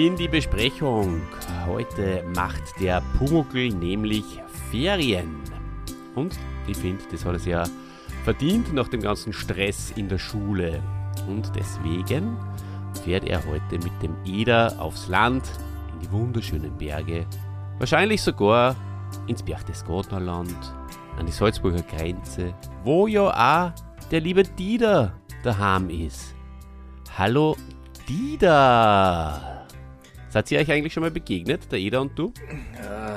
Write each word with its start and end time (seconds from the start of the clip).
In 0.00 0.16
die 0.16 0.28
Besprechung. 0.28 1.20
Heute 1.66 2.24
macht 2.34 2.62
der 2.80 3.02
Pumuckl 3.18 3.68
nämlich 3.68 4.24
Ferien. 4.70 5.42
Und 6.14 6.38
ich 6.66 6.78
finde, 6.78 7.04
das 7.12 7.26
hat 7.26 7.34
er 7.34 7.38
sehr 7.38 7.68
verdient 8.24 8.72
nach 8.72 8.88
dem 8.88 9.02
ganzen 9.02 9.34
Stress 9.34 9.92
in 9.96 10.08
der 10.08 10.16
Schule. 10.16 10.82
Und 11.28 11.52
deswegen 11.54 12.38
fährt 13.04 13.28
er 13.28 13.44
heute 13.44 13.74
mit 13.74 13.92
dem 14.02 14.16
Eder 14.24 14.74
aufs 14.80 15.06
Land, 15.08 15.42
in 15.92 16.00
die 16.00 16.10
wunderschönen 16.10 16.74
Berge, 16.78 17.26
wahrscheinlich 17.78 18.22
sogar 18.22 18.76
ins 19.26 19.42
Berchtesgadenerland, 19.42 20.56
an 21.18 21.26
die 21.26 21.32
Salzburger 21.32 21.82
Grenze, 21.82 22.54
wo 22.84 23.06
ja 23.06 23.28
auch 23.28 24.08
der 24.10 24.22
liebe 24.22 24.44
Dieter 24.44 25.12
daheim 25.44 25.90
ist. 25.90 26.34
Hallo 27.18 27.54
Dieter! 28.08 29.59
Seid 30.30 30.48
ihr 30.52 30.60
euch 30.60 30.70
eigentlich 30.70 30.92
schon 30.92 31.02
mal 31.02 31.10
begegnet, 31.10 31.72
der 31.72 31.80
Eder 31.80 32.00
und 32.00 32.16
du? 32.16 32.32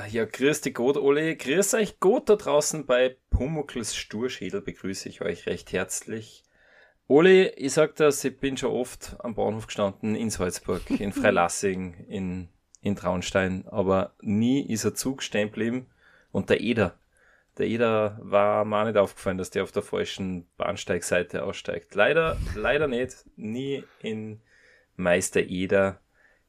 Ja, 0.10 0.26
grüß 0.26 0.62
dich 0.62 0.74
Gott, 0.74 0.98
Ole. 0.98 1.36
Grüß 1.36 1.76
euch 1.76 2.00
Gott 2.00 2.28
da 2.28 2.36
draußen 2.36 2.88
bei 2.88 3.18
Pumuckls 3.30 3.96
Sturschädel 3.96 4.62
begrüße 4.62 5.10
ich 5.10 5.22
euch 5.22 5.46
recht 5.46 5.72
herzlich. 5.74 6.44
Ole, 7.08 7.50
ich 7.54 7.74
sag 7.74 7.96
das, 7.98 8.24
ich 8.24 8.40
bin 8.40 8.58
schon 8.58 8.72
oft 8.72 9.16
am 9.20 9.36
Bahnhof 9.36 9.68
gestanden 9.68 10.16
in 10.16 10.32
Salzburg, 10.32 10.82
in 10.90 11.12
Freilassing, 11.14 12.06
in, 12.08 12.50
in 12.82 12.96
Traunstein, 12.96 13.68
aber 13.68 14.16
nie 14.22 14.66
ist 14.66 14.84
er 14.84 14.96
Zug 14.96 15.22
stehen 15.22 15.50
geblieben. 15.50 15.86
Und 16.32 16.50
der 16.50 16.62
Eder, 16.62 16.98
der 17.60 17.68
Eder 17.68 18.18
war 18.24 18.66
mir 18.66 18.86
nicht 18.86 18.98
aufgefallen, 18.98 19.38
dass 19.38 19.52
der 19.52 19.62
auf 19.62 19.72
der 19.72 19.84
falschen 19.84 20.48
Bahnsteigseite 20.58 21.44
aussteigt. 21.44 21.94
Leider, 21.94 22.38
leider 22.56 22.88
nicht. 22.88 23.18
Nie 23.36 23.84
in 24.02 24.42
Meister 24.96 25.42
Eder 25.42 26.00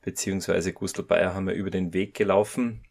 beziehungsweise 0.05 0.72
Gustl 0.72 1.02
Bayer 1.02 1.34
haben 1.34 1.47
wir 1.47 1.55
über 1.55 1.70
den 1.70 1.92
Weg 1.92 2.14
gelaufen. 2.14 2.84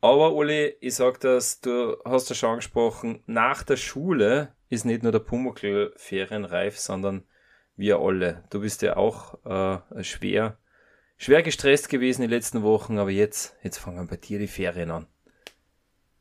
Aber 0.00 0.34
Uli, 0.34 0.76
ich 0.80 0.94
sag 0.94 1.20
das, 1.20 1.60
du 1.60 1.96
hast 2.04 2.28
ja 2.28 2.36
schon 2.36 2.50
angesprochen, 2.50 3.22
nach 3.26 3.64
der 3.64 3.76
Schule 3.76 4.54
ist 4.68 4.84
nicht 4.84 5.02
nur 5.02 5.10
der 5.10 5.18
Pumuckl 5.18 5.92
ferienreif, 5.96 6.78
sondern 6.78 7.24
wir 7.74 7.98
alle. 7.98 8.44
Du 8.50 8.60
bist 8.60 8.82
ja 8.82 8.96
auch 8.96 9.44
äh, 9.44 10.04
schwer, 10.04 10.58
schwer 11.16 11.42
gestresst 11.42 11.88
gewesen 11.88 12.22
die 12.22 12.28
letzten 12.28 12.62
Wochen, 12.62 12.98
aber 12.98 13.10
jetzt, 13.10 13.56
jetzt 13.62 13.78
fangen 13.78 14.06
bei 14.06 14.16
dir 14.16 14.38
die 14.38 14.46
Ferien 14.46 14.90
an. 14.90 15.06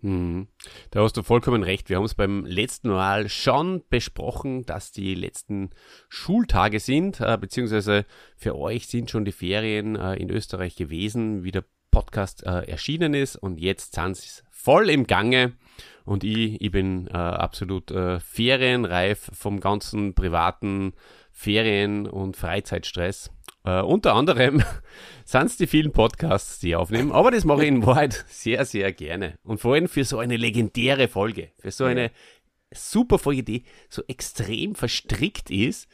Mhm. 0.02 0.48
Da 0.92 1.02
hast 1.02 1.18
du 1.18 1.24
vollkommen 1.24 1.64
recht. 1.64 1.90
Wir 1.90 1.98
haben 1.98 2.06
es 2.06 2.16
beim 2.16 2.46
letzten 2.46 2.90
Mal 2.90 3.30
schon 3.30 3.84
besprochen, 3.90 4.66
dass 4.66 4.92
die 4.92 5.16
letzten 5.16 5.72
Schultage 6.08 6.80
sind, 6.80 7.20
äh, 7.20 7.38
beziehungsweise 7.40 8.06
für 8.36 8.56
euch 8.56 8.88
sind 8.88 9.10
schon 9.10 9.26
die 9.26 9.32
Ferien 9.32 9.96
äh, 9.96 10.16
in 10.16 10.30
Österreich 10.30 10.76
gewesen, 10.76 11.44
wie 11.44 11.52
der 11.52 11.66
Podcast 11.90 12.46
äh, 12.46 12.70
erschienen 12.70 13.16
ist 13.16 13.38
und 13.38 13.60
jetzt 13.60 13.96
sind 13.96 14.16
sie 14.18 14.44
voll 14.52 14.90
im 14.90 15.08
Gange 15.08 15.54
und 16.06 16.24
ich, 16.24 16.62
ich 16.62 16.72
bin 16.72 17.08
äh, 17.08 17.18
absolut 17.18 17.90
äh, 17.92 18.20
ferienreif 18.20 19.32
vom 19.34 19.60
ganzen 19.60 20.14
privaten 20.14 20.94
Ferien- 21.32 22.08
und 22.08 22.38
Freizeitstress. 22.38 23.32
Uh, 23.68 23.84
unter 23.86 24.14
anderem 24.14 24.64
sind 25.26 25.48
es 25.48 25.58
die 25.58 25.68
vielen 25.68 25.92
Podcasts, 25.92 26.60
die 26.60 26.70
ich 26.70 26.76
aufnehmen, 26.78 27.12
aber 27.12 27.32
das 27.32 27.44
mache 27.44 27.64
ich 27.64 27.68
in 27.68 27.86
Wahrheit 27.86 28.24
sehr, 28.30 28.64
sehr 28.64 28.94
gerne. 28.94 29.38
Und 29.44 29.60
vor 29.60 29.74
allem 29.74 29.90
für 29.90 30.06
so 30.06 30.20
eine 30.20 30.38
legendäre 30.38 31.10
Folge, 31.10 31.52
für 31.58 31.72
so 31.72 31.84
eine 31.84 32.12
super 32.74 33.20
Folge, 33.20 33.44
die 33.44 33.64
so 33.90 34.04
extrem 34.08 34.74
verstrickt 34.74 35.52
ist 35.52 35.90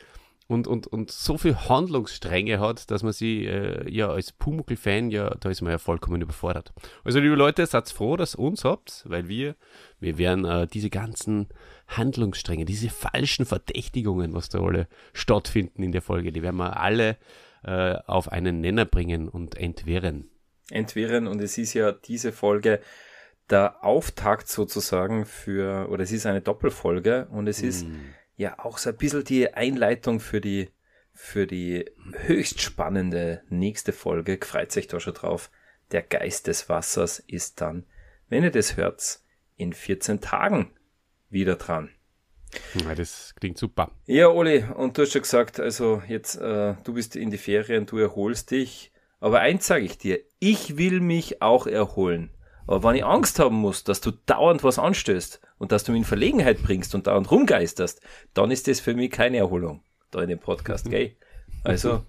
und, 0.45 0.67
und, 0.67 0.85
und 0.85 1.09
so 1.09 1.39
viel 1.39 1.55
Handlungsstränge 1.55 2.59
hat, 2.59 2.91
dass 2.91 3.01
man 3.01 3.11
sie 3.11 3.47
äh, 3.47 3.89
ja 3.89 4.09
als 4.09 4.33
Pumuckl-Fan, 4.33 5.09
ja, 5.09 5.33
da 5.39 5.49
ist 5.49 5.63
man 5.63 5.71
ja 5.71 5.79
vollkommen 5.79 6.21
überfordert. 6.21 6.73
Also 7.03 7.19
liebe 7.19 7.33
Leute, 7.33 7.65
seid 7.65 7.89
froh, 7.89 8.17
dass 8.17 8.35
ihr 8.35 8.39
uns 8.39 8.65
habt, 8.65 9.03
weil 9.07 9.27
wir, 9.27 9.55
wir 9.99 10.19
werden 10.19 10.45
äh, 10.45 10.67
diese 10.67 10.91
ganzen 10.91 11.47
Handlungsstränge, 11.87 12.65
diese 12.65 12.89
falschen 12.89 13.47
Verdächtigungen, 13.47 14.35
was 14.35 14.49
da 14.49 14.59
alle 14.59 14.87
stattfinden 15.13 15.81
in 15.81 15.91
der 15.91 16.03
Folge, 16.03 16.31
die 16.31 16.43
werden 16.43 16.57
wir 16.57 16.79
alle 16.79 17.17
äh, 17.63 17.95
auf 18.05 18.31
einen 18.31 18.61
Nenner 18.61 18.85
bringen 18.85 19.27
und 19.29 19.55
entwirren. 19.57 20.29
Entwirren 20.69 21.27
und 21.27 21.41
es 21.41 21.57
ist 21.57 21.73
ja 21.73 21.91
diese 21.91 22.31
Folge 22.31 22.79
der 23.49 23.83
Auftakt 23.83 24.47
sozusagen 24.47 25.25
für, 25.25 25.89
oder 25.89 26.03
es 26.03 26.11
ist 26.11 26.25
eine 26.25 26.41
Doppelfolge 26.41 27.27
und 27.29 27.47
es 27.47 27.61
mm. 27.61 27.65
ist 27.65 27.85
ja 28.35 28.59
auch 28.59 28.77
so 28.77 28.89
ein 28.89 28.97
bisschen 28.97 29.23
die 29.23 29.53
Einleitung 29.53 30.19
für 30.19 30.41
die, 30.41 30.69
für 31.13 31.45
die 31.45 31.85
höchst 32.25 32.61
spannende 32.61 33.43
nächste 33.49 33.91
Folge. 33.91 34.39
Freut 34.41 34.71
sich 34.71 34.87
da 34.87 34.99
schon 34.99 35.13
drauf. 35.13 35.51
Der 35.91 36.01
Geist 36.01 36.47
des 36.47 36.69
Wassers 36.69 37.19
ist 37.19 37.61
dann, 37.61 37.85
wenn 38.29 38.43
ihr 38.43 38.51
das 38.51 38.77
hört, 38.77 39.19
in 39.57 39.73
14 39.73 40.21
Tagen 40.21 40.71
wieder 41.29 41.55
dran. 41.55 41.89
Ja, 42.75 42.95
das 42.95 43.33
klingt 43.39 43.57
super. 43.57 43.91
Ja, 44.05 44.27
Oli, 44.27 44.63
und 44.75 44.97
du 44.97 45.03
hast 45.03 45.13
schon 45.13 45.21
gesagt, 45.21 45.59
also 45.59 46.01
jetzt, 46.07 46.35
äh, 46.35 46.75
du 46.83 46.93
bist 46.93 47.15
in 47.15 47.31
die 47.31 47.37
Ferien, 47.37 47.85
du 47.85 47.97
erholst 47.97 48.51
dich. 48.51 48.91
Aber 49.19 49.39
eins 49.39 49.67
sage 49.67 49.85
ich 49.85 49.97
dir, 49.97 50.19
ich 50.39 50.77
will 50.77 50.99
mich 50.99 51.41
auch 51.41 51.65
erholen. 51.65 52.29
Aber 52.67 52.83
wenn 52.83 52.95
ich 52.95 53.05
Angst 53.05 53.39
haben 53.39 53.55
muss, 53.55 53.83
dass 53.83 54.01
du 54.01 54.11
dauernd 54.11 54.63
was 54.63 54.79
anstößt 54.79 55.39
und 55.57 55.71
dass 55.71 55.83
du 55.83 55.91
mich 55.91 55.99
in 55.99 56.05
Verlegenheit 56.05 56.61
bringst 56.61 56.95
und 56.95 57.07
dauernd 57.07 57.29
rumgeisterst, 57.29 58.01
dann 58.33 58.51
ist 58.51 58.67
das 58.67 58.79
für 58.79 58.93
mich 58.93 59.11
keine 59.11 59.37
Erholung. 59.37 59.81
Da 60.11 60.21
in 60.21 60.29
dem 60.29 60.39
Podcast, 60.39 60.89
gell? 60.89 61.15
Also, 61.63 62.03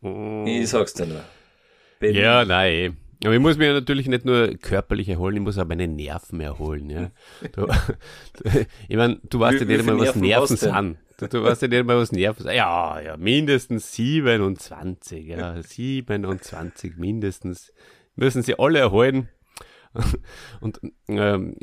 ich 0.44 0.68
sag's 0.68 0.94
dir 0.94 1.06
nur. 1.06 1.24
Bin 1.98 2.14
ja, 2.14 2.44
nein. 2.44 2.96
Aber 3.24 3.34
ich 3.34 3.40
muss 3.40 3.56
mich 3.56 3.68
natürlich 3.68 4.08
nicht 4.08 4.24
nur 4.24 4.48
körperlich 4.56 5.08
erholen, 5.08 5.36
ich 5.36 5.42
muss 5.42 5.58
auch 5.58 5.66
meine 5.66 5.86
Nerven 5.86 6.40
erholen. 6.40 6.90
Ja. 6.90 7.10
Du, 7.52 7.68
ich 8.88 8.96
meine, 8.96 9.20
du 9.28 9.40
weißt 9.40 9.60
ja 9.60 9.66
nicht 9.66 9.80
einmal, 9.80 9.98
was 9.98 10.16
Nerven 10.16 10.56
sind. 10.56 10.96
Du, 11.18 11.28
du 11.28 11.42
weißt 11.44 11.62
ja 11.62 11.68
nicht 11.68 11.78
einmal, 11.78 11.98
was 11.98 12.12
Nerven 12.12 12.42
sind. 12.42 12.54
Ja, 12.54 13.00
ja, 13.00 13.16
mindestens 13.16 13.92
27, 13.92 15.26
ja, 15.26 15.62
27 15.62 16.96
mindestens. 16.96 17.72
Müssen 18.14 18.42
sie 18.42 18.58
alle 18.58 18.78
erholen. 18.78 19.28
Und 20.60 20.80
ähm, 21.08 21.56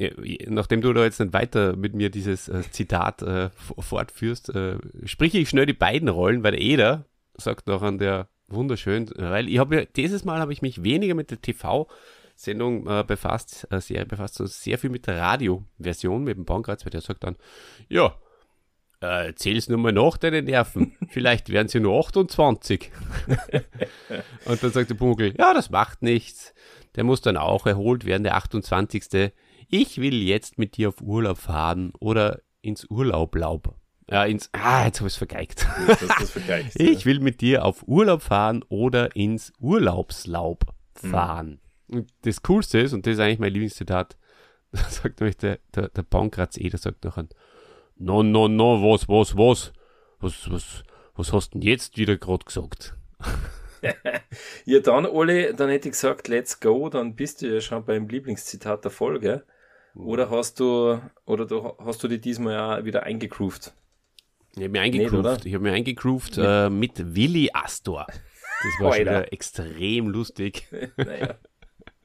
nachdem 0.47 0.81
du 0.81 0.93
da 0.93 1.03
jetzt 1.03 1.19
nicht 1.19 1.33
weiter 1.33 1.75
mit 1.75 1.93
mir 1.95 2.09
dieses 2.09 2.47
äh, 2.47 2.61
Zitat 2.71 3.21
äh, 3.21 3.49
fortführst, 3.79 4.49
äh, 4.49 4.77
sprich 5.05 5.33
ich 5.35 5.49
schnell 5.49 5.65
die 5.65 5.73
beiden 5.73 6.09
Rollen, 6.09 6.43
weil 6.43 6.51
der 6.51 6.61
Eder 6.61 7.05
sagt 7.37 7.67
noch 7.67 7.81
an 7.81 7.97
der 7.97 8.29
wunderschön, 8.51 9.09
weil 9.15 9.47
ich 9.49 9.59
habe 9.59 9.75
ja, 9.75 9.85
dieses 9.85 10.25
Mal 10.25 10.39
habe 10.39 10.53
ich 10.53 10.61
mich 10.61 10.83
weniger 10.83 11.15
mit 11.15 11.31
der 11.31 11.41
TV-Sendung 11.41 12.87
äh, 12.87 13.03
befasst, 13.05 13.67
äh, 13.71 13.81
Serie 13.81 14.05
befasst, 14.05 14.35
sondern 14.35 14.51
sehr 14.51 14.77
viel 14.77 14.89
mit 14.89 15.07
der 15.07 15.17
Radioversion, 15.17 16.23
mit 16.23 16.37
dem 16.37 16.45
Bankratz, 16.45 16.85
weil 16.85 16.91
der 16.91 17.01
sagt 17.01 17.23
dann, 17.23 17.35
ja, 17.87 18.15
äh, 19.01 19.33
zähl's 19.33 19.69
nur 19.69 19.77
mal 19.77 19.93
nach 19.93 20.17
deine 20.17 20.41
Nerven. 20.41 20.97
Vielleicht 21.09 21.49
werden 21.49 21.67
sie 21.67 21.79
nur 21.79 21.99
28. 21.99 22.91
und 24.45 24.63
dann 24.63 24.71
sagt 24.71 24.89
der 24.89 24.95
Pumuckl, 24.95 25.33
ja, 25.37 25.53
das 25.53 25.69
macht 25.69 26.01
nichts. 26.01 26.53
Der 26.95 27.03
muss 27.03 27.21
dann 27.21 27.37
auch 27.37 27.65
erholt 27.65 28.05
werden, 28.05 28.23
der 28.23 28.35
28. 28.35 29.31
Ich 29.69 30.01
will 30.01 30.21
jetzt 30.21 30.57
mit 30.57 30.77
dir 30.77 30.89
auf 30.89 31.01
Urlaub 31.01 31.37
fahren 31.37 31.93
oder 31.99 32.41
ins 32.61 32.89
Urlaublaub. 32.89 33.75
Ja, 34.11 34.25
ins, 34.25 34.49
ah, 34.53 34.85
jetzt 34.85 34.99
habe 34.99 35.07
ich 35.07 35.13
es 35.13 35.17
vergeigt. 35.17 35.67
ich 36.75 37.05
will 37.05 37.19
mit 37.19 37.41
dir 37.41 37.63
auf 37.63 37.87
Urlaub 37.87 38.23
fahren 38.23 38.65
oder 38.67 39.15
ins 39.15 39.53
Urlaubslaub 39.59 40.65
fahren. 40.95 41.59
Mhm. 41.87 41.97
Und 41.99 42.13
das 42.23 42.41
Coolste 42.41 42.79
ist, 42.79 42.93
und 42.93 43.05
das 43.05 43.13
ist 43.13 43.19
eigentlich 43.19 43.39
mein 43.39 43.53
Lieblingszitat, 43.53 44.17
da 44.71 44.81
sagt 44.89 45.19
nämlich 45.19 45.37
der, 45.37 45.59
der, 45.75 45.89
der 45.89 46.03
Pankratz 46.03 46.57
eh, 46.57 46.69
der 46.69 46.79
sagt 46.79 47.03
nachher, 47.03 47.27
no, 47.97 48.23
no, 48.23 48.47
no, 48.47 48.81
was, 48.81 49.07
was, 49.07 49.37
was, 49.37 49.73
was, 50.19 50.51
was, 50.51 50.83
was 51.15 51.33
hast 51.33 51.53
du 51.53 51.59
denn 51.59 51.67
jetzt 51.67 51.97
wieder 51.97 52.17
gerade 52.17 52.45
gesagt? 52.45 52.95
ja, 54.65 54.79
dann, 54.79 55.05
Oli, 55.05 55.53
dann 55.55 55.69
hätte 55.69 55.89
ich 55.89 55.93
gesagt, 55.93 56.27
let's 56.27 56.59
go, 56.59 56.89
dann 56.89 57.15
bist 57.15 57.41
du 57.41 57.53
ja 57.53 57.61
schon 57.61 57.85
beim 57.85 58.07
Lieblingszitat 58.07 58.83
der 58.83 58.91
Folge. 58.91 59.43
Oder 59.95 60.29
hast 60.29 60.59
du, 60.59 61.01
oder 61.25 61.45
du, 61.45 61.73
hast 61.79 62.03
du 62.03 62.07
die 62.07 62.21
diesmal 62.21 62.53
ja 62.53 62.85
wieder 62.85 63.03
eingegroovt? 63.03 63.73
Ich 64.59 64.65
habe 64.65 64.71
mir 64.71 64.81
eingegroovt. 64.81 65.45
ich 65.45 65.53
habe 65.53 65.63
mir 65.63 65.73
eingegroovt 65.73 66.37
äh, 66.37 66.69
mit 66.69 67.15
Willi 67.15 67.49
Astor. 67.53 68.05
Das 68.07 68.79
war 68.79 68.91
schon 68.91 69.01
wieder 69.01 69.31
extrem 69.31 70.09
lustig. 70.09 70.67
naja. 70.97 71.35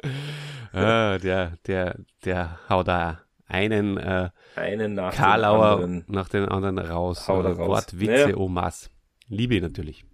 ah, 0.73 1.19
der, 1.19 1.59
der, 1.67 1.99
der 2.25 2.61
haut 2.69 2.87
da 2.87 3.23
einen, 3.47 3.97
äh, 3.97 4.31
einen 4.55 4.95
nach 4.95 5.15
Karlauer 5.15 5.79
den 5.79 5.85
anderen. 5.85 6.05
nach 6.07 6.29
den 6.29 6.45
anderen 6.45 6.79
raus. 6.79 7.27
Haut 7.27 7.45
raus. 7.45 7.59
Wortwitze 7.59 8.31
ja. 8.31 8.37
Omas. 8.37 8.91
Liebe 9.29 9.61
natürlich. 9.61 10.05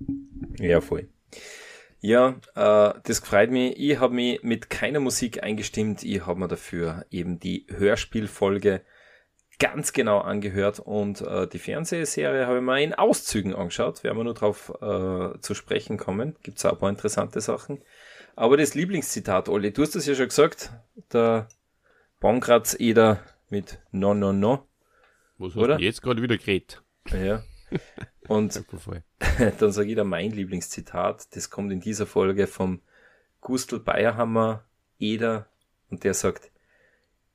Ja, 0.59 0.81
voll. 0.81 1.09
Ja, 2.01 2.41
äh, 2.55 2.95
das 3.05 3.19
freut 3.19 3.51
mich. 3.51 3.79
Ich 3.79 3.99
habe 3.99 4.15
mich 4.15 4.43
mit 4.43 4.71
keiner 4.71 5.01
Musik 5.01 5.43
eingestimmt. 5.43 6.03
Ich 6.03 6.25
habe 6.27 6.41
mir 6.41 6.49
dafür 6.49 7.05
eben 7.11 7.39
die 7.39 7.67
Hörspielfolge 7.69 8.81
ganz 9.61 9.93
genau 9.93 10.19
angehört 10.19 10.81
und 10.81 11.21
äh, 11.21 11.47
die 11.47 11.61
Fernsehserie 11.61 12.47
habe 12.47 12.57
ich 12.57 12.65
mal 12.65 12.81
in 12.81 12.95
Auszügen 12.95 13.55
angeschaut. 13.55 14.03
Werden 14.03 14.17
wir 14.17 14.25
nur 14.25 14.35
drauf 14.35 14.73
äh, 14.81 15.39
zu 15.41 15.55
sprechen 15.55 15.99
kommen. 15.99 16.35
Gibt 16.43 16.59
es 16.59 16.65
auch 16.65 16.73
ein 16.73 16.79
paar 16.79 16.91
interessante 16.91 17.41
Sachen. 17.41 17.81
Aber 18.35 18.57
das 18.57 18.75
Lieblingszitat, 18.75 19.49
Olli, 19.49 19.73
du 19.73 19.83
hast 19.83 19.95
es 19.95 20.07
ja 20.07 20.15
schon 20.15 20.29
gesagt, 20.29 20.73
der 21.13 21.49
Bankratz 22.21 22.75
Eder 22.79 23.23
mit 23.51 23.79
No, 23.93 24.15
No, 24.15 24.33
No. 24.33 24.67
Was 25.39 25.55
hast 25.55 25.79
du 25.79 25.85
jetzt 25.85 26.03
gerade 26.03 26.23
wieder 26.23 26.39
geredet? 26.39 26.83
Ja. 27.13 27.43
Und 28.29 28.55
dann 29.59 29.73
sage 29.73 29.89
ich 29.91 29.97
da 29.97 30.05
mein 30.05 30.31
Lieblingszitat, 30.31 31.37
das 31.37 31.51
kommt 31.51 31.71
in 31.71 31.81
dieser 31.81 32.07
Folge 32.07 32.47
vom 32.47 32.81
Gustl 33.41 33.79
Bayerhammer 33.79 34.65
Eder 34.99 35.47
und 35.91 36.05
der 36.05 36.15
sagt, 36.15 36.51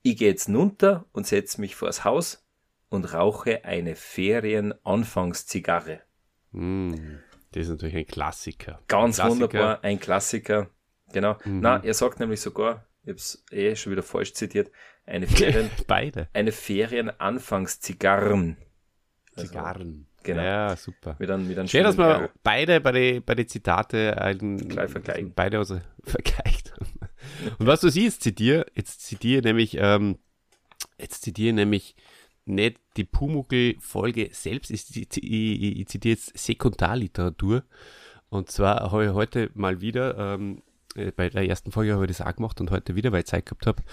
ich 0.06 0.18
gehe 0.18 0.30
jetzt 0.30 0.50
runter 0.50 1.06
und 1.14 1.26
setze 1.26 1.60
mich 1.60 1.76
vors 1.76 2.04
Haus 2.04 2.46
und 2.90 3.12
rauche 3.14 3.66
eine 3.66 3.96
Ferienanfangszigarre. 3.96 6.02
Mm, 6.52 6.94
das 7.52 7.64
ist 7.64 7.70
natürlich 7.70 7.96
ein 7.96 8.06
Klassiker. 8.06 8.80
Ganz 8.88 9.16
Klassiker. 9.16 9.42
wunderbar, 9.42 9.84
ein 9.84 10.00
Klassiker. 10.00 10.70
Genau. 11.12 11.38
Mhm. 11.44 11.62
Na, 11.62 11.84
er 11.84 11.94
sagt 11.96 12.20
nämlich 12.20 12.40
sogar, 12.40 12.86
ich 13.02 13.10
habe 13.10 13.18
es 13.18 13.44
eh 13.52 13.76
schon 13.76 13.94
wieder 13.94 14.04
falsch 14.04 14.34
zitiert, 14.34 14.70
eine 15.08 15.26
Ferien, 15.26 15.72
Beide. 15.88 16.30
Eine 16.34 16.52
Ferienanfangszigarren. 16.52 18.58
Also, 19.36 19.48
Zigarren. 19.48 20.08
Genau. 20.22 20.42
Ja, 20.42 20.76
super. 20.76 21.16
Mit 21.20 21.32
einem, 21.32 21.48
mit 21.48 21.58
einem 21.58 21.68
Schön, 21.68 21.84
dass 21.84 21.98
wir 21.98 22.30
beide 22.44 22.82
bei 22.82 22.92
den 22.92 23.24
bei 23.24 23.36
die 23.36 23.46
Zitate 23.46 24.20
einen, 24.20 24.58
Gleich 24.68 24.90
vergleichen. 24.90 25.34
beide 25.36 25.60
also 25.60 25.80
vergleicht 26.04 26.46
haben. 26.46 26.55
Und 27.60 27.68
was 27.68 27.82
du 27.82 27.90
siehst, 27.90 28.22
zitiere, 28.22 28.66
jetzt 28.76 29.02
zitiere 29.02 29.42
nämlich, 29.42 29.78
ähm, 29.80 30.18
jetzt 31.00 31.24
zitiere 31.24 31.54
nämlich 31.54 31.96
nicht 32.46 32.80
die 32.98 33.04
Pumuckl-Folge 33.04 34.30
selbst, 34.32 34.72
ich, 34.72 34.86
zitiere 34.86 36.12
jetzt 36.12 36.38
Sekundarliteratur. 36.38 37.64
Und 38.30 38.52
zwar 38.52 38.92
habe 38.92 39.06
ich 39.06 39.12
heute 39.12 39.50
mal 39.54 39.82
wieder, 39.82 40.18
ähm, 40.18 40.62
äh, 40.96 41.12
bei 41.12 41.30
der 41.30 41.48
ersten 41.48 41.72
Folge 41.72 41.94
habe 41.94 42.06
ich 42.06 42.18
das 42.18 42.26
auch 42.26 42.36
gemacht 42.36 42.60
und 42.62 42.72
heute 42.72 42.96
wieder, 42.96 43.12
weil 43.12 43.22
ich 43.22 43.28
Zeit 43.28 43.46
gehabt 43.46 43.66
habe, 43.66 43.84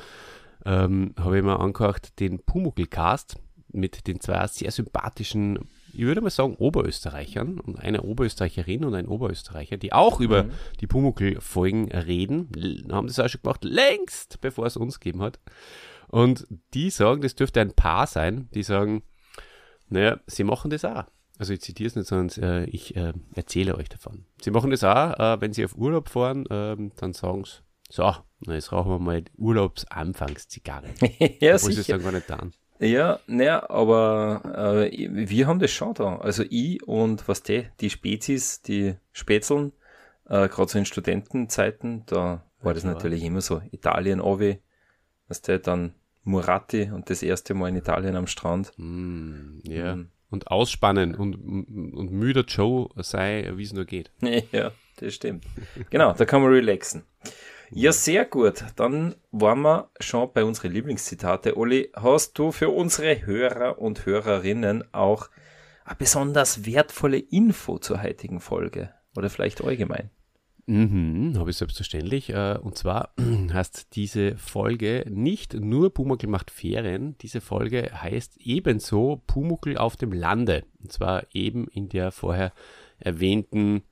ähm, 0.65 1.15
habe 1.19 1.39
ich 1.39 1.45
mir 1.45 1.59
angehört 1.59 2.19
den 2.21 2.41
Pumuckl-Cast 2.41 3.37
mit 3.69 4.07
den 4.07 4.21
zwei 4.21 4.47
sehr 4.47 4.71
sympathischen 4.71 5.59
ich 5.93 6.01
würde 6.01 6.21
mal 6.21 6.31
sagen, 6.31 6.55
Oberösterreichern 6.55 7.61
und 7.61 7.79
eine 7.79 8.03
Oberösterreicherin 8.03 8.85
und 8.85 8.95
ein 8.95 9.07
Oberösterreicher, 9.07 9.77
die 9.77 9.93
auch 9.93 10.21
über 10.21 10.45
mhm. 10.45 10.51
die 10.81 10.87
Pumuckl-Folgen 10.87 11.91
reden, 11.93 12.49
haben 12.91 13.07
das 13.07 13.19
auch 13.19 13.29
schon 13.29 13.43
gemacht, 13.43 13.65
längst 13.65 14.41
bevor 14.41 14.67
es 14.67 14.77
uns 14.77 15.01
gegeben 15.01 15.23
hat. 15.23 15.39
Und 16.09 16.47
die 16.75 16.91
sagen, 16.91 17.23
das 17.23 17.35
dürfte 17.35 17.61
ein 17.61 17.73
Paar 17.73 18.07
sein, 18.07 18.49
die 18.55 18.63
sagen, 18.63 19.03
naja, 19.89 20.19
sie 20.27 20.45
machen 20.45 20.71
das 20.71 20.85
auch. 20.85 21.05
Also 21.39 21.55
ich 21.55 21.61
zitiere 21.61 21.89
es 21.89 21.97
nicht, 21.97 22.07
sondern 22.07 22.43
äh, 22.43 22.65
ich 22.67 22.95
äh, 22.97 23.13
erzähle 23.35 23.77
euch 23.77 23.89
davon. 23.89 24.27
Sie 24.41 24.51
machen 24.51 24.71
das 24.71 24.85
auch, 24.85 25.19
äh, 25.19 25.41
wenn 25.41 25.53
sie 25.53 25.65
auf 25.65 25.77
Urlaub 25.77 26.09
fahren, 26.09 26.45
ähm, 26.51 26.93
dann 26.97 27.15
sagen 27.15 27.45
sie, 27.45 27.63
so, 27.91 28.15
na, 28.41 28.55
jetzt 28.55 28.73
rauchen 28.73 28.91
wir 28.91 28.99
mal 28.99 29.25
Urlaubsanfangszigarre. 29.37 30.89
ja, 31.41 31.57
Obwohl 31.57 31.73
sicher. 31.73 31.73
sie 31.73 31.81
es 31.81 31.87
dann 31.89 32.03
gar 32.03 32.13
nicht 32.13 32.27
tun. 32.27 32.53
Ja, 32.83 33.21
naja, 33.29 33.71
aber 33.71 34.89
äh, 34.91 35.09
wir 35.09 35.47
haben 35.47 35.61
das 35.61 35.71
schon 35.71 35.95
da. 35.95 36.17
Also 36.17 36.43
ich 36.51 36.83
und 36.87 37.29
was 37.29 37.45
die, 37.45 37.67
die 37.81 37.91
Spezies, 37.91 38.61
die 38.61 38.97
Spätzeln, 39.13 39.73
äh, 40.29 40.49
gerade 40.49 40.69
so 40.69 40.79
in 40.79 40.85
Studentenzeiten, 40.85 42.05
da 42.07 42.45
war 42.61 42.75
das 42.75 42.83
ja. 42.83 42.93
natürlich 42.93 43.23
immer 43.23 43.41
so. 43.41 43.63
Italien, 43.71 44.21
Ovi, 44.21 44.59
was 45.29 45.43
der 45.43 45.61
dann 45.61 45.95
Murati 46.25 46.91
und 46.93 47.09
das 47.09 47.23
erste 47.23 47.55
Mal 47.55 47.69
in 47.69 47.77
Italien 47.77 48.17
am 48.17 48.27
Strand. 48.27 48.73
Mm, 48.77 49.61
ja. 49.63 49.97
Mm. 49.97 50.11
Und 50.31 50.49
ausspannen 50.49 51.15
und, 51.15 51.35
und 51.35 52.11
müder 52.11 52.45
Joe 52.49 52.89
sei, 52.97 53.53
wie 53.55 53.63
es 53.63 53.73
nur 53.73 53.85
geht. 53.85 54.11
Ja, 54.51 54.73
das 54.97 55.15
stimmt. 55.15 55.45
genau, 55.91 56.15
da 56.15 56.25
kann 56.25 56.43
man 56.43 56.51
relaxen. 56.51 57.05
Ja, 57.75 57.91
sehr 57.91 58.27
gut. 58.27 58.65
Dann 58.77 59.15
waren 59.31 59.63
wir 59.63 59.91
schon 59.99 60.31
bei 60.35 60.45
unseren 60.45 60.73
Lieblingszitate. 60.73 61.57
Olli, 61.57 61.91
hast 61.95 62.39
du 62.39 62.53
für 62.53 62.69
unsere 62.69 63.25
Hörer 63.25 63.79
und 63.79 64.05
Hörerinnen 64.05 64.85
auch 64.93 65.31
eine 65.85 65.97
besonders 65.97 66.67
wertvolle 66.67 67.19
Info 67.19 67.79
zur 67.79 68.03
heutigen 68.03 68.41
Folge? 68.41 68.91
Oder 69.17 69.31
vielleicht 69.31 69.65
allgemein? 69.65 70.11
Mhm, 70.67 71.35
habe 71.39 71.49
ich 71.49 71.57
selbstverständlich. 71.57 72.29
Äh, 72.29 72.59
und 72.61 72.77
zwar 72.77 73.15
heißt 73.53 73.97
diese 73.97 74.37
Folge 74.37 75.07
nicht 75.09 75.55
nur 75.55 75.95
Pumuckl 75.95 76.27
macht 76.27 76.51
Ferien. 76.51 77.17
Diese 77.23 77.41
Folge 77.41 77.91
heißt 77.91 78.37
ebenso 78.39 79.23
Pumuckl 79.27 79.79
auf 79.79 79.97
dem 79.97 80.13
Lande. 80.13 80.65
Und 80.83 80.93
zwar 80.93 81.25
eben 81.33 81.69
in 81.69 81.89
der 81.89 82.13
vorher 82.13 82.53
erwähnten 82.99 83.83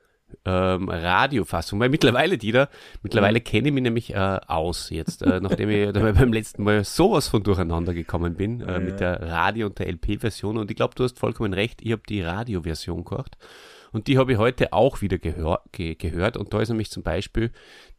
ähm, 0.45 0.89
Radiofassung, 0.89 1.81
weil 1.81 1.89
mittlerweile, 1.89 2.39
Dieter, 2.39 2.69
mittlerweile 3.03 3.41
mhm. 3.41 3.45
kenne 3.45 3.69
ich 3.69 3.75
mich 3.75 3.83
nämlich 3.83 4.15
äh, 4.15 4.41
aus 4.47 4.91
jetzt, 4.91 5.23
äh, 5.23 5.41
nachdem 5.41 5.71
ich 5.71 5.93
beim 5.93 6.33
letzten 6.33 6.65
Mal 6.65 6.85
sowas 6.85 7.29
von 7.29 7.43
durcheinander 7.43 7.95
gekommen 7.95 8.35
bin 8.35 8.61
äh, 8.61 8.73
ja. 8.73 8.79
mit 8.79 9.01
der 9.01 9.23
Radio- 9.23 9.67
und 9.67 9.79
der 9.79 9.89
LP-Version 9.89 10.57
und 10.57 10.71
ich 10.71 10.77
glaube, 10.77 10.95
du 10.95 11.05
hast 11.05 11.19
vollkommen 11.19 11.53
recht, 11.53 11.81
ich 11.83 11.93
habe 11.93 12.03
die 12.09 12.23
Radioversion 12.23 13.05
gehört 13.05 13.37
und 13.93 14.07
die 14.07 14.19
habe 14.19 14.33
ich 14.33 14.39
heute 14.39 14.73
auch 14.73 15.01
wieder 15.01 15.19
gehör, 15.19 15.63
ge 15.73 15.97
gehört. 15.97 16.37
Und 16.37 16.55
da 16.55 16.61
ist 16.61 16.69
nämlich 16.69 16.91
zum 16.91 17.03
Beispiel 17.03 17.51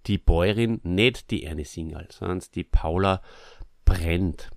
die 0.08 0.18
Bäuerin 0.18 0.80
nicht 0.84 1.32
die 1.32 1.44
Erne 1.44 1.66
Singal, 1.66 2.08
sondern 2.12 2.42
die 2.56 2.64
Paula 2.64 3.22
Brennt 3.84 4.50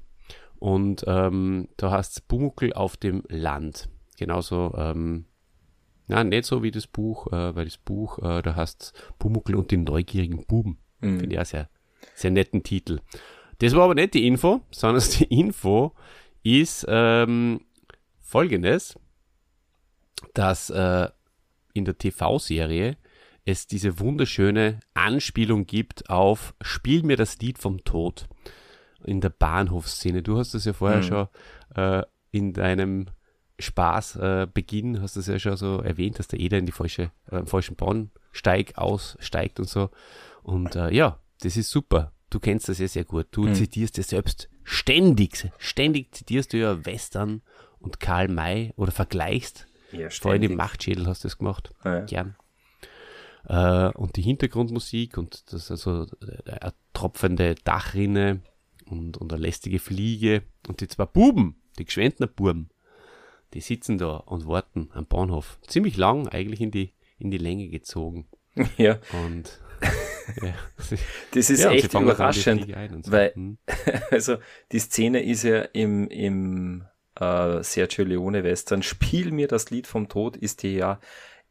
und 0.64 1.04
ähm, 1.06 1.68
da 1.76 1.90
heißt 1.90 2.12
es 2.12 2.20
Bumuckel 2.22 2.72
auf 2.72 2.96
dem 2.96 3.22
Land, 3.28 3.90
genauso 4.16 4.74
ähm, 4.78 5.26
na, 6.06 6.22
nicht 6.24 6.44
so 6.44 6.62
wie 6.62 6.70
das 6.70 6.86
Buch, 6.86 7.28
äh, 7.28 7.54
weil 7.54 7.64
das 7.64 7.78
Buch, 7.78 8.18
äh, 8.18 8.42
da 8.42 8.56
heißt 8.56 8.92
Pumuckl 9.18 9.54
und 9.54 9.70
die 9.70 9.76
neugierigen 9.78 10.44
Buben. 10.46 10.78
Mhm. 11.00 11.20
Finde 11.20 11.34
ich 11.34 11.40
auch 11.40 11.46
sehr, 11.46 11.68
sehr 12.14 12.30
netten 12.30 12.62
Titel. 12.62 13.00
Das 13.58 13.74
war 13.74 13.84
aber 13.84 13.94
nicht 13.94 14.14
die 14.14 14.26
Info, 14.26 14.60
sondern 14.70 15.02
die 15.18 15.24
Info 15.24 15.92
ist 16.42 16.84
ähm, 16.88 17.62
folgendes, 18.20 18.98
dass 20.34 20.70
äh, 20.70 21.08
in 21.72 21.84
der 21.84 21.96
TV-Serie 21.96 22.96
es 23.46 23.66
diese 23.66 23.98
wunderschöne 23.98 24.80
Anspielung 24.94 25.66
gibt 25.66 26.08
auf 26.08 26.54
Spiel 26.60 27.02
mir 27.02 27.16
das 27.16 27.38
Lied 27.38 27.58
vom 27.58 27.84
Tod 27.84 28.26
in 29.04 29.20
der 29.20 29.30
Bahnhofsszene. 29.30 30.22
Du 30.22 30.38
hast 30.38 30.54
das 30.54 30.64
ja 30.64 30.72
vorher 30.72 30.98
mhm. 30.98 31.02
schon 31.02 31.28
äh, 31.74 32.02
in 32.30 32.52
deinem 32.52 33.06
Spaß 33.58 34.16
äh, 34.16 34.46
Beginn, 34.52 35.00
hast 35.00 35.16
du 35.16 35.20
es 35.20 35.26
ja 35.26 35.38
schon 35.38 35.56
so 35.56 35.78
erwähnt, 35.78 36.18
dass 36.18 36.28
der 36.28 36.40
Eder 36.40 36.58
in 36.58 36.66
die 36.66 36.72
falsche, 36.72 37.10
äh, 37.30 37.44
falschen 37.46 37.76
Bahnsteig 37.76 38.76
aussteigt 38.76 39.60
und 39.60 39.68
so. 39.68 39.90
Und 40.42 40.74
äh, 40.76 40.92
ja, 40.92 41.20
das 41.40 41.56
ist 41.56 41.70
super. 41.70 42.12
Du 42.30 42.40
kennst 42.40 42.68
das 42.68 42.78
ja 42.78 42.88
sehr 42.88 43.04
gut. 43.04 43.28
Du 43.30 43.44
mhm. 43.44 43.54
zitierst 43.54 43.96
ja 43.96 44.02
selbst 44.02 44.48
ständig, 44.64 45.50
ständig 45.58 46.14
zitierst 46.14 46.52
du 46.52 46.58
ja 46.58 46.84
Western 46.84 47.42
und 47.78 48.00
Karl 48.00 48.28
May 48.28 48.72
oder 48.76 48.90
vergleichst. 48.90 49.66
Ja, 49.92 50.10
Vor 50.10 50.32
allem 50.32 50.42
im 50.42 50.56
Machtschädel 50.56 51.06
hast 51.06 51.22
du 51.22 51.28
es 51.28 51.38
gemacht. 51.38 51.72
Ja. 51.84 52.00
Gern. 52.00 52.36
Äh, 53.46 53.90
und 53.90 54.16
die 54.16 54.22
Hintergrundmusik 54.22 55.16
und 55.16 55.52
das 55.52 55.70
also 55.70 56.06
eine 56.46 56.62
äh, 56.62 56.72
tropfende 56.92 57.54
Dachrinne 57.54 58.40
und, 58.86 59.16
und 59.16 59.32
eine 59.32 59.42
lästige 59.42 59.78
Fliege 59.78 60.42
und 60.66 60.80
die 60.80 60.88
zwei 60.88 61.04
Buben, 61.04 61.62
die 61.78 61.84
Gschwendner 61.84 62.26
Buben, 62.26 62.70
die 63.54 63.60
sitzen 63.60 63.98
da 63.98 64.16
und 64.16 64.46
warten 64.46 64.90
am 64.92 65.06
Bahnhof. 65.06 65.58
Ziemlich 65.66 65.96
lang 65.96 66.28
eigentlich 66.28 66.60
in 66.60 66.70
die, 66.70 66.92
in 67.18 67.30
die 67.30 67.38
Länge 67.38 67.68
gezogen. 67.68 68.26
Ja. 68.76 68.98
Und 69.12 69.60
ja, 70.42 70.54
das 71.32 71.50
ist 71.50 71.64
ja, 71.64 71.72
echt 71.72 71.92
überraschend, 71.92 72.72
so. 73.02 73.10
weil 73.10 73.34
hm. 73.34 73.58
also 74.12 74.36
die 74.70 74.78
Szene 74.78 75.24
ist 75.24 75.42
ja 75.42 75.62
im, 75.72 76.06
im 76.06 76.84
äh, 77.18 77.62
Sergio 77.64 78.04
Leone 78.04 78.44
Western 78.44 78.84
Spiel 78.84 79.32
mir 79.32 79.48
das 79.48 79.70
Lied 79.70 79.88
vom 79.88 80.08
Tod 80.08 80.36
ist 80.36 80.62
dir 80.62 80.70
ja 80.70 81.00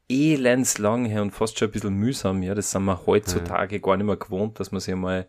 elends 0.10 0.78
lang 0.78 1.04
her 1.06 1.22
und 1.22 1.32
fast 1.32 1.60
schon 1.60 1.68
ein 1.68 1.72
bisschen 1.72 1.94
mühsam, 1.94 2.42
ja, 2.42 2.56
das 2.56 2.72
sind 2.72 2.86
wir 2.86 3.06
heutzutage 3.06 3.76
ja. 3.76 3.82
gar 3.82 3.98
nicht 3.98 4.06
mehr 4.06 4.16
gewohnt, 4.16 4.60
dass 4.62 4.72
man 4.72 4.80
sich 4.80 4.96
mal 4.96 5.28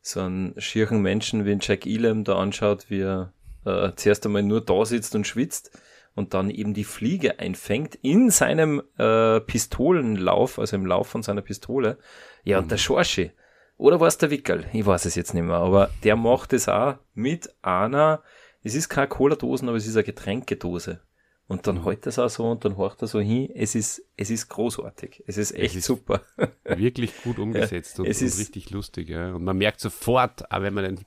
so 0.00 0.20
einen 0.20 0.60
schieren 0.60 1.02
Menschen 1.02 1.46
wie 1.46 1.56
Jack 1.60 1.86
Elam 1.86 2.24
da 2.24 2.36
anschaut, 2.36 2.86
wie 2.88 3.02
er 3.02 3.32
äh, 3.64 3.92
zuerst 3.94 4.26
einmal 4.26 4.42
nur 4.42 4.60
da 4.60 4.84
sitzt 4.84 5.14
und 5.14 5.26
schwitzt 5.26 5.70
und 6.14 6.34
dann 6.34 6.50
eben 6.50 6.74
die 6.74 6.84
Fliege 6.84 7.38
einfängt 7.38 7.94
in 8.02 8.30
seinem 8.30 8.82
äh, 8.98 9.40
Pistolenlauf, 9.40 10.58
also 10.58 10.76
im 10.76 10.86
Lauf 10.86 11.08
von 11.08 11.22
seiner 11.22 11.42
Pistole. 11.42 11.98
Ja, 12.44 12.58
und 12.58 12.70
der 12.70 12.78
mhm. 12.78 12.82
Schorschi, 12.82 13.30
oder 13.76 14.00
war 14.00 14.08
es 14.08 14.18
der 14.18 14.30
Wickel? 14.30 14.66
Ich 14.72 14.84
weiß 14.84 15.06
es 15.06 15.14
jetzt 15.14 15.34
nicht 15.34 15.44
mehr, 15.44 15.56
aber 15.56 15.90
der 16.04 16.16
macht 16.16 16.52
es 16.52 16.68
auch 16.68 16.96
mit 17.14 17.54
einer, 17.62 18.22
es 18.62 18.74
ist 18.74 18.88
keine 18.88 19.08
Cola-Dosen, 19.08 19.68
aber 19.68 19.76
es 19.76 19.86
ist 19.86 19.96
eine 19.96 20.04
Getränkedose. 20.04 21.00
Und 21.48 21.66
dann 21.66 21.78
mhm. 21.78 21.84
hält 21.84 22.06
er 22.06 22.10
es 22.10 22.18
auch 22.18 22.30
so 22.30 22.50
und 22.50 22.64
dann 22.64 22.76
horcht 22.76 23.02
er 23.02 23.08
so 23.08 23.20
hin. 23.20 23.50
Es 23.54 23.74
ist, 23.74 24.02
es 24.16 24.30
ist 24.30 24.48
großartig. 24.48 25.24
Es 25.26 25.36
ist 25.36 25.52
echt 25.52 25.72
es 25.72 25.76
ist 25.76 25.86
super. 25.86 26.22
Wirklich 26.64 27.12
gut 27.22 27.38
umgesetzt 27.38 27.98
ja, 27.98 28.04
und, 28.04 28.08
und, 28.08 28.38
richtig 28.38 28.70
lustig. 28.70 29.08
Ja. 29.08 29.34
Und 29.34 29.44
man 29.44 29.58
merkt 29.58 29.80
sofort, 29.80 30.50
auch 30.50 30.62
wenn 30.62 30.72
man 30.72 30.84
den 30.84 31.04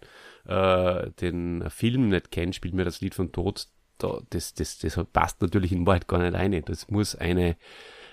äh, 0.47 1.12
den 1.19 1.69
Film 1.69 2.09
nicht 2.09 2.31
kennt, 2.31 2.55
spielt 2.55 2.74
mir 2.74 2.85
das 2.85 3.01
Lied 3.01 3.15
von 3.15 3.31
Tod, 3.31 3.67
da, 3.97 4.19
das, 4.29 4.53
das, 4.53 4.77
das 4.79 4.99
passt 5.11 5.41
natürlich 5.41 5.71
in 5.71 5.85
Wahrheit 5.85 6.07
gar 6.07 6.19
nicht 6.19 6.33
rein. 6.33 6.61
Das 6.65 6.89
muss 6.89 7.15
eine, 7.15 7.57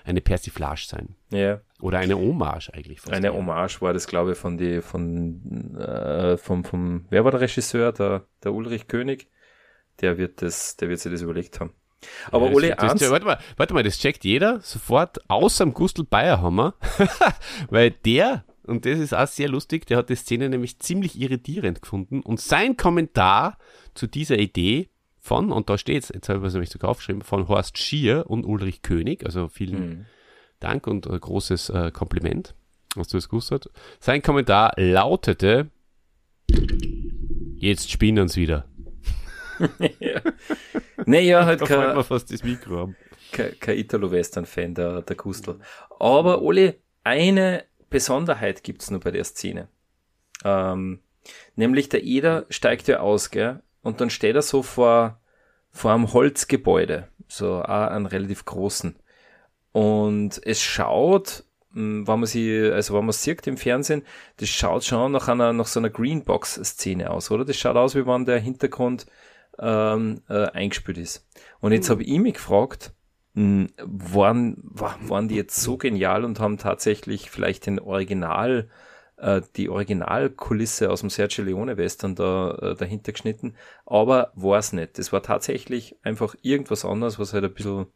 eine 0.03 0.21
Persiflage 0.21 0.85
sein. 0.85 1.15
Ja. 1.31 1.61
Oder 1.81 1.99
eine 1.99 2.17
Hommage 2.17 2.69
eigentlich. 2.73 3.05
Eine. 3.09 3.33
Hommage 3.33 3.81
war 3.81 3.93
das, 3.93 4.07
glaube 4.07 4.33
ich, 4.33 4.37
von 4.37 4.57
die, 4.57 4.81
von, 4.81 5.75
äh, 5.77 6.37
vom, 6.37 6.63
vom, 6.63 7.05
wer 7.09 7.23
war 7.23 7.31
der 7.31 7.41
Regisseur? 7.41 7.91
Der, 7.91 8.25
der 8.43 8.53
Ulrich 8.53 8.87
König. 8.87 9.29
Der 10.01 10.17
wird 10.17 10.41
das, 10.41 10.75
der 10.77 10.89
wird 10.89 10.99
sich 10.99 11.11
das 11.11 11.21
überlegt 11.21 11.59
haben. 11.59 11.73
Aber 12.31 12.47
ja, 12.47 12.53
Ole 12.53 12.75
das, 12.75 12.95
das, 12.95 13.11
warte 13.11 13.25
mal, 13.25 13.39
warte 13.57 13.73
mal, 13.73 13.83
das 13.83 13.97
checkt 13.97 14.23
jeder 14.23 14.59
sofort, 14.61 15.19
außer 15.29 15.63
dem 15.63 15.73
Gustl 15.73 16.03
Bayerhammer, 16.03 16.75
weil 17.69 17.91
der, 17.91 18.43
und 18.63 18.85
das 18.85 18.99
ist 18.99 19.13
auch 19.13 19.27
sehr 19.27 19.47
lustig, 19.47 19.85
der 19.85 19.97
hat 19.97 20.09
die 20.09 20.15
Szene 20.15 20.49
nämlich 20.49 20.79
ziemlich 20.79 21.19
irritierend 21.19 21.81
gefunden 21.81 22.21
und 22.21 22.41
sein 22.41 22.75
Kommentar 22.75 23.57
zu 23.93 24.07
dieser 24.07 24.37
Idee 24.37 24.89
von, 25.25 25.53
und 25.53 25.69
da 25.69 25.77
steht 25.77 26.03
es, 26.03 26.09
jetzt 26.09 26.27
habe 26.27 26.39
ich 26.39 26.47
es 26.47 26.53
nämlich 26.53 26.69
sogar 26.69 26.91
aufgeschrieben, 26.91 27.21
von 27.21 27.47
Horst 27.47 27.77
Schier 27.77 28.25
und 28.27 28.43
Ulrich 28.43 28.81
König, 28.81 29.25
also 29.25 29.47
vielen 29.47 29.89
mhm. 29.89 30.05
Dank 30.59 30.85
und 30.85 31.05
äh, 31.05 31.17
großes 31.17 31.69
äh, 31.69 31.91
Kompliment, 31.91 32.53
dass 32.97 33.07
du 33.07 33.17
es 33.17 33.29
gewusst 33.29 33.51
hast. 33.51 33.69
Sein 34.01 34.21
Kommentar 34.21 34.73
lautete, 34.75 35.69
jetzt 37.55 37.89
spinnen 37.89 38.23
uns 38.23 38.35
wieder. 38.35 38.65
ja. 40.01 40.19
Naja, 41.05 41.45
halt 41.45 41.61
kein, 41.61 41.95
man 41.95 42.03
fast 42.03 42.29
das 42.29 42.43
Mikro 42.43 42.79
haben. 42.79 42.97
Kein, 43.31 43.57
kein 43.61 43.77
Italo-Western-Fan, 43.77 44.75
der, 44.75 45.03
der 45.03 45.15
Kustel. 45.15 45.57
Aber 46.01 46.41
Oli, 46.41 46.73
eine 47.05 47.63
Besonderheit 47.89 48.61
gibt's 48.61 48.91
nur 48.91 48.99
bei 48.99 49.11
der 49.11 49.23
Szene. 49.23 49.69
Ähm, 50.43 50.99
nämlich 51.55 51.87
der 51.87 52.03
Eder 52.03 52.45
steigt 52.49 52.89
ja 52.89 52.99
aus, 52.99 53.31
gell? 53.31 53.61
Und 53.83 54.01
dann 54.01 54.09
steht 54.09 54.35
er 54.35 54.41
so 54.41 54.63
vor, 54.63 55.19
vor 55.69 55.91
einem 55.91 56.11
Holzgebäude, 56.11 57.09
so 57.27 57.61
einen 57.61 58.07
relativ 58.07 58.45
großen. 58.45 58.95
Und 59.71 60.41
es 60.43 60.61
schaut, 60.61 61.43
hm, 61.73 62.07
wenn 62.07 62.19
man 62.19 62.25
sie, 62.25 62.71
also 62.71 62.93
wenn 62.93 63.01
man 63.01 63.09
es 63.09 63.21
sieht 63.21 63.45
im 63.45 63.57
Fernsehen, 63.57 64.03
das 64.37 64.49
schaut 64.49 64.83
schon 64.83 65.11
nach 65.11 65.27
einer, 65.27 65.53
nach 65.53 65.67
so 65.67 65.79
einer 65.79 65.89
Greenbox-Szene 65.89 67.11
aus, 67.11 67.29
oder? 67.29 67.45
Das 67.45 67.57
schaut 67.57 67.75
aus, 67.75 67.95
wie 67.95 68.05
wenn 68.05 68.25
der 68.25 68.39
Hintergrund 68.39 69.05
ähm, 69.59 70.21
äh, 70.29 70.45
eingespielt 70.47 70.97
ist. 70.97 71.27
Und 71.59 71.73
jetzt 71.73 71.89
habe 71.89 72.03
ich 72.03 72.19
mich 72.19 72.35
gefragt, 72.35 72.93
hm, 73.35 73.69
waren, 73.77 74.57
waren 74.63 75.27
die 75.27 75.35
jetzt 75.35 75.61
so 75.61 75.77
genial 75.77 76.23
und 76.23 76.39
haben 76.39 76.57
tatsächlich 76.57 77.31
vielleicht 77.31 77.65
den 77.65 77.79
Original, 77.79 78.69
äh, 79.23 79.41
die 79.55 79.69
Originalkulisse 79.69 80.91
aus 80.91 80.99
dem 80.99 81.09
Sergio 81.09 81.45
Leone 81.45 81.77
Western 81.77 82.15
da 82.15 82.55
äh, 82.61 82.75
dahinter 82.75 83.13
geschnitten, 83.13 83.55
aber 83.85 84.31
war 84.35 84.59
es 84.59 84.73
nicht. 84.73 84.99
Das 84.99 85.13
war 85.13 85.23
tatsächlich 85.23 85.95
einfach 86.03 86.35
irgendwas 86.41 86.83
anderes, 86.83 87.19
was 87.19 87.33
halt 87.33 87.45
ein 87.45 87.53
bisschen, 87.53 87.87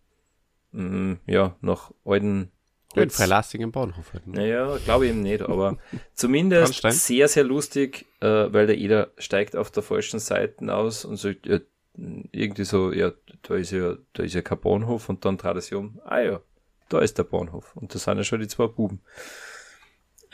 mh, 0.72 0.90
hm, 0.90 1.20
ja, 1.26 1.56
nach 1.62 1.92
alten 2.06 2.52
Holz. 2.96 3.18
Freilassigen 3.18 3.72
Bahnhof 3.74 4.14
halt. 4.14 4.26
Ne? 4.26 4.38
Naja, 4.38 4.78
glaube 4.86 5.06
ich 5.06 5.12
eben 5.12 5.22
nicht, 5.22 5.42
aber 5.42 5.78
zumindest 6.14 6.82
sehr, 6.82 7.28
sehr 7.28 7.44
lustig, 7.44 8.06
äh, 8.22 8.28
weil 8.54 8.66
der 8.66 8.78
Eder 8.78 9.12
steigt 9.18 9.58
auf 9.58 9.70
der 9.70 9.84
falschen 9.84 10.20
Seite 10.20 10.74
aus 10.74 11.04
und 11.04 11.18
sagt, 11.18 11.46
ja, 11.46 11.60
irgendwie 12.32 12.64
so, 12.64 12.94
ja, 12.94 13.12
da 13.42 13.56
ist 13.56 13.72
ja, 13.72 13.98
da 14.14 14.24
ist 14.24 14.34
ja 14.34 14.42
kein 14.42 14.62
Bahnhof 14.62 15.10
und 15.10 15.26
dann 15.26 15.38
trat 15.38 15.56
er 15.56 15.62
sich 15.62 15.74
um, 15.74 16.00
ah 16.06 16.20
ja, 16.20 16.40
da 16.90 17.00
ist 17.00 17.18
der 17.18 17.24
Bahnhof 17.24 17.76
und 17.76 17.94
da 17.94 18.00
sind 18.00 18.18
ja 18.18 18.24
schon 18.24 18.40
die 18.40 18.48
zwei 18.48 18.68
Buben. 18.68 19.02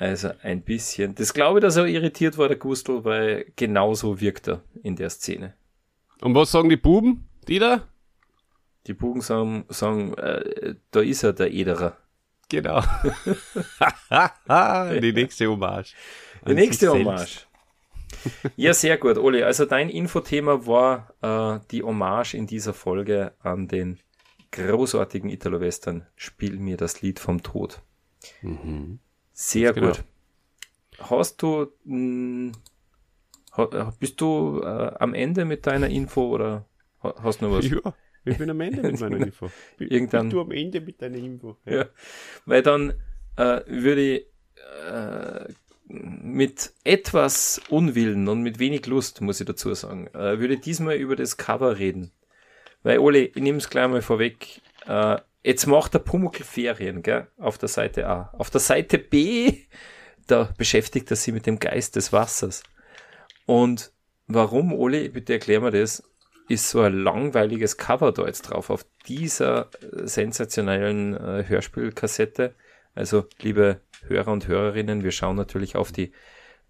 Also 0.03 0.31
ein 0.41 0.63
bisschen. 0.63 1.15
Das 1.15 1.33
glaube 1.33 1.60
ich, 1.60 1.62
dass 1.62 1.77
er 1.77 1.86
irritiert 1.86 2.38
war, 2.38 2.50
der 2.50 2.57
Gustl, 2.57 3.05
weil 3.05 3.45
genauso 3.55 4.19
wirkt 4.19 4.50
er 4.50 4.62
in 4.81 4.98
der 4.98 5.10
Szene. 5.10 5.53
Und 6.19 6.36
was 6.36 6.51
sagen 6.51 6.67
die 6.67 6.75
Buben, 6.75 7.29
die 7.48 7.57
da? 7.57 7.88
Die 8.86 8.93
Buben 8.93 9.22
sagen, 9.22 9.63
sagen 9.69 10.13
äh, 10.15 10.75
da 10.91 11.00
ist 11.00 11.24
er, 11.24 11.31
der 11.31 11.53
Ederer. 11.53 11.95
Genau. 12.50 12.81
die 15.00 15.13
nächste 15.13 15.48
Hommage. 15.48 15.95
Die 16.45 16.53
nächste 16.53 16.91
Hommage. 16.91 17.48
Ja, 18.57 18.74
sehr 18.74 18.98
gut, 18.98 19.17
Oli. 19.17 19.41
Also 19.41 19.63
dein 19.63 19.89
Infothema 19.89 20.67
war 20.67 21.13
äh, 21.22 21.65
die 21.72 21.81
Hommage 21.81 22.33
in 22.33 22.45
dieser 22.45 22.74
Folge 22.74 23.31
an 23.39 23.69
den 23.69 24.01
großartigen 24.51 25.29
Italo-Western 25.29 26.05
Spiel 26.17 26.60
mir 26.60 26.75
das 26.75 27.01
Lied 27.01 27.22
vom 27.22 27.41
Tod. 27.41 27.81
Mhm. 28.41 29.00
Sehr 29.34 29.74
Ganz 29.74 29.98
gut. 29.98 30.06
Genau. 30.92 31.10
Hast 31.10 31.42
du, 31.42 31.68
mh, 31.86 32.52
hm, 33.56 33.94
bist 34.00 34.22
du 34.22 34.62
äh, 34.63 34.94
am 35.00 35.13
Ende 35.13 35.46
mit 35.46 35.66
deiner 35.68 35.90
Info 35.90 36.28
oder 36.30 36.66
hast 37.02 37.42
du 37.42 37.46
noch 37.48 37.58
was? 37.58 37.68
Ja, 37.70 37.94
ich 38.25 38.38
bin 38.38 38.50
am 38.50 38.62
Ende 38.62 38.84
mit 38.84 39.00
meiner 39.00 39.18
Info. 39.25 39.50
Irgendwann. 39.80 40.28
Bist 40.28 40.34
du 40.34 40.42
am 40.42 40.52
Ende 40.52 40.82
mit 40.82 41.02
deiner 41.02 41.18
Info? 41.18 41.58
Ja. 41.66 41.74
ja. 41.74 41.86
Weil 42.46 42.62
dann 42.62 42.94
äh, 43.36 43.62
würde 43.68 44.02
ich 44.02 44.25
äh, 44.88 45.54
mit 45.88 46.74
etwas 46.84 47.62
Unwillen 47.70 48.28
und 48.28 48.42
mit 48.42 48.60
wenig 48.60 48.86
Lust, 48.86 49.22
muss 49.22 49.40
ich 49.40 49.46
dazu 49.46 49.74
sagen, 49.74 50.08
äh, 50.08 50.40
würde 50.40 50.58
diesmal 50.58 50.96
über 50.96 51.16
das 51.16 51.38
Cover 51.38 51.78
reden. 51.78 52.12
Weil, 52.84 53.00
Oli, 53.00 53.32
ich 53.36 53.42
nehme 53.42 53.58
es 53.58 53.70
gleich 53.70 53.88
mal 53.88 54.02
vorweg. 54.02 54.62
Jetzt 55.43 55.67
macht 55.67 55.93
der 55.93 56.00
Pumuckl 56.00 56.43
Ferien, 56.43 57.03
gell? 57.03 57.27
Auf 57.38 57.57
der 57.57 57.67
Seite 57.67 58.07
A. 58.07 58.29
Auf 58.38 58.50
der 58.50 58.62
Seite 58.62 58.97
B, 58.97 59.65
da 60.27 60.53
beschäftigt 60.57 61.12
er 61.12 61.17
sich 61.17 61.33
mit 61.33 61.45
dem 61.45 61.59
Geist 61.59 61.97
des 61.97 62.13
Wassers. 62.13 62.63
Und 63.45 63.91
warum, 64.27 64.71
Oli, 64.71 65.09
bitte 65.09 65.33
erklär 65.33 65.59
mir 65.59 65.71
das, 65.71 66.01
ist 66.47 66.69
so 66.69 66.79
ein 66.81 66.93
langweiliges 66.93 67.75
Cover 67.75 68.13
da 68.13 68.25
jetzt 68.25 68.43
drauf, 68.43 68.69
auf 68.69 68.85
dieser 69.05 69.69
äh, 69.81 70.07
sensationellen 70.07 71.13
äh, 71.15 71.43
Hörspielkassette. 71.45 72.55
Also, 72.95 73.25
liebe 73.41 73.81
Hörer 74.07 74.31
und 74.31 74.47
Hörerinnen, 74.47 75.03
wir 75.03 75.12
schauen 75.12 75.35
natürlich 75.35 75.75
auf 75.75 75.91
die 75.91 76.13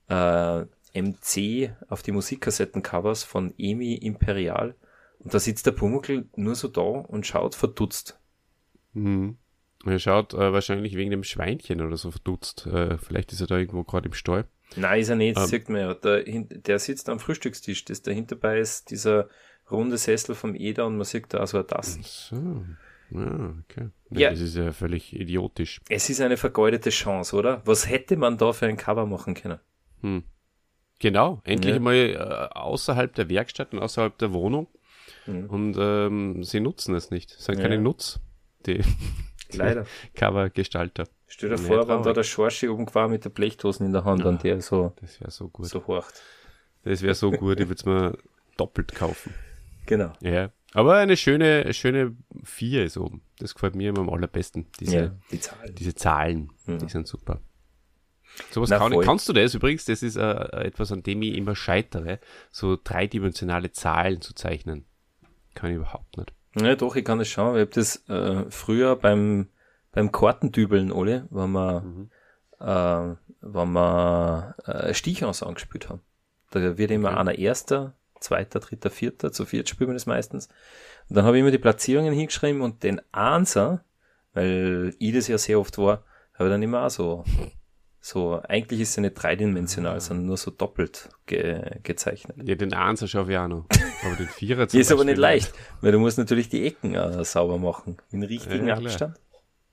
äh, 0.10 0.66
MC, 0.96 1.76
auf 1.90 2.02
die 2.02 2.12
Musikkassettencovers 2.12 3.24
von 3.24 3.54
Emi 3.58 3.96
Imperial. 3.96 4.76
Und 5.20 5.34
da 5.34 5.40
sitzt 5.40 5.68
der 5.68 5.72
Pumuckl 5.72 6.28
nur 6.36 6.56
so 6.56 6.68
da 6.68 6.82
und 6.82 7.28
schaut 7.28 7.54
verdutzt. 7.56 8.20
Mhm. 8.94 9.38
Er 9.86 10.00
schaut 10.00 10.34
äh, 10.34 10.54
wahrscheinlich 10.54 10.96
wegen 10.96 11.12
dem 11.12 11.24
Schweinchen 11.24 11.82
oder 11.82 11.98
so 11.98 12.12
verdutzt. 12.12 12.68
Äh, 12.68 12.98
vielleicht 12.98 13.34
ist 13.34 13.42
er 13.42 13.48
da 13.48 13.58
irgendwo 13.58 13.84
gerade 13.84 14.08
im 14.08 14.14
Stall. 14.14 14.46
Nein, 14.76 15.02
ist 15.02 15.10
er 15.10 15.16
nicht, 15.16 15.38
ähm, 15.38 15.46
sieht 15.46 15.70
man 15.70 15.82
ja. 15.82 15.94
Der, 15.94 16.24
der 16.24 16.80
sitzt 16.80 17.10
am 17.10 17.20
Frühstückstisch, 17.20 17.86
das 17.86 18.02
dahinter 18.02 18.36
bei 18.36 18.60
ist 18.60 18.92
dieser 18.92 19.28
runde 19.70 19.98
Sessel 19.98 20.36
vom 20.36 20.56
Eder 20.56 20.86
und 20.86 20.98
man 20.98 21.06
sieht 21.06 21.34
da 21.34 21.46
so 21.46 21.58
ein 21.58 21.68
Tassen. 21.68 22.04
So. 22.04 22.66
Ja, 23.12 23.54
okay. 23.64 23.90
Ja, 24.10 24.32
Das 24.32 24.40
ist 24.40 24.56
ja 24.56 24.72
völlig 24.72 25.14
idiotisch. 25.14 25.82
Es 25.90 26.10
ist 26.10 26.22
eine 26.22 26.38
vergeudete 26.38 26.90
Chance, 26.90 27.36
oder? 27.36 27.62
Was 27.66 27.88
hätte 27.90 28.18
man 28.18 28.38
da 28.38 28.54
für 28.54 28.66
ein 28.66 28.78
Cover 28.78 29.06
machen 29.06 29.34
können? 29.36 29.60
Hm. 30.02 30.24
Genau, 31.00 31.42
endlich 31.44 31.76
ja. 31.76 31.80
mal 31.80 31.96
äh, 31.96 32.58
außerhalb 32.58 33.14
der 33.14 33.30
Werkstatt 33.30 33.74
und 33.74 33.80
außerhalb 33.80 34.18
der 34.18 34.34
Wohnung. 34.34 34.68
Mhm. 35.26 35.46
Und 35.48 35.76
ähm, 35.78 36.44
sie 36.44 36.60
nutzen 36.60 36.96
es 36.96 37.12
nicht. 37.12 37.32
Es 37.32 37.46
sind 37.46 37.58
ja. 37.58 37.64
keine 37.64 37.78
Nutz, 37.78 38.20
die, 39.54 39.58
Leider. 39.58 39.86
Covergestalter. 40.16 41.06
Stell 41.28 41.50
dir 41.50 41.58
vor, 41.58 41.88
wenn 41.88 42.04
da 42.04 42.14
der 42.14 42.24
Schorschi 42.24 42.70
oben 42.70 42.94
war 42.94 43.08
mit 43.08 43.26
der 43.26 43.30
Blechdosen 43.30 43.86
in 43.86 43.94
der 43.94 44.06
Hand, 44.06 44.22
ja, 44.22 44.30
an 44.30 44.40
der 44.40 44.62
so. 44.62 44.94
Das 45.02 45.20
wäre 45.20 45.32
so 45.32 45.50
gut. 45.50 45.68
So 45.68 45.86
horcht. 45.88 46.22
Das 46.84 47.02
wäre 47.02 47.16
so 47.16 47.32
gut, 47.32 47.60
ich 47.60 47.68
würde 47.68 47.80
es 47.80 47.86
mir 47.86 48.18
doppelt 48.58 48.94
kaufen. 48.94 49.34
Genau. 49.86 50.14
Ja. 50.22 50.52
Aber 50.74 50.96
eine 50.98 51.18
schöne, 51.18 51.74
schöne 51.74 52.16
4 52.44 52.86
ist 52.86 52.98
oben. 52.98 53.22
Das 53.38 53.54
gefällt 53.54 53.76
mir 53.76 53.90
immer 53.90 54.00
am 54.00 54.10
allerbesten. 54.10 54.68
Diese, 54.80 54.96
ja, 54.96 55.12
die 55.32 55.40
Zahlen. 55.40 55.76
Diese 55.76 55.96
Zahlen, 55.96 56.52
mhm. 56.66 56.80
die 56.80 56.90
sind 56.90 57.08
super. 57.08 57.42
Sowas 58.50 58.72
Na, 58.72 58.80
kann, 58.80 59.00
kannst 59.02 59.30
du 59.30 59.34
das 59.34 59.54
übrigens, 59.54 59.86
das 59.86 60.02
ist 60.02 60.16
äh, 60.16 60.34
etwas, 60.66 60.92
an 60.92 61.04
dem 61.04 61.22
ich 61.22 61.36
immer 61.36 61.56
scheitere, 61.56 62.20
so 62.52 62.78
dreidimensionale 62.84 63.72
Zahlen 63.72 64.22
zu 64.22 64.34
zeichnen. 64.34 64.86
Kann 65.54 65.70
ich 65.70 65.76
überhaupt 65.76 66.18
nicht. 66.18 66.34
Ja, 66.56 66.76
doch, 66.76 66.96
ich 66.96 67.04
kann 67.04 67.20
das 67.20 67.28
schauen. 67.28 67.56
Ich 67.56 67.62
habe 67.62 67.72
das 67.72 68.08
äh, 68.10 68.46
früher 68.50 68.96
beim, 68.96 69.50
beim 69.92 70.12
Kartendübeln, 70.12 70.92
Ole, 70.92 71.28
wenn 71.32 71.52
wir, 71.52 71.82
mhm. 71.82 72.10
äh, 72.60 73.16
wenn 73.42 73.72
wir 73.72 74.56
äh, 74.66 74.94
Stichons 74.94 75.44
angespielt 75.44 75.90
haben. 75.90 76.02
Da 76.52 76.78
wird 76.78 76.92
immer 76.92 77.10
okay. 77.10 77.20
einer 77.20 77.38
Erster, 77.38 77.96
zweiter, 78.20 78.60
dritter, 78.60 78.92
vierter, 78.92 79.32
zu 79.32 79.46
viert 79.46 79.68
spielen 79.70 79.90
wir 79.90 79.96
das 79.96 80.06
meistens. 80.06 80.48
Und 81.10 81.18
dann 81.18 81.26
habe 81.26 81.38
ich 81.38 81.42
immer 81.42 81.52
die 81.52 81.58
Platzierungen 81.58 82.14
hingeschrieben 82.14 82.62
und 82.62 82.84
den 82.84 83.02
Answer, 83.12 83.84
weil 84.34 84.96
ich 85.00 85.14
das 85.14 85.28
ja 85.28 85.38
sehr 85.38 85.60
oft 85.60 85.78
war, 85.78 86.04
habe 86.36 86.50
ich 86.50 86.54
dann 86.54 86.64
immer 86.64 86.86
auch 86.86 86.90
so, 86.90 87.26
so, 88.06 88.42
eigentlich 88.50 88.82
ist 88.82 88.98
ja 88.98 89.02
nicht 89.02 89.14
dreidimensional, 89.14 90.02
sondern 90.02 90.26
nur 90.26 90.36
so 90.36 90.52
doppelt 90.52 91.08
ge 91.26 91.62
gezeichnet. 91.84 92.36
Ja, 92.44 92.56
den 92.56 92.74
Answer 92.74 93.08
schaffe 93.08 93.32
ich 93.32 93.38
auch 93.38 93.48
noch. 93.48 93.66
Aber 94.04 94.16
den 94.18 94.28
Vierer 94.28 94.68
zum 94.68 94.78
Ist 94.82 94.92
aber 94.92 95.06
nicht 95.06 95.18
leicht, 95.18 95.54
weil 95.80 95.94
du 95.94 96.00
musst 96.00 96.18
natürlich 96.18 96.50
die 96.50 96.66
Ecken 96.66 96.96
äh, 96.96 97.24
sauber 97.24 97.58
machen, 97.58 97.96
in 98.12 98.22
richtigen 98.24 98.68
ja, 98.68 98.76
Abstand. 98.76 99.16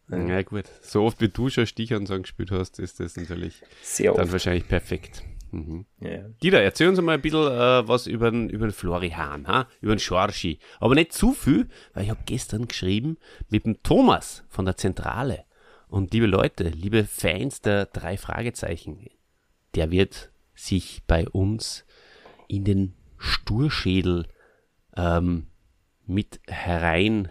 Ja. 0.09 0.19
ja. 0.19 0.43
gut. 0.43 0.67
So 0.81 1.03
oft 1.03 1.21
wie 1.21 1.29
du 1.29 1.51
schon 1.51 1.67
Stichern 1.67 2.05
gespielt 2.05 2.53
hast, 2.53 2.79
ist 2.79 3.01
das 3.01 3.17
natürlich 3.17 3.63
Sehr 3.83 4.15
dann 4.15 4.31
wahrscheinlich 4.31 4.69
perfekt. 4.69 5.25
Mhm. 5.51 5.87
Ja. 5.99 6.29
Dieter, 6.41 6.63
erzähl 6.63 6.87
uns 6.87 7.01
mal 7.01 7.15
ein 7.15 7.21
bisschen 7.21 7.49
äh, 7.49 7.89
was 7.89 8.07
über 8.07 8.31
den, 8.31 8.49
über 8.49 8.69
den 8.69 8.73
Flori 8.73 9.11
Hahn, 9.11 9.49
ha? 9.49 9.67
über 9.81 9.97
den 9.97 9.99
Schorschi. 9.99 10.61
Aber 10.79 10.95
nicht 10.95 11.13
zu 11.13 11.33
viel, 11.33 11.69
weil 11.95 12.05
ich 12.05 12.11
habe 12.11 12.21
gestern 12.27 12.69
geschrieben 12.69 13.17
mit 13.49 13.67
dem 13.67 13.83
Thomas 13.83 14.45
von 14.49 14.67
der 14.67 14.77
Zentrale. 14.77 15.47
Und 15.91 16.13
liebe 16.13 16.27
Leute, 16.27 16.69
liebe 16.69 17.05
Fans 17.05 17.61
der 17.61 17.87
drei 17.87 18.17
Fragezeichen, 18.17 19.07
der 19.75 19.91
wird 19.91 20.31
sich 20.55 21.03
bei 21.07 21.29
uns 21.29 21.85
in 22.47 22.65
den 22.65 22.95
Sturschädel 23.19 24.27
ähm, 24.97 25.49
mit 26.07 26.41
herein, 26.47 27.29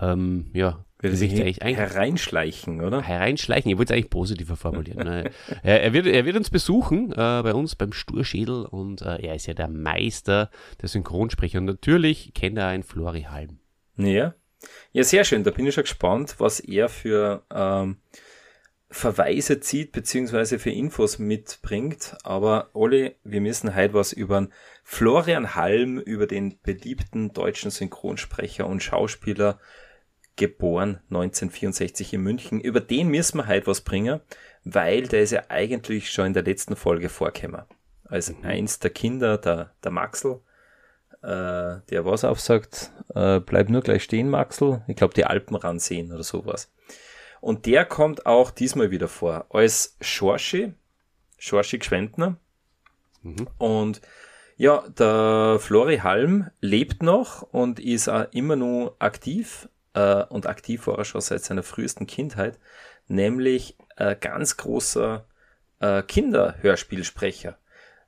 ähm, 0.00 0.50
ja, 0.52 0.84
will 0.98 1.14
sich 1.14 1.40
eigentlich 1.40 1.76
hereinschleichen, 1.76 2.80
oder? 2.80 3.02
Hereinschleichen, 3.02 3.70
ich 3.70 3.78
wollte 3.78 3.92
es 3.92 3.96
eigentlich 3.96 4.10
positiver 4.10 4.56
formulieren. 4.56 5.06
Ne? 5.06 5.30
er, 5.62 5.82
er, 5.82 5.92
wird, 5.92 6.06
er 6.06 6.24
wird 6.24 6.36
uns 6.36 6.50
besuchen 6.50 7.12
äh, 7.12 7.14
bei 7.14 7.54
uns 7.54 7.76
beim 7.76 7.92
Sturschädel 7.92 8.64
und 8.64 9.02
äh, 9.02 9.24
er 9.24 9.34
ist 9.36 9.46
ja 9.46 9.54
der 9.54 9.68
Meister 9.68 10.50
der 10.80 10.88
Synchronsprecher 10.88 11.58
und 11.58 11.66
natürlich 11.66 12.32
kennt 12.34 12.58
er 12.58 12.66
einen 12.68 12.82
Flori 12.82 13.22
Halm. 13.22 13.60
Ja. 13.96 14.34
Ja, 14.92 15.04
sehr 15.04 15.24
schön. 15.24 15.44
Da 15.44 15.50
bin 15.50 15.66
ich 15.66 15.74
schon 15.74 15.84
gespannt, 15.84 16.36
was 16.38 16.60
er 16.60 16.88
für 16.88 17.42
ähm, 17.52 17.98
Verweise 18.90 19.58
zieht, 19.60 19.92
beziehungsweise 19.92 20.58
für 20.58 20.70
Infos 20.70 21.18
mitbringt. 21.18 22.16
Aber 22.22 22.70
Olli, 22.74 23.16
wir 23.24 23.40
müssen 23.40 23.74
heute 23.74 23.94
was 23.94 24.12
über 24.12 24.48
Florian 24.84 25.54
Halm, 25.54 25.98
über 25.98 26.26
den 26.26 26.60
beliebten 26.62 27.32
deutschen 27.32 27.70
Synchronsprecher 27.70 28.66
und 28.66 28.82
Schauspieler 28.82 29.58
geboren 30.36 31.00
1964 31.10 32.14
in 32.14 32.22
München. 32.22 32.60
Über 32.60 32.80
den 32.80 33.08
müssen 33.08 33.38
wir 33.38 33.46
heute 33.46 33.66
was 33.66 33.80
bringen, 33.80 34.20
weil 34.64 35.02
der 35.02 35.22
ist 35.22 35.32
ja 35.32 35.42
eigentlich 35.48 36.10
schon 36.10 36.26
in 36.26 36.32
der 36.34 36.42
letzten 36.42 36.76
Folge 36.76 37.08
vorgekommen. 37.08 37.62
Als 38.04 38.30
mhm. 38.30 38.44
eins 38.44 38.78
der 38.78 38.90
Kinder, 38.90 39.38
der, 39.38 39.74
der 39.82 39.90
Maxel, 39.90 40.40
äh, 41.24 41.80
der 41.90 42.04
was 42.04 42.24
aufsagt, 42.24 42.92
äh, 43.14 43.40
bleib 43.40 43.70
nur 43.70 43.80
gleich 43.80 44.04
stehen, 44.04 44.28
Maxel. 44.28 44.82
Ich 44.86 44.96
glaube, 44.96 45.14
die 45.14 45.24
Alpen 45.24 45.56
ransehen 45.56 46.12
oder 46.12 46.22
sowas. 46.22 46.70
Und 47.40 47.66
der 47.66 47.84
kommt 47.84 48.26
auch 48.26 48.50
diesmal 48.50 48.90
wieder 48.90 49.08
vor, 49.08 49.46
als 49.50 49.96
Schorschi, 50.00 50.74
Schorschi 51.38 51.78
Gschwendner. 51.78 52.36
Mhm. 53.22 53.48
Und 53.58 54.00
ja, 54.56 54.84
der 54.88 55.58
Flori 55.60 55.98
Halm 55.98 56.50
lebt 56.60 57.02
noch 57.02 57.42
und 57.42 57.80
ist 57.80 58.08
auch 58.08 58.26
immer 58.32 58.56
nur 58.56 58.96
aktiv 58.98 59.68
äh, 59.94 60.24
und 60.24 60.46
aktiv 60.46 60.86
war 60.86 60.98
er 60.98 61.04
schon 61.04 61.20
seit 61.20 61.42
seiner 61.42 61.62
frühesten 61.62 62.06
Kindheit, 62.06 62.58
nämlich 63.08 63.76
äh, 63.96 64.14
ganz 64.14 64.56
großer 64.56 65.26
äh, 65.80 66.02
Kinderhörspielsprecher. 66.02 67.58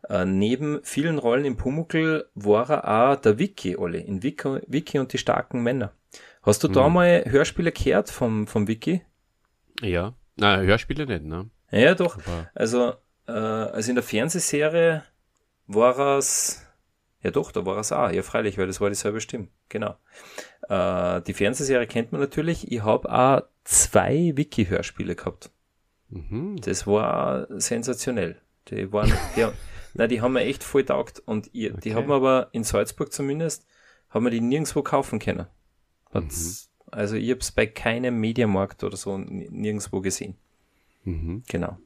Äh, 0.08 0.24
neben 0.24 0.80
vielen 0.84 1.18
Rollen 1.18 1.44
im 1.44 1.56
Pumuckl 1.56 2.28
war 2.34 2.70
er 2.70 3.12
auch 3.12 3.16
der 3.16 3.38
Wiki, 3.38 3.76
Olli, 3.76 4.00
in 4.00 4.22
Wiki, 4.22 4.60
Wiki 4.66 4.98
und 4.98 5.12
die 5.12 5.18
starken 5.18 5.62
Männer. 5.62 5.92
Hast 6.42 6.62
du 6.62 6.68
mhm. 6.68 6.72
da 6.74 6.88
mal 6.88 7.24
Hörspiele 7.26 7.72
gehört 7.72 8.10
vom, 8.10 8.46
vom 8.46 8.68
Wiki? 8.68 9.02
Ja, 9.80 10.14
na, 10.36 10.60
Hörspiele 10.60 11.06
nicht, 11.06 11.24
ne? 11.24 11.50
Ja, 11.70 11.94
doch. 11.94 12.18
Aber 12.18 12.50
also, 12.54 12.94
äh, 13.26 13.32
also 13.32 13.90
in 13.90 13.96
der 13.96 14.04
Fernsehserie 14.04 15.02
war 15.66 16.18
es, 16.18 16.64
ja 17.22 17.32
doch, 17.32 17.50
da 17.50 17.66
war 17.66 17.78
es 17.78 17.90
auch, 17.90 18.10
ja 18.10 18.22
freilich, 18.22 18.58
weil 18.58 18.68
das 18.68 18.80
war 18.80 18.88
dieselbe 18.88 19.20
Stimme, 19.20 19.48
genau. 19.68 19.96
Äh, 20.68 21.20
die 21.22 21.34
Fernsehserie 21.34 21.88
kennt 21.88 22.12
man 22.12 22.20
natürlich. 22.20 22.70
Ich 22.70 22.82
habe 22.84 23.10
auch 23.10 23.42
zwei 23.64 24.32
Wiki-Hörspiele 24.36 25.16
gehabt. 25.16 25.50
Mhm. 26.10 26.60
Das 26.60 26.86
war 26.86 27.48
sensationell. 27.50 28.40
Die 28.68 28.92
waren, 28.92 29.12
die, 29.36 29.46
na, 29.96 30.06
die 30.06 30.20
haben 30.20 30.34
mir 30.34 30.42
echt 30.42 30.62
voll 30.62 30.84
taugt. 30.84 31.20
Und 31.20 31.48
ich, 31.52 31.72
okay. 31.72 31.80
die 31.82 31.94
haben 31.94 32.10
aber 32.12 32.48
in 32.52 32.64
Salzburg 32.64 33.12
zumindest, 33.12 33.66
haben 34.10 34.24
wir 34.24 34.30
die 34.30 34.40
nirgendwo 34.40 34.82
kaufen 34.82 35.18
können. 35.18 35.46
Mhm. 36.12 36.28
Also 36.90 37.16
ich 37.16 37.30
habe 37.30 37.40
es 37.40 37.50
bei 37.50 37.66
keinem 37.66 38.20
Mediamarkt 38.20 38.84
oder 38.84 38.96
so 38.96 39.18
nirgendwo 39.18 40.00
gesehen. 40.00 40.36
Mhm. 41.04 41.42
Genau. 41.48 41.78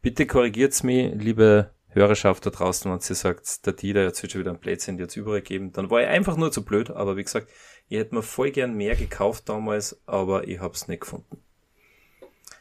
Bitte 0.00 0.26
korrigiert's 0.26 0.82
mich, 0.82 1.12
liebe 1.14 1.70
Hörerschaft 1.88 2.44
da 2.46 2.50
draußen, 2.50 2.90
wenn 2.90 3.00
sie 3.00 3.14
sagt, 3.14 3.66
der 3.66 3.72
Dealer 3.72 4.04
jetzt 4.04 4.22
wird 4.22 4.32
schon 4.32 4.42
wieder 4.42 4.52
ein 4.52 4.60
Plätzchen 4.60 4.98
jetzt 4.98 5.16
übergeben. 5.16 5.72
Dann 5.72 5.90
war 5.90 6.02
ich 6.02 6.08
einfach 6.08 6.36
nur 6.36 6.52
zu 6.52 6.64
blöd, 6.64 6.90
aber 6.90 7.16
wie 7.16 7.24
gesagt, 7.24 7.48
ich 7.88 7.98
hätte 7.98 8.14
mir 8.14 8.22
voll 8.22 8.50
gern 8.50 8.74
mehr 8.74 8.94
gekauft 8.94 9.48
damals, 9.48 10.00
aber 10.06 10.46
ich 10.46 10.60
habe 10.60 10.74
es 10.74 10.86
nicht 10.88 11.00
gefunden. 11.00 11.42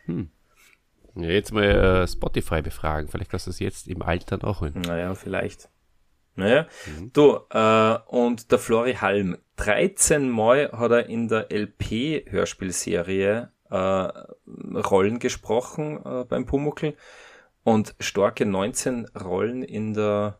Hm. 0.05 0.29
Ja, 1.17 1.29
jetzt 1.29 1.51
mal 1.51 1.63
äh, 1.63 2.07
Spotify 2.07 2.61
befragen. 2.61 3.09
Vielleicht 3.09 3.31
kannst 3.31 3.47
du 3.47 3.51
es 3.51 3.59
jetzt 3.59 3.87
im 3.87 4.01
Alter 4.01 4.37
noch 4.37 4.61
holen. 4.61 4.81
Naja, 4.85 5.15
vielleicht. 5.15 5.69
Naja, 6.35 6.67
mhm. 6.85 7.11
du, 7.13 7.39
äh, 7.49 7.97
und 8.05 8.51
der 8.51 8.59
Flori 8.59 8.93
Halm, 8.93 9.37
13 9.55 10.29
Mal 10.29 10.71
hat 10.71 10.91
er 10.91 11.07
in 11.07 11.27
der 11.27 11.51
LP-Hörspielserie 11.51 13.49
äh, 13.71 13.75
Rollen 13.75 15.17
gesprochen 15.19 15.99
äh, 16.05 16.25
beim 16.25 16.45
Pumuckl 16.45 16.95
und 17.63 17.95
starke 17.99 18.45
19 18.45 19.07
Rollen 19.15 19.63
in 19.63 19.93
der 19.95 20.39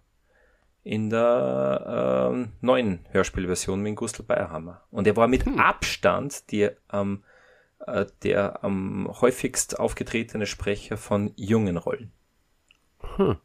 in 0.83 1.09
der 1.09 2.29
ähm, 2.31 2.53
neuen 2.61 3.05
Hörspielversion 3.11 3.81
mit 3.81 3.97
Gustl 3.97 4.23
Bayerhammer. 4.23 4.83
Und 4.89 5.05
er 5.05 5.17
war 5.17 5.27
mit 5.27 5.45
hm. 5.45 5.59
Abstand 5.59 6.49
die, 6.49 6.69
ähm, 6.93 7.23
äh, 7.87 8.05
der 8.23 8.63
am 8.63 9.07
häufigst 9.21 9.79
aufgetretene 9.79 10.45
Sprecher 10.45 10.97
von 10.97 11.33
jungen 11.35 11.77
Rollen. 11.77 12.11
Hm. 13.15 13.37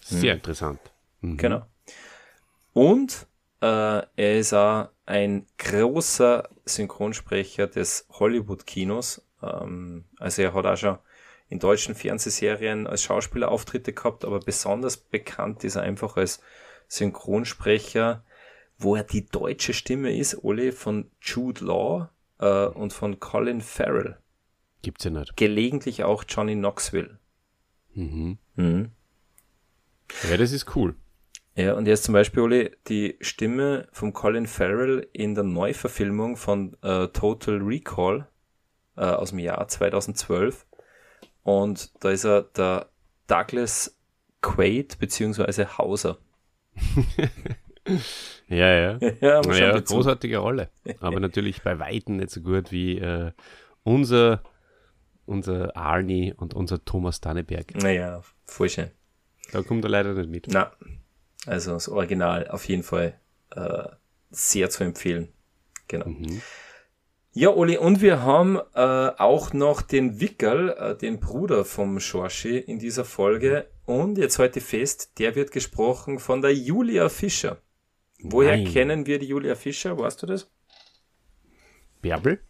Sehr 0.00 0.32
hm. 0.32 0.38
interessant. 0.38 0.80
Mhm. 1.20 1.36
Genau. 1.36 1.66
Und 2.72 3.26
äh, 3.60 3.66
er 3.66 4.38
ist 4.38 4.52
auch 4.52 4.90
ein 5.06 5.46
großer 5.58 6.48
Synchronsprecher 6.64 7.66
des 7.66 8.06
Hollywood-Kinos. 8.10 9.26
Ähm, 9.42 10.04
also 10.18 10.42
er 10.42 10.54
hat 10.54 10.66
auch 10.66 10.76
schon 10.76 10.98
in 11.48 11.58
deutschen 11.58 11.94
Fernsehserien 11.94 12.86
als 12.86 13.02
Schauspieler 13.02 13.50
Auftritte 13.50 13.92
gehabt, 13.92 14.24
aber 14.24 14.38
besonders 14.40 14.96
bekannt 14.96 15.64
ist 15.64 15.76
er 15.76 15.82
einfach 15.82 16.16
als 16.16 16.40
Synchronsprecher, 16.88 18.22
wo 18.76 18.96
er 18.96 19.04
die 19.04 19.26
deutsche 19.26 19.72
Stimme 19.72 20.16
ist, 20.16 20.44
Ole, 20.44 20.72
von 20.72 21.10
Jude 21.20 21.64
Law 21.64 22.10
äh, 22.38 22.66
und 22.66 22.92
von 22.92 23.20
Colin 23.20 23.60
Farrell. 23.60 24.18
Gibt's 24.82 25.04
ja 25.04 25.10
nicht. 25.10 25.36
Gelegentlich 25.36 26.04
auch 26.04 26.24
Johnny 26.28 26.54
Knoxville. 26.54 27.18
Mhm. 27.94 28.38
Mhm. 28.54 28.92
Ja, 30.30 30.36
das 30.36 30.52
ist 30.52 30.74
cool. 30.76 30.94
Ja, 31.54 31.74
und 31.74 31.86
jetzt 31.88 32.04
zum 32.04 32.12
Beispiel, 32.12 32.42
Ole, 32.42 32.76
die 32.86 33.16
Stimme 33.20 33.88
von 33.92 34.12
Colin 34.12 34.46
Farrell 34.46 35.08
in 35.12 35.34
der 35.34 35.42
Neuverfilmung 35.42 36.36
von 36.36 36.76
äh, 36.82 37.08
Total 37.08 37.56
Recall 37.58 38.28
äh, 38.96 39.00
aus 39.00 39.30
dem 39.30 39.40
Jahr 39.40 39.66
2012. 39.66 40.66
Und 41.42 41.92
da 42.04 42.10
ist 42.10 42.24
er 42.24 42.42
der 42.42 42.90
Douglas 43.26 43.98
Quaid 44.40 44.98
beziehungsweise 45.00 45.78
Hauser. 45.78 46.18
ja, 48.48 48.74
ja. 48.74 48.98
ja, 49.20 49.40
ja 49.42 49.80
großartige 49.80 50.38
Rolle. 50.38 50.70
Aber 51.00 51.20
natürlich 51.20 51.62
bei 51.62 51.78
Weitem 51.78 52.16
nicht 52.16 52.30
so 52.30 52.40
gut 52.40 52.72
wie 52.72 52.98
äh, 52.98 53.32
unser, 53.82 54.42
unser 55.26 55.76
Arnie 55.76 56.34
und 56.34 56.54
unser 56.54 56.84
Thomas 56.84 57.20
Danneberg. 57.20 57.74
Naja, 57.76 58.22
voll 58.44 58.68
schön. 58.68 58.90
Da 59.52 59.62
kommt 59.62 59.84
er 59.84 59.90
leider 59.90 60.14
nicht 60.14 60.30
mit. 60.30 60.46
Na, 60.50 60.72
also 61.46 61.72
das 61.72 61.88
Original 61.88 62.48
auf 62.48 62.66
jeden 62.68 62.82
Fall 62.82 63.18
äh, 63.54 63.84
sehr 64.30 64.70
zu 64.70 64.84
empfehlen. 64.84 65.28
Genau. 65.88 66.06
Mhm. 66.06 66.42
Ja, 67.32 67.50
Oli, 67.50 67.78
und 67.78 68.00
wir 68.00 68.22
haben 68.22 68.58
äh, 68.74 68.80
auch 68.80 69.52
noch 69.52 69.80
den 69.82 70.20
Wickel, 70.20 70.70
äh, 70.70 70.96
den 70.96 71.20
Bruder 71.20 71.64
vom 71.64 72.00
Schorschi 72.00 72.58
in 72.58 72.78
dieser 72.78 73.04
Folge. 73.04 73.68
Und 73.84 74.18
jetzt 74.18 74.38
heute 74.38 74.60
fest, 74.60 75.18
der 75.18 75.34
wird 75.34 75.52
gesprochen 75.52 76.18
von 76.18 76.42
der 76.42 76.52
Julia 76.52 77.08
Fischer. 77.08 77.58
Woher 78.20 78.56
Nein. 78.56 78.72
kennen 78.72 79.06
wir 79.06 79.18
die 79.18 79.26
Julia 79.26 79.54
Fischer? 79.54 79.98
Weißt 79.98 80.22
du 80.22 80.26
das? 80.26 80.50
Bärbel? 82.02 82.40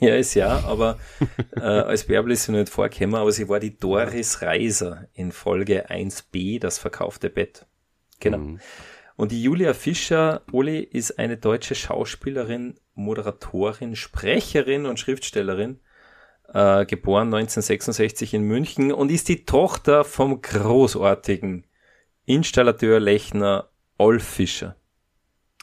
ja, 0.00 0.14
ist 0.14 0.34
ja, 0.34 0.60
aber 0.64 0.98
äh, 1.56 1.60
als 1.60 2.04
Bärbel 2.04 2.32
ist 2.32 2.44
sie 2.44 2.52
nicht 2.52 2.68
vorgekommen, 2.68 3.16
aber 3.16 3.32
sie 3.32 3.48
war 3.48 3.60
die 3.60 3.76
Doris 3.76 4.42
Reiser 4.42 5.08
in 5.12 5.32
Folge 5.32 5.90
1b, 5.90 6.60
das 6.60 6.78
verkaufte 6.78 7.30
Bett. 7.30 7.66
Genau. 8.20 8.38
Mhm. 8.38 8.60
Und 9.16 9.32
die 9.32 9.42
Julia 9.42 9.74
Fischer, 9.74 10.42
Uli, 10.50 10.80
ist 10.80 11.18
eine 11.18 11.36
deutsche 11.36 11.74
Schauspielerin, 11.74 12.74
Moderatorin, 12.94 13.96
Sprecherin 13.96 14.86
und 14.86 14.98
Schriftstellerin, 14.98 15.80
äh, 16.52 16.84
geboren 16.86 17.28
1966 17.28 18.34
in 18.34 18.42
München 18.42 18.92
und 18.92 19.10
ist 19.10 19.28
die 19.28 19.44
Tochter 19.44 20.04
vom 20.04 20.40
großartigen 20.42 21.66
Installateur 22.24 22.98
Lechner 22.98 23.70
Olf 24.04 24.22
Fischer. 24.22 24.76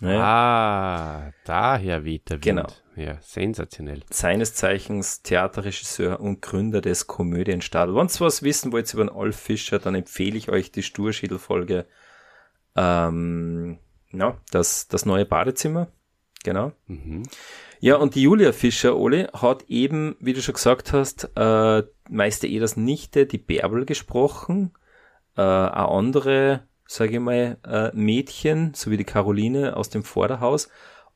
Naja. 0.01 0.19
Ah, 0.19 1.31
daher 1.45 2.03
weht 2.03 2.31
der 2.31 2.37
Wind. 2.37 2.43
Genau. 2.43 2.67
Ja, 2.95 3.19
sensationell. 3.21 4.01
Seines 4.09 4.55
Zeichens 4.55 5.21
Theaterregisseur 5.21 6.19
und 6.19 6.41
Gründer 6.41 6.81
des 6.81 7.05
Komödienstadels. 7.05 7.95
Wenn 7.95 8.07
ihr 8.07 8.25
was 8.25 8.41
wissen 8.41 8.71
wollt 8.71 8.91
über 8.95 9.05
den 9.05 9.11
Olf 9.11 9.35
Fischer, 9.35 9.77
dann 9.77 9.93
empfehle 9.93 10.37
ich 10.37 10.49
euch 10.49 10.71
die 10.71 10.81
Sturschädel-Folge. 10.81 11.85
Ähm, 12.75 13.77
ja, 14.11 14.37
das, 14.49 14.87
das 14.87 15.05
neue 15.05 15.25
Badezimmer. 15.25 15.91
Genau. 16.43 16.71
Mhm. 16.87 17.21
Ja, 17.79 17.97
und 17.97 18.15
die 18.15 18.23
Julia 18.23 18.53
Fischer, 18.53 18.97
Oli, 18.97 19.27
hat 19.33 19.65
eben, 19.67 20.15
wie 20.19 20.33
du 20.33 20.41
schon 20.41 20.55
gesagt 20.55 20.93
hast, 20.93 21.29
äh, 21.35 21.83
Meister 22.09 22.47
Eders 22.47 22.75
Nichte, 22.75 23.27
die 23.27 23.37
Bärbel, 23.37 23.85
gesprochen. 23.85 24.73
Äh, 25.37 25.41
eine 25.41 25.87
andere, 25.89 26.67
sage 26.91 27.13
ich 27.13 27.19
mal, 27.19 27.57
äh, 27.65 27.89
Mädchen, 27.93 28.73
so 28.73 28.91
wie 28.91 28.97
die 28.97 29.05
Caroline 29.05 29.77
aus 29.77 29.89
dem 29.89 30.03
Vorderhaus. 30.03 30.69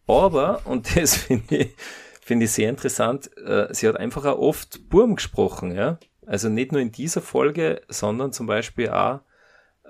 Aber, 0.08 0.62
und 0.66 0.96
das 0.96 1.18
finde 1.18 1.58
ich, 1.58 1.76
finde 2.22 2.46
ich 2.46 2.52
sehr 2.52 2.70
interessant, 2.70 3.30
äh, 3.38 3.68
sie 3.72 3.88
hat 3.88 3.98
einfach 3.98 4.26
auch 4.26 4.38
oft 4.38 4.90
Burm 4.90 5.16
gesprochen, 5.16 5.76
ja. 5.76 6.00
Also 6.26 6.50
nicht 6.50 6.72
nur 6.72 6.82
in 6.82 6.92
dieser 6.92 7.22
Folge, 7.22 7.82
sondern 7.88 8.32
zum 8.32 8.48
Beispiel 8.48 8.90
auch 8.90 9.20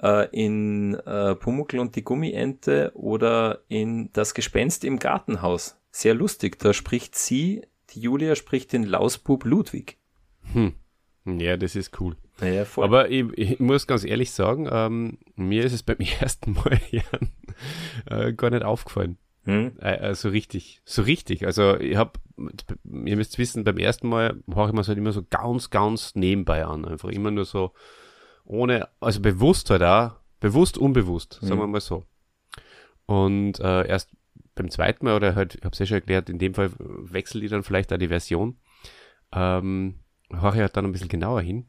äh, 0.02 0.28
in 0.32 0.96
äh, 0.96 1.36
Pumuckl 1.36 1.80
und 1.80 1.96
die 1.96 2.04
Gummiente 2.04 2.92
oder 2.96 3.62
in 3.70 4.12
Das 4.12 4.34
Gespenst 4.34 4.84
im 4.84 5.00
Gartenhaus. 5.00 5.80
Sehr 5.92 6.14
lustig. 6.14 6.60
Da 6.60 6.74
spricht 6.74 7.16
sie, 7.16 7.62
die 7.92 8.02
Julia 8.02 8.36
spricht 8.36 8.74
den 8.74 8.84
Lausbub 8.84 9.46
Ludwig. 9.46 9.98
Hm. 10.52 10.74
Ja, 11.26 11.56
das 11.56 11.76
ist 11.76 12.02
cool. 12.02 12.18
Ja, 12.42 12.66
Aber 12.78 13.10
ich, 13.10 13.26
ich, 13.36 13.60
muss 13.60 13.88
ganz 13.88 14.04
ehrlich 14.04 14.32
sagen, 14.32 14.68
ähm, 14.70 15.18
mir 15.36 15.64
ist 15.64 15.74
es 15.74 15.84
beim 15.84 15.98
ersten 16.20 16.54
Mal 16.54 16.80
hören 16.92 17.32
äh, 18.10 18.34
gar 18.34 18.50
nicht 18.50 18.64
aufgefallen. 18.64 19.18
Hm? 19.44 19.78
Äh, 19.80 20.16
so 20.16 20.30
richtig, 20.30 20.82
so 20.86 21.04
richtig. 21.04 21.46
Also 21.46 21.78
ich 21.78 21.96
habe, 21.96 22.20
ihr 22.38 23.16
müsst 23.16 23.38
wissen, 23.38 23.64
beim 23.64 23.78
ersten 23.78 24.10
Mal 24.10 24.42
höre 24.52 24.68
ich 24.68 24.74
mir 24.74 24.84
halt 24.84 24.98
immer 24.98 25.12
so 25.12 25.24
ganz, 25.30 25.70
ganz 25.70 26.16
nebenbei 26.16 26.66
an. 26.66 26.86
Einfach 26.86 27.10
immer 27.10 27.32
nur 27.32 27.46
so 27.46 27.72
ohne, 28.44 28.90
also 29.00 29.22
bewusst 29.22 29.70
halt 29.70 29.84
auch, 29.84 30.16
bewusst, 30.40 30.78
unbewusst, 30.78 31.40
sagen 31.42 31.56
mhm. 31.56 31.60
wir 31.60 31.68
mal 31.68 31.82
so. 31.82 32.06
Und 33.06 33.60
äh, 33.60 33.88
erst 33.88 34.12
beim 34.56 34.70
zweiten 34.70 35.06
Mal, 35.06 35.16
oder 35.16 35.36
halt, 35.36 35.56
ich 35.56 35.64
habe 35.64 35.74
es 35.74 35.80
ja 35.80 35.86
schon 35.86 35.96
erklärt, 35.96 36.30
in 36.30 36.40
dem 36.40 36.54
Fall 36.54 36.72
wechselt 36.80 37.44
die 37.44 37.50
dann 37.50 37.64
vielleicht 37.64 37.94
auch 37.94 37.98
die 37.98 38.08
Version, 38.08 38.58
ähm, 39.32 40.00
höre 40.32 40.54
ich 40.54 40.62
halt 40.62 40.78
dann 40.78 40.86
ein 40.86 40.92
bisschen 40.92 41.10
genauer 41.10 41.42
hin. 41.42 41.68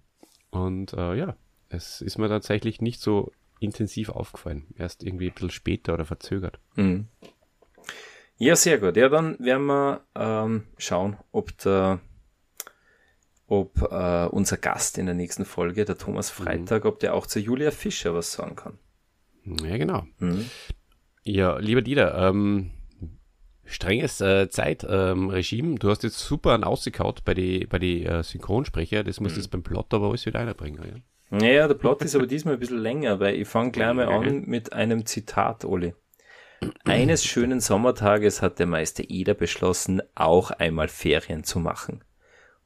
Und 0.50 0.92
äh, 0.92 1.14
ja, 1.14 1.36
es 1.68 2.00
ist 2.00 2.18
mir 2.18 2.28
tatsächlich 2.28 2.80
nicht 2.80 3.00
so 3.00 3.32
intensiv 3.60 4.10
aufgefallen. 4.10 4.66
Erst 4.76 5.02
irgendwie 5.02 5.28
ein 5.28 5.34
bisschen 5.34 5.50
später 5.50 5.94
oder 5.94 6.04
verzögert. 6.04 6.58
Mhm. 6.74 7.08
Ja, 8.38 8.54
sehr 8.54 8.78
gut. 8.78 8.96
Ja, 8.96 9.08
dann 9.08 9.38
werden 9.38 9.66
wir 9.66 10.02
ähm, 10.14 10.64
schauen, 10.76 11.16
ob 11.32 11.56
der 11.58 12.00
ob 13.48 13.80
äh, 13.80 14.26
unser 14.26 14.56
Gast 14.56 14.98
in 14.98 15.06
der 15.06 15.14
nächsten 15.14 15.44
Folge, 15.44 15.84
der 15.84 15.96
Thomas. 15.96 16.30
Freitag, 16.30 16.84
mhm. 16.84 16.90
ob 16.90 16.98
der 16.98 17.14
auch 17.14 17.26
zu 17.26 17.38
Julia 17.38 17.70
Fischer 17.70 18.12
was 18.14 18.32
sagen 18.32 18.56
kann. 18.56 18.78
Ja, 19.44 19.76
genau. 19.76 20.04
Mhm. 20.18 20.50
Ja, 21.22 21.58
lieber 21.58 21.82
Dieter, 21.82 22.28
ähm, 22.28 22.72
strenges 23.66 24.20
äh, 24.20 24.48
Zeitregime. 24.48 25.68
Ähm, 25.68 25.78
du 25.78 25.90
hast 25.90 26.02
jetzt 26.02 26.18
super 26.18 26.52
an 26.52 26.64
ausgekaut 26.64 27.24
bei 27.24 27.34
die, 27.34 27.66
bei 27.66 27.78
die 27.78 28.04
äh, 28.04 28.22
Synchronsprecher. 28.22 29.04
Das 29.04 29.20
musst 29.20 29.36
du 29.36 29.38
mhm. 29.38 29.42
jetzt 29.42 29.50
beim 29.50 29.62
Plot 29.62 29.92
aber 29.94 30.08
alles 30.08 30.26
wieder 30.26 30.40
einbringen. 30.40 30.80
Ja? 31.30 31.38
Naja, 31.38 31.68
der 31.68 31.74
Plot 31.74 32.02
ist 32.02 32.14
aber 32.14 32.26
diesmal 32.26 32.54
ein 32.54 32.60
bisschen 32.60 32.78
länger, 32.78 33.18
weil 33.20 33.34
ich 33.34 33.48
fange 33.48 33.72
gleich 33.72 33.92
mal 33.92 34.08
an 34.08 34.44
mit 34.46 34.72
einem 34.72 35.06
Zitat, 35.06 35.64
Oli. 35.64 35.94
Eines 36.84 37.24
schönen 37.24 37.60
Sommertages 37.60 38.42
hat 38.42 38.58
der 38.58 38.66
Meister 38.66 39.04
Eder 39.08 39.34
beschlossen, 39.34 40.00
auch 40.14 40.50
einmal 40.50 40.88
Ferien 40.88 41.44
zu 41.44 41.58
machen. 41.58 42.02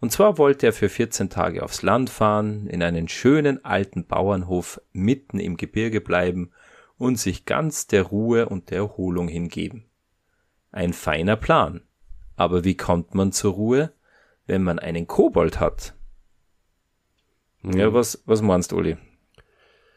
Und 0.00 0.12
zwar 0.12 0.38
wollte 0.38 0.66
er 0.66 0.72
für 0.72 0.88
14 0.88 1.28
Tage 1.28 1.62
aufs 1.62 1.82
Land 1.82 2.08
fahren, 2.08 2.66
in 2.66 2.82
einen 2.82 3.08
schönen 3.08 3.64
alten 3.64 4.06
Bauernhof 4.06 4.80
mitten 4.92 5.38
im 5.38 5.56
Gebirge 5.56 6.00
bleiben 6.00 6.52
und 6.96 7.18
sich 7.18 7.44
ganz 7.44 7.86
der 7.86 8.04
Ruhe 8.04 8.48
und 8.48 8.70
der 8.70 8.78
Erholung 8.78 9.28
hingeben. 9.28 9.89
Ein 10.72 10.92
feiner 10.92 11.36
Plan. 11.36 11.82
Aber 12.36 12.64
wie 12.64 12.76
kommt 12.76 13.14
man 13.14 13.32
zur 13.32 13.54
Ruhe, 13.54 13.92
wenn 14.46 14.62
man 14.62 14.78
einen 14.78 15.06
Kobold 15.06 15.60
hat? 15.60 15.94
Mhm. 17.62 17.78
Ja, 17.78 17.92
was, 17.92 18.22
was 18.26 18.42
meinst 18.42 18.72
du, 18.72 18.78
Uli? 18.78 18.96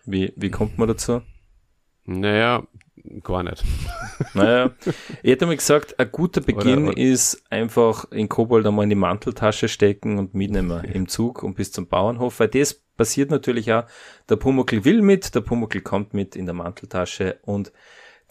Wie, 0.05 0.33
wie 0.35 0.51
kommt 0.51 0.77
man 0.77 0.87
dazu? 0.87 1.21
Naja, 2.05 2.67
gar 3.23 3.43
nicht. 3.43 3.63
Naja, 4.35 4.71
ich 5.21 5.31
hätte 5.31 5.45
mal 5.45 5.55
gesagt, 5.55 5.99
ein 5.99 6.11
guter 6.11 6.41
Beginn 6.41 6.83
oder, 6.83 6.91
oder, 6.93 6.97
ist 6.97 7.43
einfach 7.51 8.09
in 8.11 8.29
Kobold 8.29 8.65
einmal 8.65 8.83
in 8.83 8.89
die 8.89 8.95
Manteltasche 8.95 9.67
stecken 9.67 10.17
und 10.17 10.33
mitnehmen 10.33 10.83
im 10.85 11.07
Zug 11.07 11.43
und 11.43 11.55
bis 11.55 11.71
zum 11.71 11.87
Bauernhof, 11.87 12.39
weil 12.39 12.47
das 12.47 12.73
passiert 12.73 13.29
natürlich 13.29 13.71
auch. 13.73 13.83
Der 14.29 14.37
Pumuckl 14.37 14.85
will 14.85 15.01
mit, 15.01 15.35
der 15.35 15.41
Pumuckl 15.41 15.81
kommt 15.81 16.13
mit 16.13 16.35
in 16.35 16.45
der 16.45 16.55
Manteltasche 16.55 17.39
und 17.43 17.71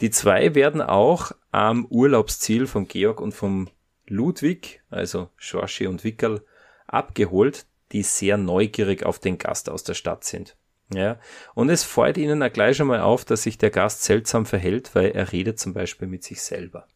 die 0.03 0.11
zwei 0.11 0.55
werden 0.57 0.83
auch 0.83 1.33
am 1.53 1.87
Urlaubsziel 1.87 2.67
von 2.67 2.89
Georg 2.89 3.21
und 3.21 3.33
vom 3.33 3.69
Ludwig, 4.07 4.83
also 4.91 5.29
Schorschi 5.37 5.87
und 5.87 6.03
Wickerl, 6.03 6.43
abgeholt, 6.89 7.67
die 7.93 8.03
sehr 8.03 8.37
neugierig 8.37 9.07
auf 9.07 9.21
den 9.21 9.39
Gast 9.39 9.71
aus 9.71 9.85
der 9.85 9.95
Stadt 9.95 10.25
sind. 10.25 10.57
Ja, 10.93 11.19
und 11.55 11.71
es 11.71 11.85
fällt 11.85 12.19
ihnen 12.19 12.43
auch 12.43 12.53
gleich 12.53 12.81
einmal 12.81 13.01
auf, 13.01 13.25
dass 13.25 13.45
sich 13.45 13.57
der 13.57 13.71
Gast 13.71 14.03
seltsam 14.03 14.45
verhält, 14.45 14.95
weil 14.95 15.13
er 15.13 15.33
redet 15.33 15.59
zum 15.59 15.73
Beispiel 15.73 16.09
mit 16.09 16.25
sich 16.25 16.43
selber. 16.43 16.87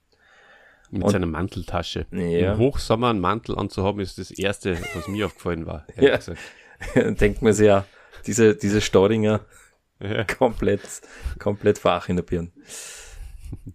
Mit 0.91 1.05
und, 1.05 1.11
seiner 1.11 1.27
Manteltasche. 1.27 2.07
Ja. 2.11 2.53
Im 2.53 2.59
Hochsommer 2.59 3.11
einen 3.11 3.21
Mantel 3.21 3.57
anzuhaben, 3.57 4.01
ist 4.01 4.19
das 4.19 4.31
Erste, 4.33 4.77
was 4.95 5.09
mir 5.09 5.27
aufgefallen 5.27 5.65
war. 5.65 5.87
Ja. 5.97 6.19
Denkt 7.13 7.41
man 7.41 7.53
sich 7.53 7.67
ja, 7.67 7.87
diese, 8.27 8.55
diese 8.57 8.81
Staudinger 8.81 9.41
ja. 10.01 10.25
komplett, 10.39 11.03
komplett 11.39 11.85
wach 11.85 12.09
in 12.09 12.17
der 12.17 12.23
Birne. 12.23 12.51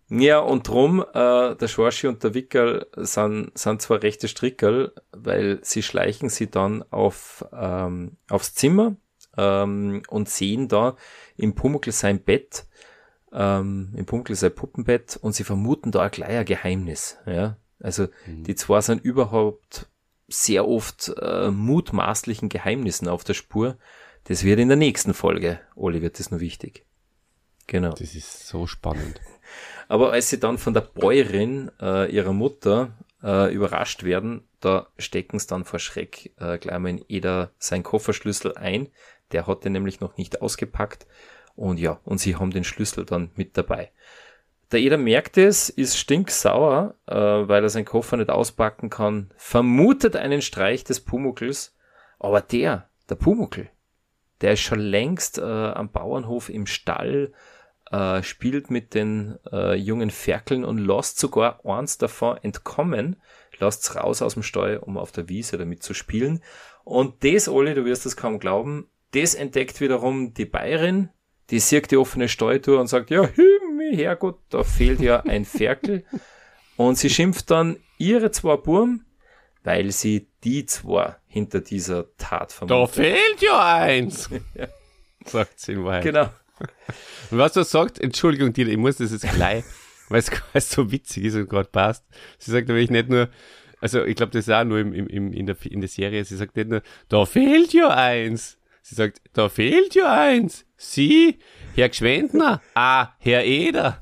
Ja, 0.10 0.40
und 0.40 0.68
drum, 0.68 1.06
äh, 1.14 1.56
der 1.56 1.68
Schorschi 1.68 2.08
und 2.08 2.24
der 2.24 2.34
Wickel 2.34 2.88
sind, 2.98 3.58
sind 3.58 3.82
zwar 3.82 4.04
rechte 4.04 4.28
Strickerl, 4.28 4.94
weil 5.12 5.60
sie 5.62 5.82
schleichen 5.82 6.30
sie 6.30 6.50
dann 6.50 6.84
auf, 6.92 7.46
ähm, 7.54 8.18
aufs 8.30 8.54
Zimmer 8.54 8.98
ähm, 9.38 10.04
und 10.10 10.30
sehen 10.30 10.68
da 10.68 10.98
im 11.38 11.56
Pumuckl 11.56 11.92
sein 11.92 12.22
Bett, 12.22 12.66
ähm, 13.32 13.94
im 13.96 14.06
Pumuckl 14.06 14.36
sein 14.36 14.54
Puppenbett 14.54 15.18
und 15.22 15.34
sie 15.34 15.46
vermuten 15.46 15.92
da 15.92 16.10
gleich 16.10 16.38
ein 16.38 16.46
Geheimnis. 16.46 17.18
Ja? 17.26 17.58
Also 17.80 18.08
mhm. 18.26 18.44
die 18.44 18.56
zwei 18.56 18.82
sind 18.82 19.04
überhaupt 19.04 19.88
sehr 20.28 20.68
oft 20.68 21.14
äh, 21.22 21.52
mutmaßlichen 21.52 22.50
Geheimnissen 22.50 23.08
auf 23.08 23.24
der 23.24 23.34
Spur. 23.34 23.78
Das 24.26 24.44
wird 24.44 24.60
in 24.60 24.68
der 24.68 24.78
nächsten 24.78 25.14
Folge, 25.14 25.60
Oli, 25.76 26.02
wird 26.02 26.20
das 26.20 26.32
nur 26.32 26.40
wichtig. 26.40 26.86
Genau. 27.68 27.92
Das 27.92 28.16
ist 28.16 28.48
so 28.48 28.68
spannend. 28.68 29.22
Aber 29.88 30.12
als 30.12 30.30
sie 30.30 30.40
dann 30.40 30.58
von 30.58 30.74
der 30.74 30.82
Bäuerin 30.82 31.72
äh, 31.82 32.12
ihrer 32.12 32.34
Mutter 32.34 32.98
äh, 33.24 33.54
überrascht 33.54 34.04
werden, 34.04 34.44
da 34.60 34.88
stecken 34.98 35.40
sie 35.40 35.48
dann 35.48 35.66
vor 35.66 35.80
Schreck 35.80 36.34
äh, 36.38 36.58
gleich 36.58 36.80
mal 36.80 36.90
in 36.90 37.06
jeder 37.08 37.52
sein 37.58 37.84
Kofferschlüssel 37.84 38.56
ein, 38.56 38.88
der 39.32 39.48
hat 39.48 39.66
den 39.66 39.74
nämlich 39.74 40.00
noch 40.00 40.18
nicht 40.18 40.42
ausgepackt. 40.42 41.08
Und 41.56 41.80
ja, 41.80 42.00
und 42.06 42.20
sie 42.20 42.36
haben 42.36 42.52
den 42.52 42.64
Schlüssel 42.64 43.06
dann 43.06 43.32
mit 43.36 43.58
dabei. 43.58 43.92
Der 44.72 44.80
Eder 44.80 44.98
merkt 44.98 45.38
es, 45.38 45.70
ist 45.70 45.98
stinksauer, 45.98 46.96
äh, 47.06 47.16
weil 47.16 47.64
er 47.64 47.70
seinen 47.70 47.86
Koffer 47.86 48.18
nicht 48.18 48.30
auspacken 48.30 48.90
kann, 48.90 49.32
vermutet 49.36 50.16
einen 50.16 50.42
Streich 50.42 50.84
des 50.84 51.02
Pumuckls, 51.02 51.76
aber 52.20 52.40
der, 52.40 52.90
der 53.10 53.16
Pumuckl, 53.16 53.70
der 54.42 54.54
ist 54.54 54.62
schon 54.62 54.80
längst 54.80 55.38
äh, 55.38 55.42
am 55.42 55.92
Bauernhof 55.92 56.50
im 56.50 56.66
Stall, 56.66 57.34
äh, 57.92 58.24
spielt 58.24 58.70
mit 58.72 58.94
den 58.94 59.38
äh, 59.52 59.76
jungen 59.76 60.10
Ferkeln 60.10 60.64
und 60.64 60.78
lässt 60.78 61.20
sogar 61.20 61.66
eins 61.66 61.98
davon 61.98 62.38
entkommen, 62.38 63.18
lässt 63.60 63.96
raus 63.96 64.22
aus 64.22 64.34
dem 64.34 64.44
Stall, 64.44 64.78
um 64.78 64.98
auf 64.98 65.12
der 65.12 65.30
Wiese 65.30 65.58
damit 65.58 65.84
zu 65.84 65.94
spielen. 65.94 66.42
Und 66.84 67.24
das, 67.24 67.48
Olli, 67.48 67.74
du 67.74 67.86
wirst 67.86 68.06
es 68.06 68.18
kaum 68.18 68.40
glauben, 68.40 68.90
das 69.12 69.36
entdeckt 69.36 69.82
wiederum 69.82 70.34
die 70.34 70.46
Bayerin, 70.46 71.10
die 71.50 71.60
sieht 71.60 71.92
die 71.92 71.98
offene 71.98 72.30
Steuertour 72.30 72.80
und 72.80 72.88
sagt, 72.88 73.10
ja, 73.10 73.28
Himmel, 73.28 73.96
Herrgott, 73.96 74.40
da 74.50 74.64
fehlt 74.64 75.02
ja 75.02 75.22
ein 75.22 75.46
Ferkel. 75.46 76.06
und 76.78 76.98
sie 76.98 77.10
schimpft 77.10 77.52
dann 77.52 77.78
ihre 77.98 78.32
zwei 78.32 78.56
Burm, 78.56 79.04
weil 79.64 79.92
sie 79.92 80.28
die 80.44 80.66
zwei 80.66 81.16
hinter 81.28 81.62
dieser 81.62 82.16
Tat 82.18 82.52
vermutet. 82.52 82.82
Da 82.82 82.88
fehlt 82.88 83.42
ja 83.42 83.74
eins, 83.76 84.30
ja. 84.56 84.68
sagt 85.26 85.60
sie 85.60 85.74
in 85.74 85.86
Wahrheit. 85.86 86.04
Genau. 86.04 86.30
Und 87.32 87.38
was 87.38 87.54
du 87.54 87.64
sagt, 87.64 88.00
Entschuldigung, 88.00 88.54
Dieter, 88.54 88.72
ich 88.72 88.78
muss 88.78 88.98
das 88.98 89.12
jetzt 89.12 89.30
gleich, 89.34 89.64
weil 90.10 90.24
es 90.54 90.70
so 90.70 90.92
witzig 90.92 91.26
ist 91.26 91.36
und 91.36 91.50
gerade 91.50 91.70
passt. 91.70 92.06
Sie 92.38 92.52
sagt 92.52 92.68
nämlich 92.68 92.90
nicht 92.90 93.10
nur, 93.10 93.30
also 93.80 94.04
ich 94.04 94.16
glaube, 94.16 94.32
das 94.32 94.48
ist 94.48 94.54
auch 94.54 94.64
nur 94.64 94.80
im, 94.80 94.94
im, 94.94 95.34
in, 95.34 95.46
der, 95.46 95.56
in 95.66 95.82
der 95.82 95.90
Serie, 95.90 96.24
sie 96.24 96.38
sagt 96.38 96.56
nicht 96.56 96.70
nur, 96.70 96.82
da 97.10 97.26
fehlt 97.26 97.74
ja 97.74 97.90
eins, 97.90 98.58
Sie 98.84 98.96
sagt, 98.96 99.22
da 99.34 99.48
fehlt 99.48 99.94
ja 99.96 100.12
eins. 100.12 100.66
Sie, 100.76 101.38
Herr 101.76 101.90
Gschwendner, 101.90 102.62
ah, 102.74 103.10
Herr 103.20 103.46
Eder. 103.46 104.02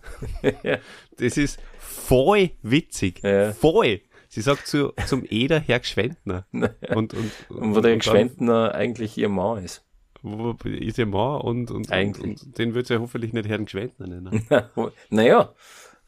das 1.18 1.38
ist 1.38 1.60
voll 1.78 2.52
witzig. 2.62 3.22
Ja. 3.22 3.52
Voll. 3.52 4.02
Sie 4.30 4.42
sagt 4.42 4.68
zu, 4.68 4.94
zum 5.08 5.26
Eder 5.28 5.60
Herr 5.60 5.80
Gschwendner. 5.80 6.46
und, 6.52 6.72
und, 6.90 7.14
und, 7.14 7.32
und 7.50 7.76
wo 7.76 7.82
der 7.82 7.98
Gschwendner 7.98 8.74
eigentlich 8.74 9.18
ihr 9.18 9.30
Mann 9.30 9.64
ist. 9.64 9.84
Wo 10.22 10.52
ist 10.64 10.98
ihr 10.98 11.06
Mann 11.06 11.42
und, 11.42 11.72
und, 11.72 11.92
Eigentlich. 11.92 12.44
und, 12.44 12.58
den 12.58 12.74
wird 12.74 12.88
sie 12.88 12.94
ja 12.96 13.00
hoffentlich 13.00 13.34
nicht 13.34 13.48
Herrn 13.48 13.66
Gschwendner 13.66 14.08
nennen. 14.08 14.48
naja, 15.10 15.54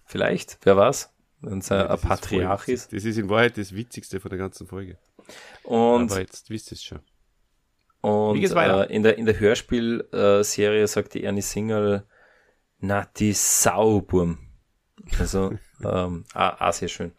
vielleicht, 0.03 0.59
wer 0.63 0.77
weiß, 0.77 1.13
wenn 1.39 1.59
es 1.59 1.69
ja, 1.69 1.89
ein 1.89 1.99
Patriarch 1.99 2.67
ist, 2.67 2.93
ist. 2.93 2.93
Das 2.93 3.05
ist 3.05 3.17
in 3.17 3.29
Wahrheit 3.29 3.57
das 3.57 3.73
Witzigste 3.73 4.19
von 4.19 4.29
der 4.29 4.37
ganzen 4.37 4.67
Folge. 4.67 4.97
Und, 5.63 6.11
Aber 6.11 6.19
jetzt 6.19 6.49
wisst 6.49 6.71
ihr 6.71 6.75
es 6.75 6.83
schon. 6.83 6.99
Und 8.01 8.35
Wie 8.35 8.41
geht's 8.41 8.55
weiter? 8.55 8.89
Äh, 8.89 8.95
in 8.95 9.03
der, 9.03 9.17
in 9.17 9.25
der 9.25 9.39
Hörspielserie 9.39 10.87
sagt 10.87 11.13
die 11.13 11.23
Ernie 11.23 11.41
Single, 11.41 12.03
na, 12.79 13.07
die 13.17 13.33
Sauburm. 13.33 14.39
Also, 15.19 15.53
ähm, 15.83 16.25
auch, 16.33 16.73
sehr 16.73 16.89
schön. 16.89 17.13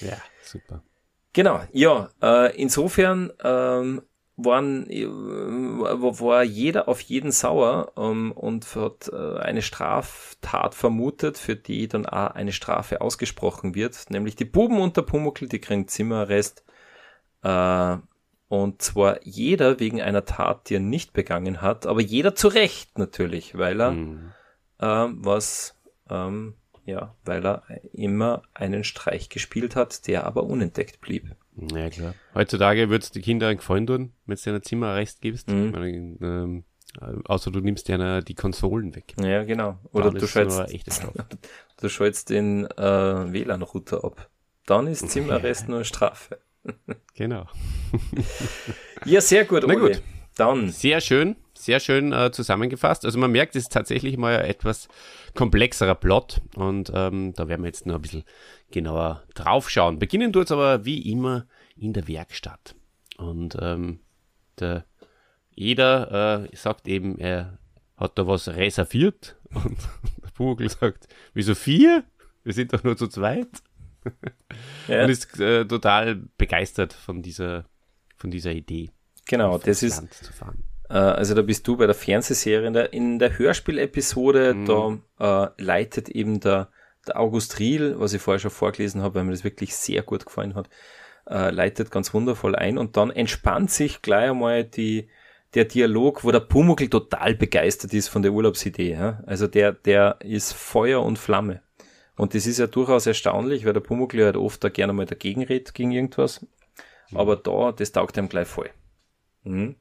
Ja, 0.00 0.16
super. 0.50 0.82
Genau, 1.32 1.60
ja, 1.72 2.10
äh, 2.20 2.56
insofern 2.60 3.32
ähm, 3.42 4.02
waren, 4.36 4.88
äh, 4.90 5.06
war 5.06 6.42
jeder 6.42 6.88
auf 6.88 7.00
jeden 7.00 7.30
sauer 7.30 7.92
ähm, 7.96 8.32
und 8.32 8.74
hat 8.74 9.10
äh, 9.12 9.38
eine 9.38 9.62
Straftat 9.62 10.74
vermutet, 10.74 11.38
für 11.38 11.56
die 11.56 11.88
dann 11.88 12.06
auch 12.06 12.32
eine 12.32 12.52
Strafe 12.52 13.00
ausgesprochen 13.00 13.74
wird, 13.74 14.10
nämlich 14.10 14.36
die 14.36 14.44
Buben 14.44 14.80
unter 14.80 15.02
Pumuckl, 15.02 15.48
die 15.48 15.60
kriegen 15.60 15.88
Zimmerarrest. 15.88 16.64
Äh, 17.42 17.96
und 18.48 18.82
zwar 18.82 19.24
jeder 19.24 19.78
wegen 19.78 20.02
einer 20.02 20.24
Tat, 20.24 20.68
die 20.68 20.74
er 20.74 20.80
nicht 20.80 21.12
begangen 21.12 21.62
hat, 21.62 21.86
aber 21.86 22.00
jeder 22.00 22.34
zu 22.34 22.48
Recht 22.48 22.98
natürlich, 22.98 23.56
weil 23.56 23.80
er 23.80 23.92
mhm. 23.92 24.32
äh, 24.78 25.06
was, 25.12 25.78
ähm, 26.08 26.54
ja, 26.90 27.14
weil 27.24 27.46
er 27.46 27.62
immer 27.92 28.42
einen 28.52 28.84
Streich 28.84 29.28
gespielt 29.28 29.76
hat, 29.76 30.06
der 30.06 30.26
aber 30.26 30.44
unentdeckt 30.44 31.00
blieb. 31.00 31.34
Ja, 31.74 31.88
klar. 31.90 32.14
Heutzutage 32.34 32.90
würde 32.90 33.04
es 33.04 33.10
die 33.10 33.20
Kinder 33.20 33.54
gefallen 33.54 33.86
tun, 33.86 34.12
wenn 34.26 34.36
du 34.36 34.42
dir 34.42 34.54
ein 34.54 34.62
Zimmerarrest 34.62 35.20
gibst. 35.20 35.48
Mhm. 35.48 35.70
Meine, 35.70 36.16
ähm, 36.20 36.64
außer 37.24 37.50
du 37.50 37.60
nimmst 37.60 37.88
dir 37.88 38.22
die 38.22 38.34
Konsolen 38.34 38.94
weg. 38.94 39.14
Ja, 39.20 39.44
genau. 39.44 39.78
Oder 39.92 40.10
du 40.10 40.26
schaltest, 40.26 40.68
du 41.80 41.88
schaltest 41.88 42.30
den 42.30 42.66
äh, 42.66 43.32
WLAN-Router 43.32 44.04
ab. 44.04 44.28
Dann 44.66 44.86
ist 44.86 45.08
Zimmerarrest 45.10 45.68
nur 45.68 45.78
eine 45.78 45.84
Strafe. 45.84 46.40
genau. 47.14 47.46
ja, 49.04 49.20
sehr 49.20 49.44
gut, 49.44 49.64
Na 49.66 49.74
gut. 49.74 50.02
Dann. 50.36 50.70
Sehr 50.70 51.00
schön, 51.00 51.36
sehr 51.64 51.80
schön 51.80 52.12
äh, 52.12 52.30
zusammengefasst. 52.30 53.04
Also 53.04 53.18
man 53.18 53.32
merkt, 53.32 53.56
es 53.56 53.64
ist 53.64 53.72
tatsächlich 53.72 54.16
mal 54.16 54.38
ein 54.38 54.44
etwas 54.44 54.88
komplexerer 55.34 55.94
Plot 55.94 56.40
und 56.56 56.90
ähm, 56.94 57.32
da 57.34 57.48
werden 57.48 57.62
wir 57.62 57.68
jetzt 57.68 57.86
noch 57.86 57.96
ein 57.96 58.02
bisschen 58.02 58.24
genauer 58.70 59.22
draufschauen. 59.34 59.98
Beginnen 59.98 60.32
tut 60.32 60.44
es 60.44 60.52
aber 60.52 60.84
wie 60.84 61.10
immer 61.10 61.46
in 61.76 61.92
der 61.92 62.08
Werkstatt. 62.08 62.74
Und 63.16 63.56
ähm, 63.60 64.00
der 64.58 64.84
jeder 65.50 66.46
äh, 66.50 66.56
sagt 66.56 66.88
eben, 66.88 67.18
er 67.18 67.58
hat 67.96 68.18
da 68.18 68.26
was 68.26 68.48
reserviert 68.48 69.36
und 69.54 69.78
der 70.22 70.30
Vogel 70.32 70.70
sagt, 70.70 71.08
wieso 71.34 71.54
vier? 71.54 72.04
Wir 72.42 72.54
sind 72.54 72.72
doch 72.72 72.82
nur 72.82 72.96
zu 72.96 73.08
zweit. 73.08 73.48
Ja. 74.88 75.04
und 75.04 75.10
ist 75.10 75.38
äh, 75.38 75.66
total 75.66 76.16
begeistert 76.38 76.94
von 76.94 77.20
dieser, 77.20 77.66
von 78.16 78.30
dieser 78.30 78.52
Idee. 78.52 78.90
Genau, 79.26 79.58
das 79.58 79.82
ist. 79.82 80.02
Äh, 80.90 80.94
also 80.94 81.34
da 81.34 81.42
bist 81.42 81.66
du 81.66 81.76
bei 81.76 81.86
der 81.86 81.94
Fernsehserie 81.94 82.66
in 82.66 82.72
der, 82.74 82.92
in 82.92 83.18
der 83.18 83.38
Hörspielepisode, 83.38 84.54
mhm. 84.54 84.66
da 85.18 85.46
äh, 85.46 85.62
leitet 85.62 86.10
eben 86.10 86.40
der 86.40 86.68
der 87.06 87.18
August 87.18 87.58
Riel, 87.58 87.98
was 87.98 88.12
ich 88.12 88.22
vorher 88.22 88.38
schon 88.38 88.50
vorgelesen 88.50 89.02
habe, 89.02 89.16
weil 89.16 89.24
mir 89.24 89.32
das 89.32 89.44
wirklich 89.44 89.74
sehr 89.74 90.02
gut 90.02 90.26
gefallen 90.26 90.54
hat, 90.54 90.68
äh, 91.28 91.50
leitet 91.50 91.90
ganz 91.90 92.12
wundervoll 92.12 92.54
ein 92.54 92.78
und 92.78 92.96
dann 92.96 93.10
entspannt 93.10 93.70
sich 93.70 94.02
gleich 94.02 94.30
einmal 94.30 94.64
die, 94.64 95.08
der 95.54 95.64
Dialog, 95.64 96.24
wo 96.24 96.30
der 96.30 96.40
Pumuckl 96.40 96.88
total 96.88 97.34
begeistert 97.34 97.94
ist 97.94 98.08
von 98.08 98.22
der 98.22 98.32
Urlaubsidee. 98.32 98.92
Ja? 98.92 99.22
Also 99.26 99.46
der, 99.46 99.72
der 99.72 100.18
ist 100.20 100.52
Feuer 100.52 101.02
und 101.02 101.18
Flamme. 101.18 101.62
Und 102.16 102.34
das 102.34 102.46
ist 102.46 102.58
ja 102.58 102.66
durchaus 102.66 103.06
erstaunlich, 103.06 103.64
weil 103.64 103.72
der 103.72 103.80
Pumuckl 103.80 104.22
halt 104.24 104.36
oft 104.36 104.62
da 104.62 104.68
gerne 104.68 104.92
mal 104.92 105.06
dagegen 105.06 105.42
redet 105.42 105.72
gegen 105.72 105.90
irgendwas. 105.90 106.46
Mhm. 107.10 107.16
Aber 107.16 107.36
da, 107.36 107.72
das 107.72 107.92
taugt 107.92 108.18
ihm 108.18 108.28
gleich 108.28 108.46
voll. 108.46 108.68
Mhm. 109.44 109.76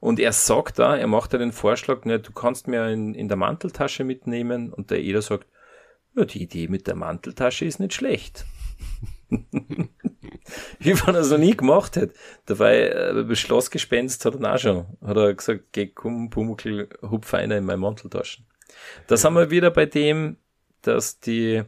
Und 0.00 0.20
er 0.20 0.32
sagt 0.32 0.78
da, 0.78 0.96
er 0.96 1.06
macht 1.06 1.32
ja 1.32 1.38
den 1.38 1.52
Vorschlag, 1.52 2.04
ne, 2.04 2.20
du 2.20 2.32
kannst 2.32 2.68
mir 2.68 2.88
in, 2.88 3.14
in 3.14 3.28
der 3.28 3.36
Manteltasche 3.36 4.04
mitnehmen 4.04 4.72
und 4.72 4.90
der 4.90 5.00
Eder 5.00 5.22
sagt, 5.22 5.46
ja, 6.14 6.24
die 6.24 6.42
Idee 6.42 6.68
mit 6.68 6.86
der 6.86 6.96
Manteltasche 6.96 7.64
ist 7.64 7.80
nicht 7.80 7.94
schlecht. 7.94 8.44
Wie 10.78 10.94
man 10.94 11.14
das 11.14 11.30
noch 11.30 11.38
nie 11.38 11.56
gemacht 11.56 11.96
hat. 11.96 12.10
Dabei, 12.46 12.88
äh, 12.88 13.36
Schlossgespenst 13.36 14.24
hat 14.24 14.40
er 14.40 14.54
auch 14.54 14.58
schon, 14.58 14.86
hat 15.04 15.16
er 15.16 15.34
gesagt, 15.34 15.64
geh, 15.72 15.86
komm, 15.88 16.30
Pumuckl, 16.30 16.88
hupf 17.02 17.34
einer 17.34 17.56
in 17.56 17.64
meine 17.64 17.78
Manteltaschen. 17.78 18.46
Da 19.06 19.16
sind 19.16 19.34
wir 19.34 19.50
wieder 19.50 19.70
bei 19.70 19.86
dem, 19.86 20.36
dass 20.82 21.20
die, 21.20 21.62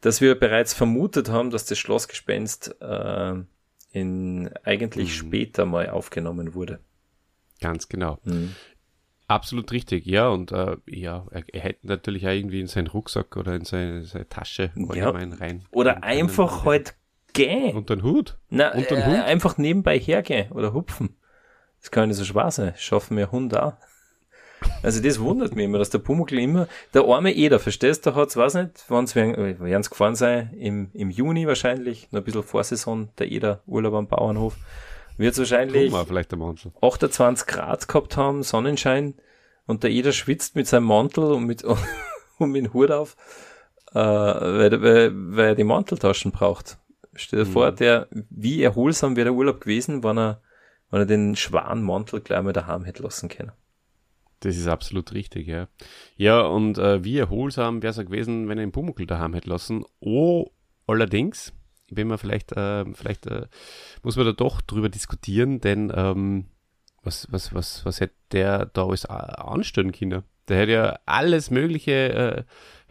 dass 0.00 0.20
wir 0.20 0.34
bereits 0.34 0.74
vermutet 0.74 1.30
haben, 1.30 1.50
dass 1.50 1.64
das 1.64 1.78
Schlossgespenst 1.78 2.76
äh, 2.80 3.34
in 3.92 4.50
eigentlich 4.64 5.22
mhm. 5.22 5.28
später 5.28 5.64
mal 5.64 5.88
aufgenommen 5.90 6.54
wurde. 6.54 6.80
Ganz 7.62 7.88
genau. 7.88 8.18
Mhm. 8.24 8.54
Absolut 9.28 9.72
richtig, 9.72 10.04
ja. 10.04 10.28
Und 10.28 10.52
äh, 10.52 10.76
ja, 10.86 11.26
er, 11.30 11.44
er, 11.52 11.60
hätte 11.60 11.86
natürlich 11.86 12.26
auch 12.26 12.32
irgendwie 12.32 12.60
in 12.60 12.66
seinen 12.66 12.88
Rucksack 12.88 13.36
oder 13.36 13.54
in 13.54 13.64
seine, 13.64 14.04
seine 14.04 14.28
Tasche 14.28 14.72
ja. 14.94 15.10
rein. 15.10 15.64
Oder 15.70 16.04
einfach 16.04 16.64
halt 16.64 16.94
gehen. 17.32 17.76
Und 17.76 17.88
den 17.88 18.02
Hut. 18.02 18.36
Na, 18.50 18.74
und 18.74 18.90
den 18.90 18.98
äh, 18.98 19.06
Hut. 19.06 19.24
einfach 19.24 19.56
nebenbei 19.56 19.98
hergehen 19.98 20.52
oder 20.52 20.74
hupfen. 20.74 21.16
Das 21.80 21.90
kann 21.90 22.08
nicht 22.08 22.18
so 22.18 22.24
schwer 22.24 22.50
sein. 22.50 22.74
Schaffen 22.76 23.16
wir 23.16 23.32
Hund 23.32 23.56
auch. 23.56 23.74
Also 24.82 25.02
das 25.02 25.18
wundert 25.18 25.56
mich 25.56 25.64
immer, 25.64 25.78
dass 25.78 25.90
der 25.90 25.98
Pumuckl 25.98 26.38
immer, 26.38 26.68
der 26.94 27.02
arme 27.02 27.32
Eder, 27.32 27.58
verstehst 27.58 28.06
du, 28.06 28.14
hat's, 28.14 28.36
weiß 28.36 28.54
nicht, 28.54 28.84
wann 28.88 29.04
es 29.04 29.16
werden 29.16 29.80
es 29.80 29.90
gefahren 29.90 30.14
sein, 30.14 30.52
im, 30.54 30.90
im 30.92 31.10
Juni 31.10 31.48
wahrscheinlich, 31.48 32.12
noch 32.12 32.20
ein 32.20 32.24
bisschen 32.24 32.44
Vorsaison, 32.44 33.08
der 33.18 33.30
Eder 33.32 33.62
Urlaub 33.66 33.94
am 33.94 34.06
Bauernhof 34.06 34.56
wird 35.16 35.32
es 35.32 35.38
wahrscheinlich 35.38 35.92
28 36.80 37.46
Grad 37.46 37.88
gehabt 37.88 38.16
haben, 38.16 38.42
Sonnenschein 38.42 39.14
und 39.66 39.82
der 39.82 39.90
jeder 39.90 40.12
schwitzt 40.12 40.56
mit 40.56 40.66
seinem 40.66 40.84
Mantel 40.84 41.24
und 41.24 41.44
mit, 41.44 41.64
und 42.38 42.50
mit 42.50 42.64
dem 42.64 42.72
Hut 42.72 42.90
auf, 42.90 43.16
äh, 43.92 43.98
weil, 43.98 44.82
weil, 44.82 45.12
weil 45.14 45.46
er 45.48 45.54
die 45.54 45.64
Manteltaschen 45.64 46.32
braucht. 46.32 46.78
Stell 47.14 47.40
dir 47.40 47.46
mhm. 47.46 47.52
vor, 47.52 47.72
der, 47.72 48.08
wie 48.30 48.62
erholsam 48.62 49.16
wäre 49.16 49.26
der 49.26 49.34
Urlaub 49.34 49.60
gewesen, 49.60 50.02
wenn 50.02 50.18
er, 50.18 50.42
wenn 50.90 51.00
er 51.00 51.06
den 51.06 51.36
schweren 51.36 51.82
Mantel 51.82 52.20
gleich 52.20 52.42
mal 52.42 52.52
daheim 52.52 52.84
hätte 52.84 53.02
lassen 53.02 53.28
können. 53.28 53.52
Das 54.40 54.56
ist 54.56 54.66
absolut 54.66 55.12
richtig, 55.12 55.46
ja. 55.46 55.68
Ja, 56.16 56.40
und 56.40 56.76
äh, 56.76 57.04
wie 57.04 57.16
erholsam 57.16 57.82
wäre 57.82 57.92
es 57.92 57.98
gewesen, 57.98 58.48
wenn 58.48 58.58
er 58.58 58.64
den 58.64 58.72
Pumuckl 58.72 59.06
daheim 59.06 59.34
hätte 59.34 59.48
lassen. 59.48 59.84
Oh, 60.00 60.46
allerdings, 60.86 61.52
wenn 61.96 62.08
man 62.08 62.18
vielleicht, 62.18 62.52
äh, 62.52 62.84
vielleicht 62.94 63.26
äh, 63.26 63.46
muss 64.02 64.16
man 64.16 64.26
da 64.26 64.32
doch 64.32 64.60
drüber 64.60 64.88
diskutieren, 64.88 65.60
denn 65.60 65.92
ähm, 65.94 66.46
was, 67.02 67.26
was, 67.30 67.54
was, 67.54 67.84
was 67.84 68.00
hätte 68.00 68.14
der 68.32 68.66
da 68.66 68.86
alles 68.86 69.06
anstellen 69.06 69.92
können? 69.92 70.22
Der 70.48 70.58
hätte 70.58 70.72
ja 70.72 70.98
alles 71.06 71.50
Mögliche 71.50 71.92
äh, 71.92 72.42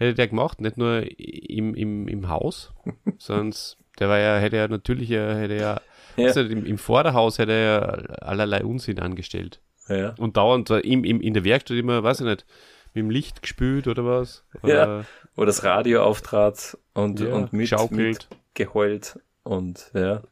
hätte 0.01 0.15
der 0.15 0.27
gemacht, 0.27 0.61
nicht 0.61 0.77
nur 0.77 1.03
im, 1.17 1.75
im, 1.75 2.07
im 2.07 2.27
Haus, 2.27 2.73
sondern 3.17 3.53
der 3.99 4.09
war 4.09 4.19
ja, 4.19 4.37
hätte 4.37 4.57
ja 4.57 4.67
natürlich, 4.67 5.09
hätte 5.09 5.55
ja, 5.55 5.81
ja. 6.17 6.27
Also 6.27 6.41
im, 6.41 6.65
im 6.65 6.77
Vorderhaus 6.77 7.39
hätte 7.39 7.51
er 7.51 7.63
ja 7.63 7.81
allerlei 8.21 8.63
Unsinn 8.63 8.99
angestellt. 8.99 9.61
Ja. 9.87 10.13
Und 10.17 10.37
dauernd 10.37 10.69
im, 10.69 11.03
im, 11.03 11.21
in 11.21 11.33
der 11.33 11.43
Werkstatt 11.43 11.77
immer, 11.77 12.03
weiß 12.03 12.21
ich 12.21 12.25
nicht, 12.25 12.45
mit 12.93 13.03
dem 13.03 13.09
Licht 13.09 13.41
gespült 13.41 13.87
oder 13.87 14.05
was. 14.05 14.43
Oder, 14.63 14.73
ja. 14.73 15.05
Wo 15.35 15.45
das 15.45 15.63
Radio 15.63 16.03
auftrat 16.03 16.77
und, 16.93 17.19
ja, 17.21 17.33
und 17.33 17.53
mit, 17.53 17.91
mit 17.91 18.27
geheult 18.53 19.19
und 19.43 19.91
ja. 19.93 20.23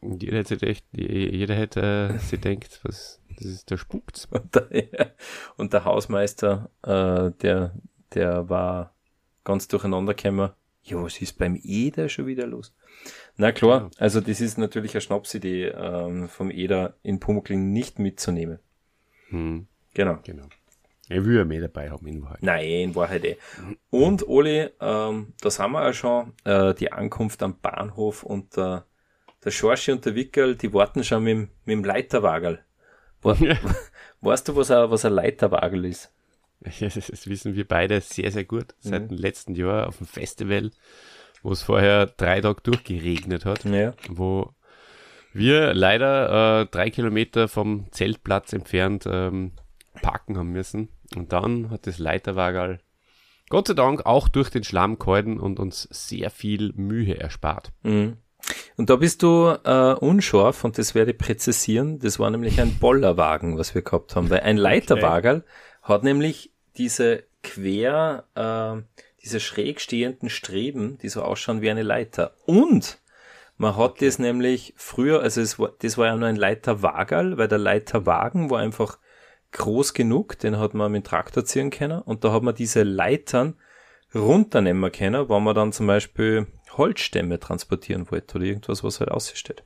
Jeder 0.00 0.38
hätte 0.38 0.66
echt, 0.66 0.84
jeder 0.92 1.54
hätte 1.54 2.10
äh, 2.14 2.18
sich 2.18 2.40
denkt, 2.40 2.80
was, 2.82 3.20
das 3.36 3.46
ist 3.46 3.70
der 3.70 3.76
spukt. 3.76 4.28
Und 4.32 4.54
der, 4.54 5.14
und 5.56 5.72
der 5.72 5.84
Hausmeister, 5.84 6.70
äh, 6.82 7.30
der, 7.40 7.74
der 8.12 8.48
war 8.48 8.94
ganz 9.44 9.68
durcheinander 9.68 10.14
gekommen. 10.14 10.50
Ja, 10.82 11.00
was 11.00 11.22
ist 11.22 11.38
beim 11.38 11.58
Eder 11.62 12.08
schon 12.08 12.26
wieder 12.26 12.46
los? 12.46 12.74
Na 13.36 13.52
klar, 13.52 13.82
ja. 13.82 13.90
also 13.98 14.20
das 14.20 14.40
ist 14.40 14.58
natürlich 14.58 14.94
eine 14.94 15.00
Schnapsidee 15.00 15.68
ähm, 15.68 16.28
vom 16.28 16.50
Eder 16.50 16.96
in 17.04 17.20
Pumuckl 17.20 17.56
nicht 17.56 18.00
mitzunehmen. 18.00 18.58
Hm. 19.28 19.68
Genau. 19.94 20.18
Genau. 20.24 20.48
Er 21.08 21.24
will 21.24 21.36
ja 21.36 21.44
mehr 21.44 21.60
dabei 21.60 21.90
haben 21.90 22.06
in 22.06 22.22
Wahrheit. 22.22 22.42
Nein, 22.42 22.64
in 22.64 22.94
Wahrheit 22.94 23.24
eh. 23.24 23.36
Und 23.90 24.26
Oli, 24.26 24.68
ähm, 24.80 25.34
da 25.40 25.50
sind 25.50 25.72
wir 25.72 25.82
ja 25.82 25.92
schon, 25.92 26.32
äh, 26.44 26.74
die 26.74 26.92
Ankunft 26.92 27.42
am 27.42 27.58
Bahnhof 27.60 28.22
und 28.22 28.56
der, 28.56 28.86
der 29.44 29.50
Schorschi 29.50 29.92
und 29.92 30.04
der 30.04 30.14
Wickel, 30.14 30.56
die 30.56 30.72
warten 30.72 31.02
schon 31.02 31.24
mit, 31.24 31.36
mit 31.64 31.76
dem 31.76 31.84
Leiterwagel. 31.84 32.60
Weißt 34.20 34.48
du, 34.48 34.56
was 34.56 34.70
ein, 34.70 34.90
was 34.90 35.04
ein 35.04 35.12
Leiterwagel 35.12 35.84
ist? 35.84 36.12
Das 36.80 37.26
wissen 37.26 37.56
wir 37.56 37.66
beide 37.66 38.00
sehr, 38.00 38.30
sehr 38.30 38.44
gut. 38.44 38.74
Seit 38.78 39.02
mhm. 39.02 39.08
dem 39.08 39.18
letzten 39.18 39.54
Jahr 39.54 39.88
auf 39.88 39.98
dem 39.98 40.06
Festival, 40.06 40.70
wo 41.42 41.50
es 41.50 41.62
vorher 41.62 42.06
drei 42.06 42.40
Tage 42.40 42.60
durchgeregnet 42.62 43.44
hat. 43.44 43.64
Ja. 43.64 43.94
Wo 44.08 44.54
wir 45.32 45.74
leider 45.74 46.62
äh, 46.62 46.66
drei 46.66 46.90
Kilometer 46.90 47.48
vom 47.48 47.90
Zeltplatz 47.90 48.52
entfernt 48.52 49.04
ähm, 49.10 49.52
parken 50.00 50.38
haben 50.38 50.50
müssen. 50.50 50.88
Und 51.14 51.32
dann 51.32 51.70
hat 51.70 51.86
das 51.86 51.98
Leiterwagerl 51.98 52.80
Gott 53.52 53.68
sei 53.68 53.74
Dank 53.74 54.06
auch 54.06 54.28
durch 54.28 54.48
den 54.48 54.64
Schlamm 54.64 54.98
gehalten 54.98 55.38
und 55.38 55.60
uns 55.60 55.86
sehr 55.90 56.30
viel 56.30 56.72
Mühe 56.74 57.20
erspart. 57.20 57.70
Mhm. 57.82 58.16
Und 58.78 58.88
da 58.88 58.96
bist 58.96 59.22
du 59.22 59.54
äh, 59.64 59.92
unscharf 59.92 60.64
und 60.64 60.78
das 60.78 60.94
werde 60.94 61.12
ich 61.12 61.18
präzisieren. 61.18 61.98
Das 61.98 62.18
war 62.18 62.30
nämlich 62.30 62.60
ein 62.62 62.78
Bollerwagen, 62.78 63.58
was 63.58 63.74
wir 63.74 63.82
gehabt 63.82 64.16
haben, 64.16 64.30
weil 64.30 64.40
ein 64.40 64.56
Leiterwagerl 64.56 65.38
okay. 65.38 65.46
hat 65.82 66.02
nämlich 66.02 66.52
diese 66.78 67.24
quer, 67.42 68.24
äh, 68.34 69.02
diese 69.22 69.38
schräg 69.38 69.80
stehenden 69.80 70.30
Streben, 70.30 70.96
die 70.98 71.10
so 71.10 71.22
ausschauen 71.22 71.60
wie 71.60 71.70
eine 71.70 71.82
Leiter. 71.82 72.34
Und 72.46 73.00
man 73.58 73.76
hat 73.76 73.92
okay. 73.92 74.06
das 74.06 74.18
nämlich 74.18 74.72
früher, 74.76 75.20
also 75.20 75.40
es 75.40 75.58
war, 75.58 75.72
das 75.80 75.98
war 75.98 76.06
ja 76.06 76.16
nur 76.16 76.28
ein 76.28 76.36
Leiterwagerl, 76.36 77.36
weil 77.36 77.48
der 77.48 77.58
Leiterwagen 77.58 78.48
war 78.48 78.60
einfach 78.60 78.98
groß 79.52 79.94
genug, 79.94 80.38
den 80.38 80.58
hat 80.58 80.74
man 80.74 80.92
mit 80.92 81.04
dem 81.04 81.08
Traktor 81.08 81.44
ziehen 81.44 81.70
können 81.70 82.00
und 82.00 82.24
da 82.24 82.32
hat 82.32 82.42
man 82.42 82.54
diese 82.54 82.82
Leitern 82.82 83.54
runternehmen 84.14 84.90
können, 84.92 85.28
wenn 85.28 85.42
man 85.42 85.54
dann 85.54 85.72
zum 85.72 85.86
Beispiel 85.86 86.46
Holzstämme 86.76 87.38
transportieren 87.38 88.10
wollte 88.10 88.36
oder 88.36 88.46
irgendwas, 88.46 88.82
was 88.82 89.00
halt 89.00 89.10
aussteht. 89.10 89.64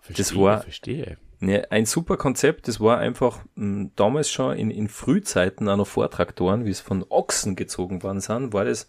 Verstehe, 0.00 0.16
das 0.16 0.36
war 0.36 0.60
verstehe. 0.60 1.18
Ne, 1.40 1.70
ein 1.70 1.84
super 1.84 2.16
Konzept, 2.16 2.68
das 2.68 2.80
war 2.80 2.98
einfach 2.98 3.44
m, 3.56 3.62
hm, 3.62 3.92
damals 3.96 4.30
schon 4.30 4.56
in, 4.56 4.70
in 4.70 4.88
Frühzeiten 4.88 5.68
einer 5.68 5.84
Vortraktoren, 5.84 6.64
wie 6.64 6.70
es 6.70 6.80
von 6.80 7.04
Ochsen 7.08 7.56
gezogen 7.56 8.02
worden 8.02 8.20
sind, 8.20 8.52
war 8.52 8.64
das 8.64 8.88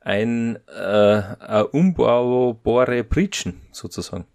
ein, 0.00 0.58
äh, 0.68 1.22
ein 1.40 1.64
umbaubare 1.72 3.02
Pritschen 3.04 3.62
sozusagen. 3.72 4.26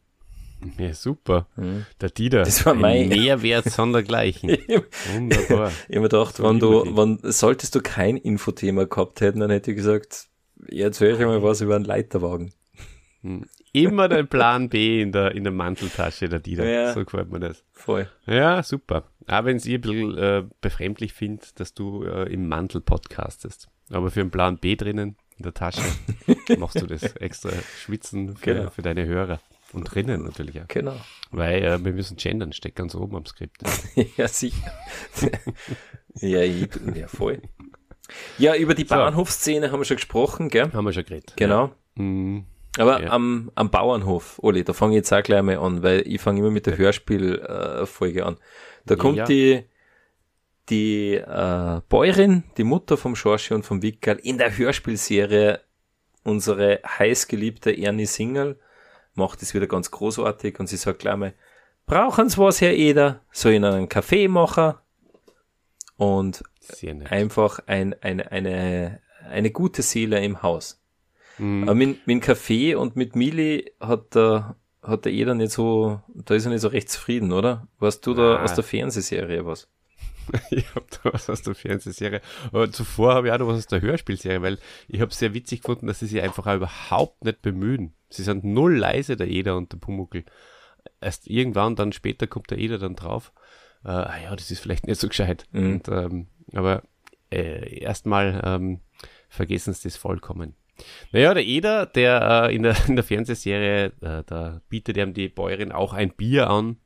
Ja, 0.77 0.93
super. 0.93 1.47
Mhm. 1.55 1.85
Der 1.99 2.09
Dieter. 2.09 2.43
Das 2.43 2.65
war 2.65 2.73
mein 2.73 3.09
Mehrwert 3.09 3.69
sondergleichen. 3.69 4.49
Wunderbar. 5.13 5.71
ich 5.87 5.95
habe 5.95 6.01
mir 6.01 6.09
gedacht, 6.09 6.41
wenn 6.41 6.59
du, 6.59 6.95
wenn, 6.95 7.19
solltest 7.23 7.75
du 7.75 7.81
kein 7.81 8.17
Infothema 8.17 8.85
gehabt 8.85 9.21
hätten, 9.21 9.39
dann 9.39 9.49
hätte 9.49 9.71
ich 9.71 9.77
gesagt, 9.77 10.27
jetzt 10.69 10.99
höre 10.99 11.19
ich 11.19 11.25
mal 11.25 11.43
was 11.43 11.61
über 11.61 11.75
einen 11.75 11.85
Leiterwagen. 11.85 12.53
Hm. 13.21 13.45
Immer 13.73 14.09
dein 14.09 14.27
Plan 14.27 14.67
B 14.69 15.01
in 15.01 15.11
der, 15.11 15.33
in 15.33 15.43
der 15.43 15.53
Manteltasche, 15.53 16.27
der 16.27 16.39
Dieter. 16.39 16.67
Ja, 16.67 16.93
so 16.93 17.05
gefällt 17.05 17.31
mir 17.31 17.39
das. 17.39 17.63
Voll. 17.71 18.09
Ja, 18.25 18.63
super. 18.63 19.05
Aber 19.27 19.47
wenn 19.47 19.57
es 19.57 19.65
ihr 19.65 19.77
ein 19.77 19.81
bisschen 19.81 20.17
äh, 20.17 20.43
befremdlich 20.59 21.13
findet, 21.13 21.59
dass 21.59 21.73
du 21.73 22.03
äh, 22.03 22.31
im 22.31 22.49
Mantel 22.49 22.81
podcastest. 22.81 23.69
Aber 23.89 24.11
für 24.11 24.21
einen 24.21 24.31
Plan 24.31 24.57
B 24.57 24.75
drinnen 24.75 25.15
in 25.37 25.43
der 25.43 25.53
Tasche 25.53 25.81
machst 26.57 26.81
du 26.81 26.85
das 26.85 27.03
extra 27.15 27.51
schwitzen 27.79 28.35
für, 28.35 28.53
genau. 28.53 28.69
für 28.69 28.81
deine 28.81 29.05
Hörer. 29.05 29.39
Und 29.73 29.85
drinnen 29.85 30.23
natürlich 30.23 30.59
auch. 30.61 30.67
Genau. 30.67 30.95
Weil 31.31 31.63
äh, 31.63 31.83
wir 31.83 31.93
müssen 31.93 32.17
gendern, 32.17 32.51
steckt 32.53 32.75
ganz 32.75 32.93
oben 32.95 33.15
am 33.15 33.25
Skript. 33.25 33.61
ja, 34.17 34.27
sicher. 34.27 34.71
ja, 36.15 36.41
ich, 36.41 36.69
ja, 36.93 37.07
voll. 37.07 37.41
Ja, 38.37 38.55
über 38.55 38.75
die 38.75 38.83
so. 38.83 38.95
Bahnhofsszene 38.95 39.71
haben 39.71 39.79
wir 39.79 39.85
schon 39.85 39.97
gesprochen, 39.97 40.49
gell? 40.49 40.71
Haben 40.73 40.85
wir 40.85 40.93
schon 40.93 41.05
geredet. 41.05 41.33
Genau. 41.37 41.67
Ja. 41.95 42.03
Mhm. 42.03 42.45
Aber 42.77 43.01
ja. 43.03 43.09
am, 43.09 43.51
am 43.55 43.69
Bauernhof, 43.69 44.39
Oli, 44.41 44.63
da 44.63 44.73
fange 44.73 44.93
ich 44.93 44.97
jetzt 44.97 45.11
auch 45.11 45.23
gleich 45.23 45.41
mal 45.41 45.57
an, 45.57 45.83
weil 45.83 46.03
ich 46.07 46.21
fange 46.21 46.39
immer 46.39 46.51
mit 46.51 46.65
der 46.65 46.77
Hörspielfolge 46.77 48.19
äh, 48.19 48.23
an. 48.23 48.37
Da 48.85 48.95
kommt 48.95 49.17
ja. 49.17 49.25
die, 49.25 49.65
die 50.69 51.15
äh, 51.15 51.81
Bäuerin, 51.89 52.43
die 52.57 52.63
Mutter 52.63 52.95
vom 52.95 53.15
Schorschi 53.15 53.53
und 53.53 53.65
vom 53.65 53.81
Wickerl 53.81 54.17
in 54.23 54.37
der 54.37 54.57
Hörspielserie 54.57 55.59
unsere 56.23 56.79
heißgeliebte 56.85 57.71
Ernie 57.71 58.05
Singerl 58.05 58.57
macht 59.13 59.41
es 59.41 59.53
wieder 59.53 59.67
ganz 59.67 59.91
großartig 59.91 60.59
und 60.59 60.67
sie 60.67 60.77
sagt 60.77 60.99
gleich 60.99 61.15
mal, 61.15 61.33
brauchen 61.85 62.29
Sie 62.29 62.37
was, 62.37 62.61
Herr 62.61 62.73
Eder? 62.73 63.21
Soll 63.31 63.53
ich 63.53 63.55
Ihnen 63.57 63.73
einen 63.73 63.89
Kaffee 63.89 64.27
machen? 64.27 64.75
Und 65.97 66.43
einfach 67.09 67.59
ein, 67.67 67.93
eine, 68.01 68.31
eine, 68.31 69.01
eine 69.29 69.51
gute 69.51 69.81
Seele 69.81 70.23
im 70.23 70.41
Haus. 70.41 70.81
Mhm. 71.37 71.63
Aber 71.63 71.75
mit, 71.75 72.07
mit 72.07 72.21
Kaffee 72.23 72.75
und 72.75 72.95
mit 72.95 73.15
Mili 73.15 73.71
hat 73.79 74.15
der, 74.15 74.55
hat 74.81 75.05
der 75.05 75.11
Eder 75.11 75.35
nicht 75.35 75.51
so, 75.51 76.01
da 76.13 76.35
ist 76.35 76.45
er 76.45 76.51
nicht 76.51 76.61
so 76.61 76.69
recht 76.69 76.89
zufrieden, 76.89 77.31
oder? 77.31 77.67
Warst 77.79 78.05
du 78.07 78.13
da 78.13 78.37
ah. 78.37 78.43
aus 78.43 78.55
der 78.55 78.63
Fernsehserie 78.63 79.45
was? 79.45 79.67
ich 80.51 80.67
habe 80.75 80.85
da 81.03 81.13
was 81.13 81.29
aus 81.29 81.41
der 81.41 81.55
Fernsehserie. 81.55 82.21
Aber 82.47 82.71
zuvor 82.71 83.15
habe 83.15 83.27
ich 83.27 83.33
auch 83.33 83.39
noch 83.39 83.47
was 83.47 83.57
aus 83.57 83.67
der 83.67 83.81
Hörspielserie, 83.81 84.41
weil 84.41 84.59
ich 84.87 85.01
habe 85.01 85.13
sehr 85.13 85.33
witzig 85.33 85.61
gefunden, 85.61 85.87
dass 85.87 85.99
sie 85.99 86.07
sich 86.07 86.21
einfach 86.21 86.47
auch 86.47 86.55
überhaupt 86.55 87.23
nicht 87.25 87.41
bemühen. 87.41 87.93
Sie 88.11 88.23
sind 88.23 88.43
null 88.43 88.77
leise, 88.77 89.15
der 89.15 89.27
Eder 89.27 89.57
und 89.57 89.71
der 89.71 89.77
Pumuckel. 89.77 90.25
Erst 90.99 91.27
irgendwann, 91.27 91.75
dann 91.75 91.91
später 91.91 92.27
kommt 92.27 92.51
der 92.51 92.57
Eder 92.57 92.77
dann 92.77 92.95
drauf. 92.95 93.31
Äh, 93.83 93.89
ah 93.89 94.17
ja, 94.23 94.35
das 94.35 94.51
ist 94.51 94.59
vielleicht 94.59 94.87
nicht 94.87 94.99
so 94.99 95.07
gescheit. 95.07 95.45
Mhm. 95.51 95.73
Und, 95.73 95.87
ähm, 95.87 96.27
aber 96.53 96.83
äh, 97.31 97.79
erstmal 97.79 98.41
ähm, 98.43 98.81
vergessen 99.29 99.73
sie 99.73 99.87
das 99.87 99.97
vollkommen. 99.97 100.55
Naja, 101.11 101.33
der 101.33 101.45
Eder, 101.45 101.85
der 101.85 102.47
äh, 102.49 102.55
in, 102.55 102.63
der, 102.63 102.75
in 102.87 102.95
der 102.95 103.03
Fernsehserie, 103.03 103.85
äh, 104.01 104.23
da 104.25 104.61
bietet 104.69 104.97
ihm 104.97 105.13
die 105.13 105.29
Bäuerin 105.29 105.71
auch 105.71 105.93
ein 105.93 106.11
Bier 106.11 106.49
an 106.49 106.77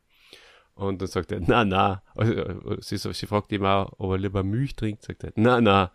und 0.76 1.02
dann 1.02 1.08
sagt 1.08 1.32
er, 1.32 1.40
na, 1.40 1.64
na. 1.64 2.04
Also, 2.16 2.82
sie, 2.82 2.98
sie 2.98 3.28
fragt 3.28 3.52
ihn 3.54 3.66
auch, 3.66 3.94
ob 3.98 4.12
er 4.12 4.18
lieber 4.18 4.44
Milch 4.44 4.76
trinkt. 4.76 5.04
Sagt 5.04 5.24
er, 5.24 5.32
na, 5.36 5.62
na. 5.62 5.92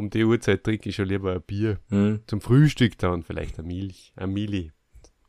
Um 0.00 0.08
die 0.08 0.24
Uhrzeit 0.24 0.64
trinke 0.64 0.88
ich 0.88 0.96
schon 0.96 1.08
lieber 1.08 1.34
ein 1.34 1.42
Bier. 1.42 1.78
Hm. 1.90 2.22
Zum 2.26 2.40
Frühstück 2.40 2.96
dann 2.96 3.22
vielleicht 3.22 3.58
eine 3.58 3.68
Milch, 3.68 4.14
ein 4.16 4.32
Mili. 4.32 4.72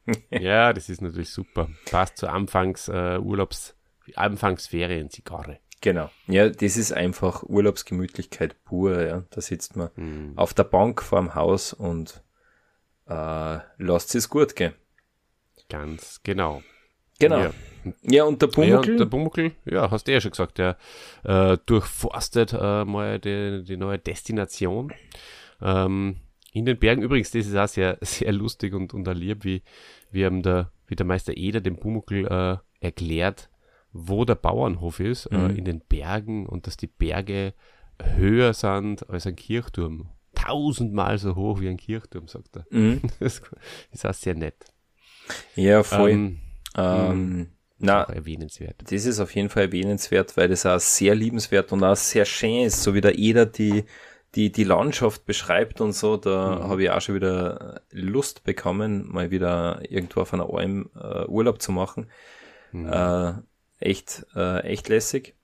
ja, 0.30 0.72
das 0.72 0.88
ist 0.88 1.02
natürlich 1.02 1.32
super. 1.32 1.68
Passt 1.90 2.16
zur 2.16 2.32
Anfangs 2.32 2.88
äh, 2.88 3.20
Urlaubs, 3.20 3.76
Anfangsferien 4.16 5.10
Zigarre. 5.10 5.60
Genau. 5.82 6.10
Ja, 6.28 6.48
das 6.48 6.78
ist 6.78 6.94
einfach 6.94 7.44
Urlaubsgemütlichkeit 7.44 8.64
pur. 8.64 9.02
Ja. 9.02 9.26
Da 9.30 9.42
sitzt 9.42 9.76
man 9.76 9.90
hm. 9.96 10.38
auf 10.38 10.54
der 10.54 10.64
Bank 10.64 11.02
vorm 11.02 11.36
Haus 11.36 11.74
und 11.74 12.24
äh, 13.08 13.60
lasst 13.78 14.16
es 14.16 14.30
gut 14.30 14.56
gehen. 14.56 14.74
Ganz 15.68 16.22
genau. 16.24 16.64
Genau. 17.22 17.40
Ja. 17.40 17.52
Ja, 18.04 18.26
und 18.26 18.42
der 18.42 18.48
Pumuckl? 18.48 18.92
Ja, 18.92 18.98
der 18.98 19.06
Pumuckl, 19.06 19.52
ja, 19.66 19.90
hast 19.90 20.08
du 20.08 20.12
ja 20.12 20.22
schon 20.22 20.32
gesagt, 20.32 20.60
der 20.60 20.78
äh, 21.24 21.58
durchforstet 21.66 22.54
äh, 22.54 22.86
mal 22.86 23.20
die, 23.20 23.64
die 23.64 23.78
neue 23.78 23.98
Destination. 23.98 24.94
Ähm, 25.62 26.18
in 26.54 26.66
den 26.66 26.78
Bergen 26.78 27.02
übrigens, 27.02 27.32
das 27.32 27.48
ist 27.48 27.56
auch 27.56 27.68
sehr, 27.68 27.98
sehr 28.02 28.32
lustig 28.34 28.74
und, 28.74 28.94
und 28.94 29.08
lieb, 29.16 29.44
wie, 29.44 29.64
wie, 30.12 30.24
ähm, 30.24 30.42
der, 30.44 30.72
wie 30.88 30.96
der 30.96 31.06
Meister 31.06 31.36
Eder 31.36 31.62
dem 31.62 31.78
Pumuckl 31.78 32.28
äh, 32.28 32.58
erklärt, 32.86 33.50
wo 33.94 34.26
der 34.26 34.36
Bauernhof 34.36 35.00
ist, 35.00 35.26
äh, 35.28 35.38
mhm. 35.38 35.56
in 35.56 35.66
den 35.66 35.82
Bergen 35.82 36.46
und 36.46 36.68
dass 36.68 36.78
die 36.78 36.88
Berge 36.88 37.54
höher 38.00 38.54
sind 38.54 39.10
als 39.10 39.28
ein 39.28 39.36
Kirchturm. 39.36 40.10
Tausendmal 40.34 41.18
so 41.18 41.36
hoch 41.36 41.60
wie 41.60 41.68
ein 41.68 41.78
Kirchturm, 41.78 42.28
sagt 42.28 42.58
er. 42.58 42.66
Mhm. 42.70 43.02
Das 43.20 43.42
ist 43.92 44.06
auch 44.06 44.14
sehr 44.14 44.36
nett. 44.36 44.66
Ja, 45.56 45.84
voll. 45.84 46.10
Ähm, 46.10 46.40
ähm, 46.78 47.48
na, 47.78 48.04
erwähnenswert. 48.04 48.76
Das 48.84 49.06
ist 49.06 49.20
auf 49.20 49.34
jeden 49.36 49.50
Fall 49.50 49.64
erwähnenswert, 49.64 50.38
weil 50.38 50.48
das 50.48 50.66
auch 50.66 50.80
sehr 50.80 51.16
liebenswert 51.16 51.72
und 51.72 51.84
auch 51.84 51.96
sehr 51.96 52.26
schön 52.26 52.66
ist, 52.66 52.84
so 52.84 52.94
wie 52.94 53.02
der 53.02 53.18
Eder 53.18 53.46
die, 53.48 53.86
die, 54.36 54.52
die 54.52 54.64
Landschaft 54.64 55.26
beschreibt 55.26 55.82
und 55.82 55.94
so, 55.94 56.16
da 56.16 56.58
mhm. 56.58 56.70
habe 56.70 56.84
ich 56.84 56.90
auch 56.92 57.02
schon 57.02 57.16
wieder 57.16 57.82
Lust 57.92 58.44
bekommen, 58.44 59.12
mal 59.12 59.32
wieder 59.32 59.82
irgendwo 59.90 60.22
auf 60.22 60.34
einer 60.34 60.54
Alm 60.54 60.90
äh, 60.96 61.26
Urlaub 61.26 61.62
zu 61.62 61.72
machen. 61.72 62.08
Mhm. 62.72 62.92
Äh, 62.92 63.34
echt, 63.80 64.26
äh, 64.36 64.62
echt 64.62 64.88
lässig. 64.88 65.36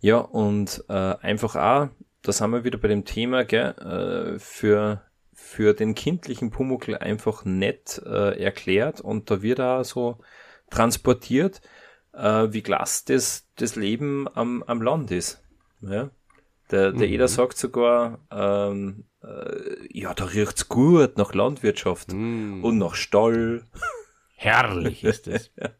Ja, 0.00 0.18
und 0.18 0.84
äh, 0.88 0.92
einfach 0.92 1.54
auch, 1.56 1.88
da 2.22 2.32
sind 2.32 2.50
wir 2.50 2.64
wieder 2.64 2.78
bei 2.78 2.88
dem 2.88 3.04
Thema, 3.04 3.44
gell, 3.44 4.34
äh, 4.34 4.38
für, 4.38 5.02
für 5.32 5.74
den 5.74 5.94
kindlichen 5.94 6.50
Pumuckl 6.50 6.96
einfach 6.96 7.44
nett 7.44 8.02
äh, 8.04 8.42
erklärt 8.42 9.00
und 9.00 9.30
da 9.30 9.42
wird 9.42 9.60
auch 9.60 9.84
so 9.84 10.18
transportiert, 10.70 11.60
äh, 12.12 12.48
wie 12.50 12.62
klasse 12.62 13.04
das, 13.06 13.48
das 13.56 13.76
Leben 13.76 14.28
am, 14.34 14.62
am 14.64 14.82
Land 14.82 15.10
ist. 15.10 15.42
Ja? 15.80 16.10
Der, 16.70 16.92
der 16.92 17.08
mhm. 17.08 17.14
Eder 17.14 17.28
sagt 17.28 17.58
sogar, 17.58 18.20
ähm, 18.30 19.04
äh, 19.22 19.88
ja, 19.90 20.14
da 20.14 20.24
riecht's 20.24 20.68
gut 20.68 21.18
nach 21.18 21.34
Landwirtschaft 21.34 22.12
mhm. 22.12 22.64
und 22.64 22.78
nach 22.78 22.94
Stall. 22.94 23.64
Herrlich 24.36 25.04
ist 25.04 25.28
es. 25.28 25.50
ja. 25.60 25.70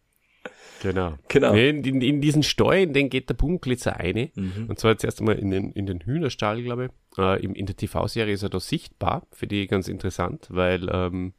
Genau. 0.83 1.15
genau. 1.29 1.55
In, 1.55 1.83
in, 1.83 2.03
in, 2.03 2.21
diesen 2.21 2.43
Stall, 2.43 2.83
in 2.83 2.93
den 2.93 3.09
geht 3.09 3.31
der 3.31 3.35
Punktglitzer 3.35 3.97
eine. 3.97 4.31
Mhm. 4.35 4.67
Und 4.69 4.79
zwar 4.79 4.91
jetzt 4.91 5.05
erst 5.05 5.21
einmal 5.21 5.39
in 5.39 5.51
den, 5.51 5.73
in 5.73 5.87
den 5.87 6.01
Hühnerstall, 6.01 6.63
glaube 6.63 6.87
ich. 6.87 7.19
Äh, 7.19 7.43
im, 7.43 7.55
in 7.55 7.65
der 7.65 7.77
TV-Serie 7.77 8.35
ist 8.35 8.43
er 8.43 8.51
da 8.51 8.61
sichtbar. 8.61 9.27
Für 9.33 9.47
die 9.47 9.67
ganz 9.67 9.89
interessant, 9.89 10.49
weil 10.51 10.89
ähm, 10.93 11.33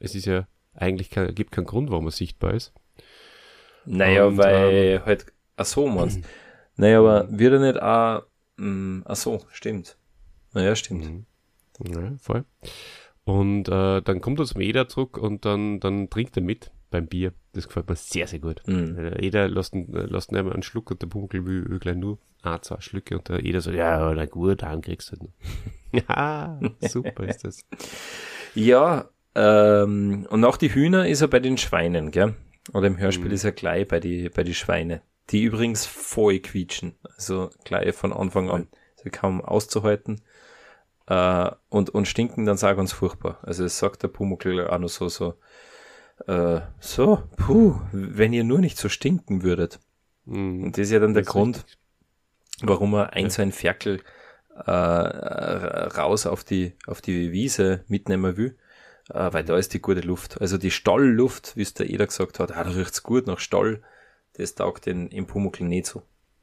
es 0.00 0.16
ist 0.16 0.26
ja 0.26 0.48
eigentlich 0.74 1.10
kein, 1.10 1.32
gibt 1.34 1.52
keinen 1.52 1.66
Grund, 1.66 1.90
warum 1.90 2.06
er 2.06 2.10
sichtbar 2.10 2.54
ist. 2.54 2.72
Naja, 3.90 4.26
und, 4.26 4.36
weil 4.36 4.74
ähm, 4.74 5.06
halt, 5.06 5.26
ach 5.56 5.64
so 5.64 5.86
meinst. 5.86 6.20
naja, 6.76 6.98
aber 6.98 7.26
wird 7.30 7.54
er 7.54 7.60
nicht 7.60 7.82
auch 7.82 8.22
Mm, 8.58 9.02
ach 9.04 9.16
so, 9.16 9.40
stimmt. 9.50 9.96
Naja, 10.52 10.74
stimmt. 10.74 11.04
Mhm. 11.04 11.26
Ja, 11.86 12.12
voll. 12.18 12.44
Und 13.24 13.68
äh, 13.68 14.02
dann 14.02 14.20
kommt 14.20 14.40
uns 14.40 14.56
Eder 14.56 14.88
zurück 14.88 15.16
und 15.16 15.44
dann, 15.44 15.80
dann 15.80 16.10
trinkt 16.10 16.36
er 16.36 16.42
mit 16.42 16.72
beim 16.90 17.06
Bier. 17.06 17.32
Das 17.52 17.68
gefällt 17.68 17.88
mir 17.88 17.96
sehr, 17.96 18.26
sehr 18.26 18.40
gut. 18.40 18.62
Mhm. 18.66 19.12
Eder 19.18 19.48
lässt, 19.48 19.74
lässt 19.74 20.32
nicht 20.32 20.40
einen 20.40 20.62
Schluck 20.62 20.90
und 20.90 21.02
der 21.02 21.06
Bunkel 21.06 21.46
will, 21.46 21.68
will 21.68 21.78
gleich 21.78 21.96
nur 21.96 22.18
ein, 22.42 22.62
zwei 22.62 22.80
Schlücke 22.80 23.16
und 23.16 23.28
der 23.28 23.44
Eder 23.44 23.60
sagt, 23.60 23.76
ja, 23.76 24.12
na 24.14 24.26
gut, 24.26 24.62
dann 24.62 24.80
kriegst 24.80 25.12
du 25.12 25.16
halt 25.16 25.22
noch. 25.22 26.08
ja, 26.08 26.60
super 26.88 27.24
ist 27.24 27.44
das. 27.44 27.64
Ja, 28.54 29.10
ähm, 29.36 30.26
und 30.30 30.44
auch 30.44 30.56
die 30.56 30.74
Hühner 30.74 31.06
ist 31.06 31.20
er 31.20 31.28
bei 31.28 31.38
den 31.38 31.58
Schweinen, 31.58 32.10
gell? 32.10 32.34
Oder 32.72 32.86
im 32.86 32.98
Hörspiel 32.98 33.28
mhm. 33.28 33.34
ist 33.34 33.44
er 33.44 33.52
gleich 33.52 33.86
bei 33.88 34.00
die, 34.00 34.28
bei 34.28 34.44
die 34.44 34.54
Schweine. 34.54 35.02
Die 35.30 35.42
übrigens 35.42 35.86
voll 35.86 36.38
quietschen. 36.40 36.94
Also 37.16 37.50
gleich 37.64 37.94
von 37.94 38.12
Anfang 38.12 38.50
an. 38.50 38.68
Also 38.96 39.10
kaum 39.10 39.40
auszuhalten. 39.40 40.22
Äh, 41.06 41.50
und, 41.68 41.90
und 41.90 42.06
stinken 42.06 42.46
dann 42.46 42.56
sag 42.56 42.78
uns 42.78 42.92
furchtbar. 42.92 43.38
Also 43.42 43.64
es 43.64 43.78
sagt 43.78 44.02
der 44.02 44.08
Pumuckl 44.08 44.66
auch 44.66 44.78
noch 44.78 44.88
so, 44.88 45.08
so, 45.08 45.34
äh, 46.26 46.60
so, 46.80 47.22
puh, 47.36 47.80
wenn 47.92 48.32
ihr 48.32 48.44
nur 48.44 48.58
nicht 48.58 48.78
so 48.78 48.88
stinken 48.88 49.42
würdet. 49.42 49.80
Mhm. 50.24 50.64
Und 50.64 50.78
das 50.78 50.86
ist 50.86 50.92
ja 50.92 50.98
dann 50.98 51.14
der 51.14 51.24
Grund, 51.24 51.58
richtig. 51.58 51.78
warum 52.62 52.94
er 52.94 53.12
ein 53.12 53.24
ja. 53.24 53.30
so 53.30 53.42
ein 53.42 53.52
Ferkel 53.52 54.02
äh, 54.54 54.70
raus 54.70 56.26
auf 56.26 56.44
die, 56.44 56.74
auf 56.86 57.00
die 57.00 57.32
Wiese 57.32 57.84
mitnehmen 57.88 58.36
will 58.36 58.56
äh, 59.08 59.32
weil 59.32 59.44
da 59.44 59.56
ist 59.56 59.74
die 59.74 59.80
gute 59.80 60.00
Luft. 60.00 60.40
Also 60.40 60.58
die 60.58 60.70
Stallluft, 60.70 61.56
wie 61.56 61.62
es 61.62 61.74
der 61.74 61.90
Eder 61.90 62.06
gesagt 62.06 62.38
hat, 62.38 62.52
ah, 62.52 62.64
da 62.64 62.70
riecht's 62.70 63.02
gut 63.02 63.26
nach 63.26 63.38
Stall, 63.38 63.82
das 64.34 64.54
taugt 64.54 64.86
den, 64.86 65.08
im 65.08 65.26
Pumuckl 65.26 65.64
nicht 65.64 65.86
so. 65.86 66.02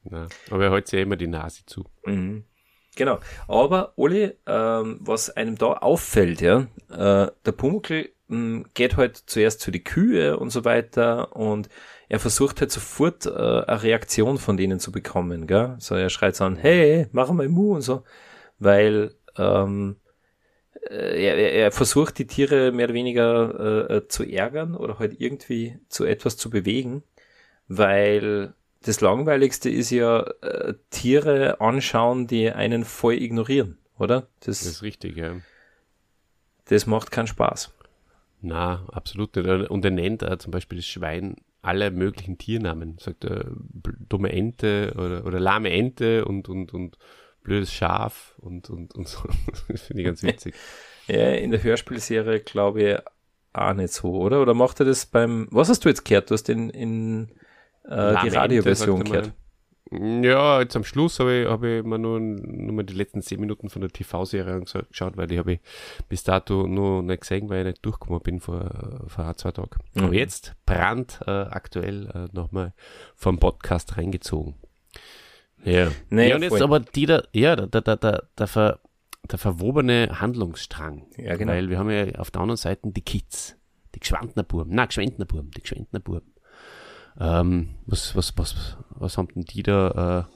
Ja, 0.09 0.27
aber 0.51 0.65
er 0.65 0.71
hält 0.71 0.87
sich 0.87 0.97
ja 0.97 1.03
immer 1.03 1.15
die 1.15 1.27
Nase 1.27 1.65
zu. 1.65 1.85
Mhm. 2.05 2.43
Genau. 2.95 3.19
Aber, 3.47 3.93
Oli, 3.97 4.31
ähm, 4.45 4.99
was 5.01 5.29
einem 5.29 5.57
da 5.57 5.73
auffällt, 5.73 6.41
ja, 6.41 6.67
äh, 6.89 7.31
der 7.45 7.51
Pumuckl 7.51 8.09
mh, 8.27 8.37
hm, 8.37 8.65
geht 8.73 8.97
halt 8.97 9.17
zuerst 9.17 9.61
zu 9.61 9.71
die 9.71 9.83
Kühe 9.83 10.37
und 10.37 10.49
so 10.49 10.65
weiter 10.65 11.35
und 11.35 11.69
er 12.07 12.19
versucht 12.19 12.61
halt 12.61 12.71
sofort 12.71 13.25
äh, 13.25 13.29
eine 13.29 13.83
Reaktion 13.83 14.37
von 14.37 14.57
denen 14.57 14.79
zu 14.79 14.91
bekommen, 14.91 15.47
gell? 15.47 15.75
So, 15.79 15.95
er 15.95 16.09
schreit 16.09 16.35
so 16.35 16.45
an, 16.45 16.55
hey, 16.55 17.07
mach 17.11 17.31
mal 17.31 17.49
Mu 17.49 17.75
und 17.75 17.81
so, 17.81 18.03
weil 18.59 19.15
ähm, 19.37 19.97
äh, 20.04 20.04
er, 20.89 21.35
er 21.37 21.71
versucht 21.71 22.17
die 22.19 22.27
Tiere 22.27 22.71
mehr 22.71 22.85
oder 22.85 22.93
weniger 22.93 23.89
äh, 23.89 23.95
äh, 23.95 24.07
zu 24.07 24.23
ärgern 24.23 24.75
oder 24.75 24.99
halt 24.99 25.19
irgendwie 25.19 25.79
zu 25.89 26.05
etwas 26.05 26.37
zu 26.37 26.49
bewegen, 26.49 27.03
weil 27.67 28.53
das 28.83 29.01
Langweiligste 29.01 29.69
ist 29.69 29.89
ja 29.89 30.21
äh, 30.41 30.75
Tiere 30.91 31.59
anschauen, 31.59 32.27
die 32.27 32.51
einen 32.51 32.85
voll 32.85 33.15
ignorieren, 33.15 33.77
oder? 33.97 34.27
Das, 34.41 34.59
das 34.59 34.65
ist 34.65 34.83
richtig, 34.83 35.17
ja. 35.17 35.35
Das 36.65 36.85
macht 36.85 37.11
keinen 37.11 37.27
Spaß. 37.27 37.71
Na, 38.41 38.85
absolut 38.91 39.35
nicht. 39.35 39.69
Und 39.69 39.85
er 39.85 39.91
nennt 39.91 40.21
äh, 40.21 40.37
zum 40.37 40.51
Beispiel 40.51 40.77
das 40.77 40.85
Schwein 40.85 41.35
alle 41.61 41.89
möglichen 41.89 42.37
Tiernamen. 42.37 42.97
Sagt 42.99 43.25
er 43.25 43.45
dumme 44.07 44.31
Ente 44.31 44.93
oder, 44.95 45.25
oder 45.25 45.39
lahme 45.39 45.71
Ente 45.71 46.25
und, 46.25 46.47
und, 46.47 46.73
und 46.73 46.97
blödes 47.45 47.71
Schaf 47.71 48.35
und, 48.39 48.69
und, 48.69 48.93
und 48.95 49.07
so. 49.07 49.19
das 49.69 49.83
finde 49.83 50.01
ich 50.01 50.05
ganz 50.05 50.23
witzig. 50.23 50.55
ja, 51.07 51.31
in 51.31 51.51
der 51.51 51.63
Hörspielserie 51.63 52.41
glaube 52.41 52.83
ich 52.83 52.97
auch 53.53 53.73
nicht 53.73 53.93
so, 53.93 54.11
oder? 54.11 54.41
Oder 54.41 54.53
macht 54.53 54.81
er 54.81 54.85
das 54.85 55.05
beim, 55.05 55.47
was 55.51 55.69
hast 55.69 55.85
du 55.85 55.89
jetzt 55.89 56.03
gehört? 56.03 56.29
Du 56.29 56.33
hast 56.33 56.49
in, 56.49 56.69
in 56.69 57.29
äh, 57.85 58.15
die 58.23 58.29
Radioversion 58.29 59.03
gehört. 59.03 59.31
Ja, 59.91 60.61
jetzt 60.61 60.75
am 60.75 60.83
Schluss 60.83 61.19
habe 61.19 61.41
ich, 61.41 61.47
hab 61.47 61.63
ich 61.63 61.83
mir 61.83 61.99
nur, 61.99 62.19
nur 62.19 62.73
mal 62.73 62.83
die 62.83 62.95
letzten 62.95 63.21
zehn 63.21 63.39
Minuten 63.39 63.69
von 63.69 63.81
der 63.81 63.91
TV-Serie 63.91 64.55
angeschaut, 64.55 65.15
weil 65.15 65.27
die 65.27 65.37
habe 65.37 65.53
ich 65.53 65.59
bis 66.09 66.23
dato 66.23 66.65
nur 66.65 67.03
nicht 67.03 67.21
gesehen, 67.21 67.49
weil 67.49 67.59
ich 67.59 67.65
nicht 67.73 67.85
durchgekommen 67.85 68.21
bin 68.21 68.39
vor, 68.39 69.05
vor 69.07 69.25
ein, 69.25 69.37
zwei 69.37 69.51
Tagen. 69.51 69.77
Mhm. 69.93 70.03
Aber 70.03 70.13
jetzt 70.13 70.55
brand 70.65 71.19
äh, 71.27 71.29
aktuell 71.29 72.07
äh, 72.07 72.35
nochmal 72.35 72.73
vom 73.15 73.37
Podcast 73.37 73.95
reingezogen. 73.95 74.55
Ja. 75.65 75.89
Nee, 76.09 76.29
ja, 76.29 76.35
und 76.35 76.43
jetzt 76.43 76.61
aber 76.61 76.79
die 76.79 77.05
da, 77.05 77.23
ja, 77.33 77.55
der, 77.55 77.81
der, 77.81 77.97
der, 77.97 78.23
der, 78.37 78.47
ver, 78.47 78.79
der 79.29 79.39
verwobene 79.39 80.19
Handlungsstrang. 80.21 81.07
Ja, 81.17 81.35
genau. 81.35 81.51
Weil 81.51 81.69
wir 81.69 81.79
haben 81.79 81.89
ja 81.89 82.19
auf 82.19 82.31
der 82.31 82.41
anderen 82.41 82.57
Seite 82.57 82.91
die 82.91 83.01
Kids, 83.01 83.57
die 83.95 83.99
Geschwandner 83.99 84.43
Burm, 84.43 84.69
nein, 84.69 84.87
Geschwendner 84.87 85.25
Burm, 85.25 85.49
die 85.51 85.61
Geschwendner 85.61 85.99
Burm. 85.99 86.21
Ähm, 87.19 87.75
was, 87.85 88.15
was, 88.15 88.37
was, 88.37 88.77
was 88.89 89.17
haben 89.17 89.29
denn 89.33 89.43
die 89.43 89.63
da 89.63 90.27
äh, 90.29 90.35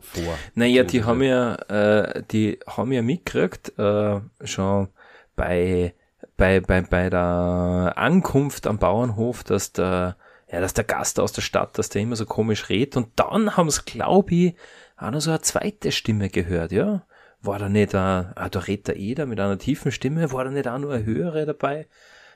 vor? 0.00 0.38
Naja, 0.54 0.84
die 0.84 1.02
haben 1.04 1.22
ja, 1.22 1.54
äh, 1.54 2.22
die 2.30 2.60
haben 2.66 2.92
ja 2.92 3.02
mitgekriegt, 3.02 3.76
äh, 3.78 4.20
schon 4.44 4.88
bei, 5.34 5.94
bei, 6.36 6.60
bei, 6.60 6.82
bei 6.82 7.10
der 7.10 7.94
Ankunft 7.96 8.66
am 8.66 8.78
Bauernhof, 8.78 9.42
dass 9.42 9.72
der 9.72 10.16
ja, 10.52 10.60
dass 10.60 10.74
der 10.74 10.84
Gast 10.84 11.20
aus 11.20 11.32
der 11.32 11.42
Stadt, 11.42 11.78
dass 11.78 11.90
der 11.90 12.02
immer 12.02 12.16
so 12.16 12.26
komisch 12.26 12.68
redet. 12.68 12.96
Und 12.96 13.08
dann 13.16 13.56
haben 13.56 13.70
sie, 13.70 13.82
glaube 13.84 14.34
ich, 14.34 14.54
auch 14.96 15.10
noch 15.10 15.20
so 15.20 15.30
eine 15.30 15.40
zweite 15.40 15.92
Stimme 15.92 16.28
gehört, 16.28 16.72
ja. 16.72 17.04
War 17.42 17.58
da 17.58 17.68
nicht, 17.68 17.94
ein, 17.94 18.32
ah, 18.34 18.48
da 18.50 18.58
redet 18.60 18.88
der 18.88 18.96
Eder 18.96 19.26
mit 19.26 19.40
einer 19.40 19.58
tiefen 19.58 19.92
Stimme, 19.92 20.32
war 20.32 20.44
da 20.44 20.50
nicht 20.50 20.68
auch 20.68 20.78
nur 20.78 20.92
eine 20.92 21.04
höhere 21.04 21.46
dabei? 21.46 21.86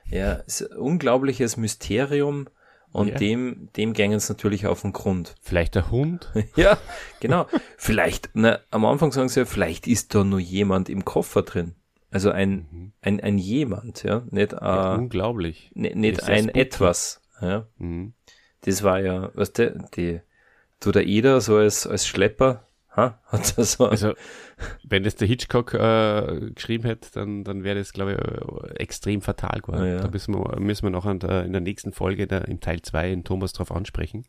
Ja, 0.09 0.35
ist 0.35 0.63
unglaubliches 0.63 1.57
Mysterium. 1.57 2.49
Und 2.93 3.09
ja. 3.09 3.17
dem, 3.17 3.71
dem 3.77 3.93
gängen 3.93 4.19
es 4.19 4.29
natürlich 4.29 4.69
auf 4.69 4.83
den 4.83 4.93
Grund. 4.93 5.35
Vielleicht 5.43 5.75
der 5.75 5.91
Hund? 5.91 6.33
ja, 6.57 6.79
genau. 7.19 7.47
vielleicht, 7.77 8.31
na, 8.35 8.61
am 8.71 8.85
Anfang 8.85 9.11
sagen 9.11 9.29
sie 9.29 9.41
ja, 9.41 9.47
vielleicht 9.47 9.89
ist 9.89 10.15
da 10.15 10.23
nur 10.23 10.39
jemand 10.39 10.89
im 10.89 11.05
Koffer 11.05 11.43
drin. 11.43 11.75
Also 12.13 12.31
ein, 12.31 12.69
mhm. 12.71 12.93
ein, 13.01 13.21
ein 13.21 13.39
jemand, 13.39 14.05
ja. 14.05 14.23
Nicht, 14.31 14.53
äh, 14.53 14.59
ja, 14.61 14.95
unglaublich. 14.95 15.73
Nicht, 15.75 15.97
nicht 15.97 16.23
ein 16.23 16.49
etwas. 16.49 17.21
Ja. 17.41 17.67
Mhm. 17.79 18.15
Das 18.63 18.83
war 18.83 19.01
ja, 19.01 19.31
weißt 19.35 19.59
du, 19.59 19.89
die, 19.97 20.21
du 20.81 20.93
der 20.93 21.07
Eder 21.07 21.41
so 21.41 21.57
als, 21.57 21.87
als 21.87 22.07
Schlepper, 22.07 22.67
ha, 22.97 23.21
hat 23.27 23.59
er 23.59 23.65
so. 23.65 23.87
Also, 23.87 24.15
wenn 24.85 25.03
das 25.03 25.17
der 25.17 25.29
Hitchcock 25.29 25.75
äh, 25.75 26.51
geschrieben 26.55 26.85
hätte, 26.85 27.09
dann, 27.13 27.45
dann 27.45 27.65
wäre 27.65 27.79
das, 27.79 27.93
glaube 27.93 28.13
ich, 28.13 28.19
äh, 28.19 28.83
extrem 28.83 29.21
fatal 29.21 29.61
geworden. 29.61 29.83
Ah, 29.83 29.87
ja. 29.87 30.01
Da 30.01 30.09
müssen 30.09 30.35
wir, 30.35 30.59
müssen 30.59 30.85
wir 30.85 30.91
noch 30.91 31.07
in 31.07 31.19
der, 31.19 31.45
in 31.45 31.53
der 31.53 31.61
nächsten 31.61 31.93
Folge, 31.93 32.27
der, 32.27 32.49
im 32.49 32.61
Teil 32.61 32.81
2, 32.81 33.13
in 33.13 33.25
Thomas 33.25 33.53
drauf 33.53 33.71
ansprechen. 33.73 34.27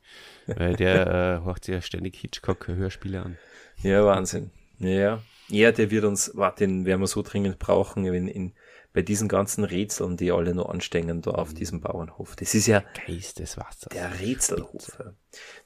weil 0.47 0.76
der 0.76 1.41
äh, 1.47 1.53
sich 1.62 1.74
ja 1.74 1.82
ständig 1.82 2.18
Hitchcock-Hörspiele 2.18 3.22
an. 3.22 3.38
Ja, 3.82 4.06
Wahnsinn. 4.06 4.51
Ja. 4.80 5.22
Ja, 5.47 5.72
der 5.72 5.91
wird 5.91 6.06
uns, 6.06 6.32
warte, 6.34 6.66
den 6.66 6.86
werden 6.86 7.01
wir 7.01 7.08
so 7.08 7.22
dringend 7.22 7.60
brauchen, 7.60 8.06
in, 8.06 8.28
in 8.28 8.53
bei 8.96 9.02
diesen 9.02 9.28
ganzen 9.28 9.66
Rätseln, 9.66 10.16
die 10.16 10.32
alle 10.32 10.56
nur 10.56 10.72
anstängen 10.72 11.22
da 11.22 11.32
auf 11.32 11.52
mhm. 11.52 11.56
diesem 11.56 11.82
Bauernhof. 11.82 12.38
Das 12.38 12.56
ist 12.56 12.66
ja 12.66 12.82
Geist 13.06 13.39
des 13.39 13.58
Wassers. 13.58 13.89
Der 13.91 14.22
Rätselhof. 14.22 14.98
Ja. 14.98 15.14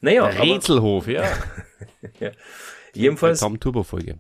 Naja, 0.02 0.32
der 0.32 0.42
Rätselhof, 0.42 1.08
ja. 1.08 1.32
ja. 2.20 2.32
Jedenfalls. 2.94 3.42
Tom 3.42 3.60
Turbo 3.60 3.84
Folge. 3.84 4.20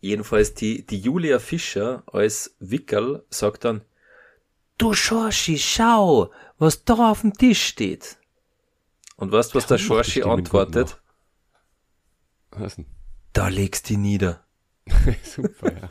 Jedenfalls 0.00 0.52
die, 0.52 0.84
die 0.84 1.00
Julia 1.00 1.38
Fischer 1.38 2.02
als 2.12 2.54
Wickel 2.60 3.24
sagt 3.30 3.64
dann, 3.64 3.80
du 4.76 4.92
Schorschi, 4.92 5.58
schau, 5.58 6.30
was 6.58 6.84
da 6.84 7.12
auf 7.12 7.22
dem 7.22 7.32
Tisch 7.32 7.64
steht. 7.64 8.18
Und 9.16 9.32
weißt, 9.32 9.54
was 9.54 9.66
der 9.66 9.78
Schorschi 9.78 10.24
antwortet? 10.24 11.00
Da 13.32 13.48
legst 13.48 13.88
du 13.88 13.96
nieder. 13.96 14.44
Super, 15.24 15.72
ja. 15.72 15.88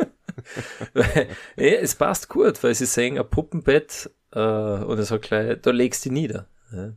ja, 0.93 1.23
es 1.55 1.95
passt 1.95 2.29
gut, 2.29 2.63
weil 2.63 2.75
sie 2.75 2.85
sagen, 2.85 3.19
ein 3.19 3.29
Puppenbett 3.29 4.09
äh, 4.31 4.39
und 4.39 4.97
er 4.97 5.05
sagt 5.05 5.25
gleich, 5.25 5.59
da 5.61 5.71
legst 5.71 6.05
du 6.05 6.11
nieder. 6.11 6.47
Ja. 6.71 6.93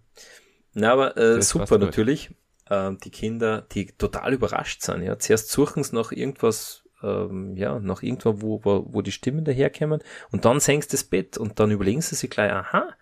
Na, 0.74 0.92
aber 0.92 1.16
äh, 1.16 1.42
super 1.42 1.78
natürlich. 1.78 2.30
Äh, 2.68 2.92
die 3.04 3.10
Kinder, 3.10 3.62
die 3.72 3.86
total 3.86 4.34
überrascht 4.34 4.82
sind. 4.82 5.02
Ja. 5.02 5.18
Zuerst 5.18 5.50
suchen 5.50 5.82
sie 5.82 5.94
nach 5.94 6.12
irgendwas, 6.12 6.84
ähm, 7.02 7.56
ja, 7.56 7.78
nach 7.78 8.02
irgendwo, 8.02 8.40
wo, 8.42 8.64
wo, 8.64 8.86
wo 8.90 9.02
die 9.02 9.12
Stimmen 9.12 9.44
daherkommen 9.44 10.02
und 10.30 10.44
dann 10.44 10.60
senkst 10.60 10.92
das 10.92 11.04
Bett 11.04 11.38
und 11.38 11.60
dann 11.60 11.70
überlegen 11.70 12.02
sie 12.02 12.14
sich 12.14 12.30
gleich, 12.30 12.52
aha, 12.52 12.94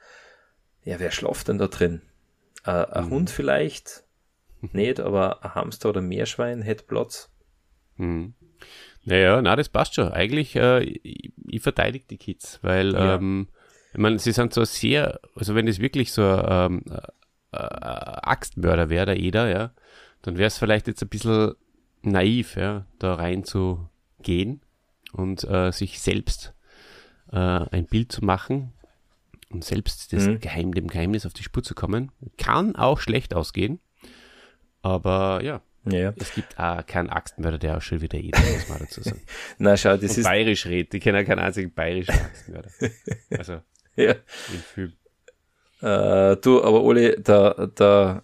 ja, 0.84 1.00
wer 1.00 1.10
schlaft 1.10 1.48
denn 1.48 1.58
da 1.58 1.66
drin? 1.66 2.02
Äh, 2.64 2.70
ein 2.70 3.06
mhm. 3.06 3.10
Hund 3.10 3.30
vielleicht? 3.30 4.04
Nicht, 4.72 5.00
aber 5.00 5.44
ein 5.44 5.54
Hamster 5.54 5.90
oder 5.90 6.00
Meerschwein 6.00 6.62
hätte 6.62 6.84
Platz. 6.84 7.30
Mhm. 7.96 8.34
Naja, 9.06 9.40
na, 9.40 9.54
das 9.54 9.68
passt 9.68 9.94
schon. 9.94 10.12
Eigentlich, 10.12 10.56
äh, 10.56 10.82
ich, 10.82 11.32
ich 11.48 11.62
verteidige 11.62 12.04
die 12.10 12.18
Kids, 12.18 12.58
weil, 12.62 12.92
ja. 12.92 13.14
ähm, 13.14 13.48
ich 13.92 13.98
meine, 13.98 14.18
sie 14.18 14.32
sind 14.32 14.52
so 14.52 14.64
sehr, 14.64 15.20
also 15.36 15.54
wenn 15.54 15.68
es 15.68 15.78
wirklich 15.78 16.12
so 16.12 16.22
ähm, 16.22 16.82
äh, 17.52 17.56
Axtmörder 17.56 18.90
wäre, 18.90 19.06
der 19.06 19.16
Eder, 19.16 19.48
ja, 19.48 19.70
dann 20.22 20.36
wäre 20.38 20.48
es 20.48 20.58
vielleicht 20.58 20.88
jetzt 20.88 21.02
ein 21.02 21.08
bisschen 21.08 21.54
naiv, 22.02 22.56
ja, 22.56 22.84
da 22.98 23.14
rein 23.14 23.44
zu 23.44 23.88
gehen 24.22 24.60
und 25.12 25.44
äh, 25.44 25.70
sich 25.70 26.00
selbst 26.00 26.52
äh, 27.30 27.36
ein 27.36 27.86
Bild 27.86 28.10
zu 28.10 28.24
machen 28.24 28.72
und 29.50 29.62
selbst 29.62 30.12
das 30.12 30.26
mhm. 30.26 30.40
Geheim, 30.40 30.74
dem 30.74 30.88
Geheimnis 30.88 31.26
auf 31.26 31.32
die 31.32 31.44
Spur 31.44 31.62
zu 31.62 31.76
kommen. 31.76 32.10
Kann 32.38 32.74
auch 32.74 32.98
schlecht 32.98 33.34
ausgehen, 33.34 33.78
aber 34.82 35.44
ja, 35.44 35.62
Ja. 35.86 36.12
Es 36.16 36.34
gibt 36.34 36.58
auch 36.58 36.84
keinen 36.84 37.10
Axtmörder, 37.10 37.58
der 37.58 37.76
auch 37.76 37.82
schon 37.82 38.00
wieder 38.00 38.18
jeder, 38.18 38.40
muss 38.40 38.68
man 38.68 38.78
dazu 38.80 39.02
sagen. 39.02 39.22
Na, 39.58 39.76
schau, 39.76 39.96
das 39.96 40.10
Und 40.10 40.18
ist. 40.18 40.24
Bayerisch 40.24 40.66
redet. 40.66 40.92
Die 40.92 41.00
kennen 41.00 41.24
keinen 41.24 41.38
einzigen 41.38 41.72
bayerischen 41.72 42.14
Axtmörder. 42.14 42.70
Also, 43.30 43.60
ja. 43.96 44.12
im 44.12 44.60
Film. 44.74 44.92
Äh, 45.80 46.36
du, 46.36 46.62
aber 46.62 46.82
Oli, 46.82 47.20
der, 47.22 47.68
der 47.78 48.22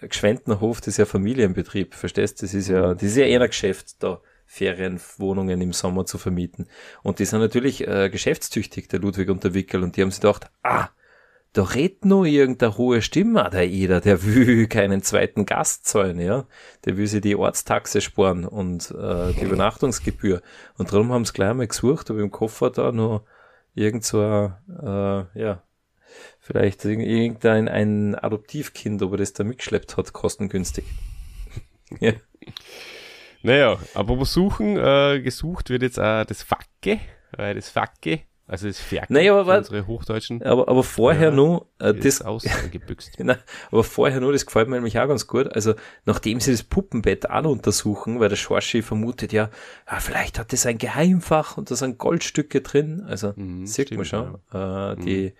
Gschwendnerhof, 0.00 0.80
das 0.80 0.88
ist 0.88 0.96
ja 0.96 1.04
Familienbetrieb, 1.04 1.94
verstehst? 1.94 2.42
Das 2.42 2.54
ist 2.54 2.68
ja, 2.68 2.94
das 2.94 3.02
ist 3.02 3.16
ja 3.16 3.26
eher 3.26 3.40
ein 3.40 3.48
Geschäft 3.48 4.02
da. 4.02 4.20
Ferienwohnungen 4.48 5.60
im 5.60 5.72
Sommer 5.72 6.06
zu 6.06 6.18
vermieten. 6.18 6.68
Und 7.02 7.18
die 7.18 7.24
sind 7.24 7.40
natürlich 7.40 7.86
äh, 7.86 8.08
geschäftstüchtig, 8.08 8.88
der 8.88 9.00
Ludwig 9.00 9.28
und 9.28 9.42
der 9.42 9.54
Wickel, 9.54 9.82
und 9.82 9.96
die 9.96 10.02
haben 10.02 10.12
sich 10.12 10.20
gedacht, 10.20 10.50
ah, 10.62 10.88
da 11.56 11.62
redet 11.62 12.04
nur 12.04 12.26
irgendeine 12.26 12.76
hohe 12.76 13.00
Stimme, 13.00 13.48
der 13.50 13.66
jeder, 13.66 14.02
der 14.02 14.22
will 14.24 14.66
keinen 14.68 15.02
zweiten 15.02 15.46
Gast 15.46 15.86
zahlen, 15.86 16.20
ja. 16.20 16.46
Der 16.84 16.98
will 16.98 17.06
sich 17.06 17.22
die 17.22 17.34
Ortstaxe 17.34 18.02
sparen 18.02 18.44
und 18.44 18.90
äh, 18.90 19.32
die 19.32 19.40
Übernachtungsgebühr. 19.44 20.42
Und 20.76 20.92
darum 20.92 21.12
haben 21.12 21.24
sie 21.24 21.32
gleich 21.32 21.48
einmal 21.48 21.66
gesucht, 21.66 22.10
ob 22.10 22.18
im 22.18 22.30
Koffer 22.30 22.68
da 22.68 22.92
nur 22.92 23.24
irgend 23.74 24.04
so 24.04 24.20
ein, 24.20 24.54
äh, 24.68 25.40
ja, 25.40 25.62
vielleicht 26.40 26.84
irgendein 26.84 27.68
ein 27.68 28.14
Adoptivkind, 28.14 29.00
ob 29.02 29.12
er 29.12 29.18
das 29.18 29.32
da 29.32 29.42
mitgeschleppt 29.42 29.96
hat, 29.96 30.12
kostengünstig. 30.12 30.84
ja. 32.00 32.12
Naja, 33.42 33.78
aber 33.94 34.22
suchen, 34.26 34.76
äh, 34.76 35.22
gesucht 35.22 35.70
wird 35.70 35.82
jetzt 35.82 35.98
auch 35.98 36.24
das 36.26 36.42
Facke, 36.42 37.00
weil 37.34 37.54
das 37.54 37.70
Facke 37.70 38.20
also 38.48 38.68
das 38.68 38.78
Ferkel 38.78 39.12
naja, 39.12 39.36
aber, 39.36 39.58
unsere 39.58 39.88
Hochdeutschen. 39.88 40.40
Aber, 40.44 40.68
aber 40.68 40.84
vorher 40.84 41.30
ja, 41.30 41.34
nur 41.34 41.66
äh, 41.80 41.92
das 41.92 42.22
ausgebüxt. 42.22 43.14
Nein, 43.18 43.38
aber 43.72 43.82
vorher 43.82 44.20
nur, 44.20 44.32
das 44.32 44.46
gefällt 44.46 44.68
mir 44.68 44.76
nämlich 44.76 44.98
auch 45.00 45.08
ganz 45.08 45.26
gut. 45.26 45.52
Also 45.52 45.74
nachdem 46.04 46.38
sie 46.38 46.52
das 46.52 46.62
Puppenbett 46.62 47.28
auch 47.28 47.44
untersuchen, 47.44 48.20
weil 48.20 48.28
der 48.28 48.36
Schorschi 48.36 48.82
vermutet 48.82 49.32
ja, 49.32 49.50
ja, 49.90 49.98
vielleicht 49.98 50.38
hat 50.38 50.52
das 50.52 50.64
ein 50.64 50.78
Geheimfach 50.78 51.56
und 51.56 51.72
da 51.72 51.74
sind 51.74 51.98
Goldstücke 51.98 52.60
drin. 52.60 53.04
Also 53.08 53.32
mhm, 53.34 53.66
sieht 53.66 53.88
stimmt, 53.88 53.98
man 53.98 54.04
schon. 54.04 54.38
Ja. 54.52 54.92
Äh, 54.92 54.96
die, 54.96 55.24
mhm. 55.24 55.32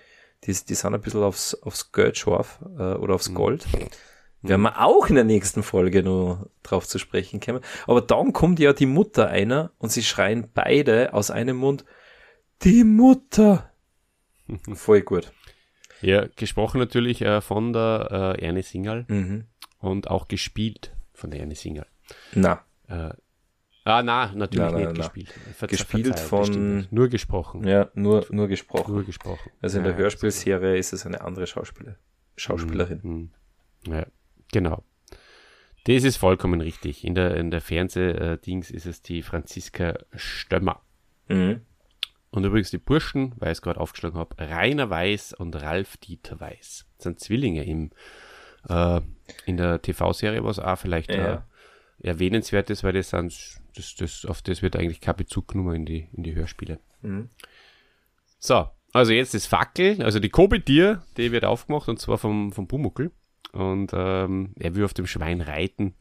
die, 0.44 0.56
die 0.68 0.74
sind 0.74 0.94
ein 0.94 1.00
bisschen 1.00 1.22
aufs, 1.22 1.54
aufs 1.62 1.92
Geld 1.92 2.18
scharf 2.18 2.58
äh, 2.76 2.94
oder 2.94 3.14
aufs 3.14 3.28
mhm. 3.28 3.34
Gold. 3.34 3.66
Mhm. 3.72 4.48
Werden 4.48 4.62
wir 4.62 4.84
auch 4.84 5.08
in 5.08 5.14
der 5.14 5.24
nächsten 5.24 5.62
Folge 5.62 6.02
nur 6.02 6.50
drauf 6.64 6.88
zu 6.88 6.98
sprechen 6.98 7.38
kommen. 7.38 7.60
Aber 7.86 8.00
dann 8.00 8.32
kommt 8.32 8.58
ja 8.58 8.72
die 8.72 8.86
Mutter 8.86 9.28
einer 9.28 9.70
und 9.78 9.90
sie 9.92 10.02
schreien 10.02 10.48
beide 10.52 11.14
aus 11.14 11.30
einem 11.30 11.56
Mund, 11.56 11.84
die 12.62 12.84
Mutter. 12.84 13.72
Voll 14.74 15.02
gut. 15.02 15.32
Ja, 16.02 16.26
gesprochen 16.36 16.78
natürlich 16.78 17.22
äh, 17.22 17.40
von 17.40 17.72
der 17.72 18.36
äh, 18.38 18.44
Erne 18.44 18.62
Singal 18.62 19.06
mhm. 19.08 19.44
und 19.78 20.10
auch 20.10 20.28
gespielt 20.28 20.94
von 21.12 21.30
der 21.30 21.40
Erne 21.40 21.54
Singal. 21.54 21.86
Na. 22.34 22.64
Äh, 22.88 23.10
ah, 23.84 24.02
na, 24.02 24.32
natürlich 24.34 24.66
na, 24.66 24.72
na, 24.72 24.78
nicht 24.78 24.88
na, 24.88 24.92
gespielt. 24.92 25.34
Ver 25.54 25.68
gespielt 25.68 26.20
von. 26.20 26.86
Nur 26.90 27.08
gesprochen. 27.08 27.66
Ja, 27.66 27.90
nur, 27.94 28.26
nur 28.30 28.48
gesprochen. 28.48 28.94
Nur 28.94 29.04
gesprochen. 29.04 29.50
Also 29.60 29.78
in 29.78 29.84
der 29.84 29.96
Hörspielserie 29.96 30.76
ist 30.76 30.92
es 30.92 31.06
eine 31.06 31.22
andere 31.22 31.46
Schauspieler, 31.46 31.96
Schauspielerin. 32.36 33.00
Mhm. 33.02 33.30
mhm. 33.86 33.92
Ja, 33.92 34.06
genau. 34.52 34.84
Das 35.84 36.02
ist 36.02 36.16
vollkommen 36.16 36.60
richtig. 36.60 37.04
In 37.04 37.14
der, 37.14 37.36
in 37.36 37.52
der 37.52 37.60
Fernsehdings 37.60 38.70
ist 38.70 38.86
es 38.86 39.02
die 39.02 39.22
Franziska 39.22 39.94
Stömmer. 40.14 40.82
Mhm. 41.28 41.60
Und 42.36 42.44
übrigens 42.44 42.70
die 42.70 42.76
Burschen, 42.76 43.32
weil 43.38 43.50
ich 43.50 43.58
es 43.58 43.62
gerade 43.62 43.80
aufgeschlagen 43.80 44.18
habe, 44.18 44.36
Rainer 44.38 44.90
Weiß 44.90 45.32
und 45.32 45.56
Ralf 45.56 45.96
Dieter 45.96 46.38
Weiß. 46.38 46.84
Das 46.98 47.04
sind 47.04 47.18
Zwillinge 47.18 47.64
im, 47.64 47.92
äh, 48.68 49.00
in 49.46 49.56
der 49.56 49.80
TV-Serie, 49.80 50.44
was 50.44 50.58
auch 50.58 50.76
vielleicht 50.76 51.10
ja. 51.10 51.46
äh, 51.98 52.06
erwähnenswert 52.06 52.68
ist, 52.68 52.84
weil 52.84 52.92
das 52.92 53.08
sind, 53.08 53.34
das, 53.74 53.94
das, 53.94 54.26
auf 54.26 54.42
das 54.42 54.60
wird 54.60 54.76
eigentlich 54.76 55.00
kein 55.00 55.16
Bezug 55.16 55.48
genommen 55.48 55.76
in 55.76 55.86
die, 55.86 56.08
in 56.12 56.24
die 56.24 56.34
Hörspiele. 56.34 56.78
Mhm. 57.00 57.30
So, 58.38 58.68
also 58.92 59.12
jetzt 59.14 59.32
das 59.32 59.46
Fackel, 59.46 60.02
also 60.02 60.20
die 60.20 60.28
Kobe-Tier, 60.28 61.02
die 61.16 61.32
wird 61.32 61.46
aufgemacht 61.46 61.88
und 61.88 61.98
zwar 61.98 62.18
vom, 62.18 62.52
vom 62.52 62.66
Bumuckel. 62.66 63.12
Und 63.52 63.92
ähm, 63.94 64.52
er 64.58 64.74
will 64.74 64.84
auf 64.84 64.92
dem 64.92 65.06
Schwein 65.06 65.40
reiten. 65.40 65.94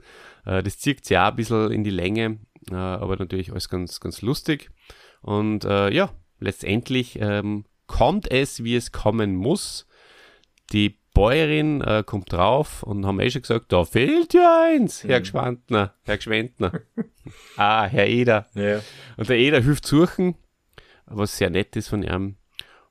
Äh, 0.46 0.64
das 0.64 0.80
zieht 0.80 1.06
sich 1.06 1.18
auch 1.18 1.30
ein 1.30 1.38
bisschen 1.38 1.72
in 1.72 1.86
die 1.86 1.92
Länge, 1.92 2.40
äh, 2.72 2.76
aber 2.76 3.16
natürlich 3.16 3.52
alles 3.52 3.70
ganz, 3.70 4.02
ganz 4.02 4.22
lustig. 4.22 4.70
Und 5.22 5.64
äh, 5.64 5.90
ja, 5.94 6.12
letztendlich 6.40 7.20
ähm, 7.20 7.66
kommt 7.88 8.32
es, 8.32 8.64
wie 8.64 8.76
es 8.76 8.92
kommen 8.92 9.36
muss. 9.36 9.88
Die 10.72 10.98
Bäuerin 11.14 11.82
äh, 11.82 12.04
kommt 12.06 12.34
drauf 12.34 12.84
und 12.84 13.06
haben 13.06 13.20
eh 13.20 13.30
schon 13.30 13.42
gesagt, 13.42 13.72
da 13.72 13.86
fehlt 13.86 14.34
ja 14.34 14.66
eins, 14.66 15.04
Herr 15.04 15.20
mhm. 15.20 15.24
Geschwandner, 15.24 15.94
Herr 16.04 16.18
Geschwendner. 16.18 16.82
ah, 17.58 17.86
Herr 17.86 18.08
Eder. 18.08 18.48
Ja. 18.54 18.82
Und 19.16 19.30
der 19.30 19.38
Eder 19.38 19.62
hilft 19.62 19.88
suchen, 19.88 20.36
was 21.06 21.38
sehr 21.38 21.50
nett 21.50 21.76
ist 21.76 21.88
von 21.88 22.04
ihm. 22.04 22.36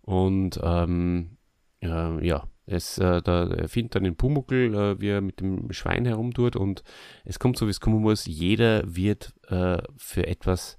Und 0.00 0.58
ähm, 0.62 1.36
äh, 1.80 2.26
ja, 2.26 2.44
es, 2.66 2.98
äh, 2.98 3.20
da, 3.20 3.46
er 3.48 3.68
findet 3.68 3.96
dann 3.96 4.04
den 4.04 4.16
Pumuckel, 4.16 4.74
äh, 4.74 5.00
wie 5.00 5.08
er 5.08 5.20
mit 5.20 5.40
dem 5.40 5.70
Schwein 5.72 6.06
herumtut 6.06 6.56
und 6.56 6.82
es 7.24 7.38
kommt 7.38 7.58
so, 7.58 7.66
wie 7.66 7.70
es 7.70 7.80
kommen 7.80 8.00
muss. 8.00 8.24
Jeder 8.26 8.82
wird 8.86 9.34
äh, 9.48 9.82
für 9.96 10.26
etwas 10.26 10.78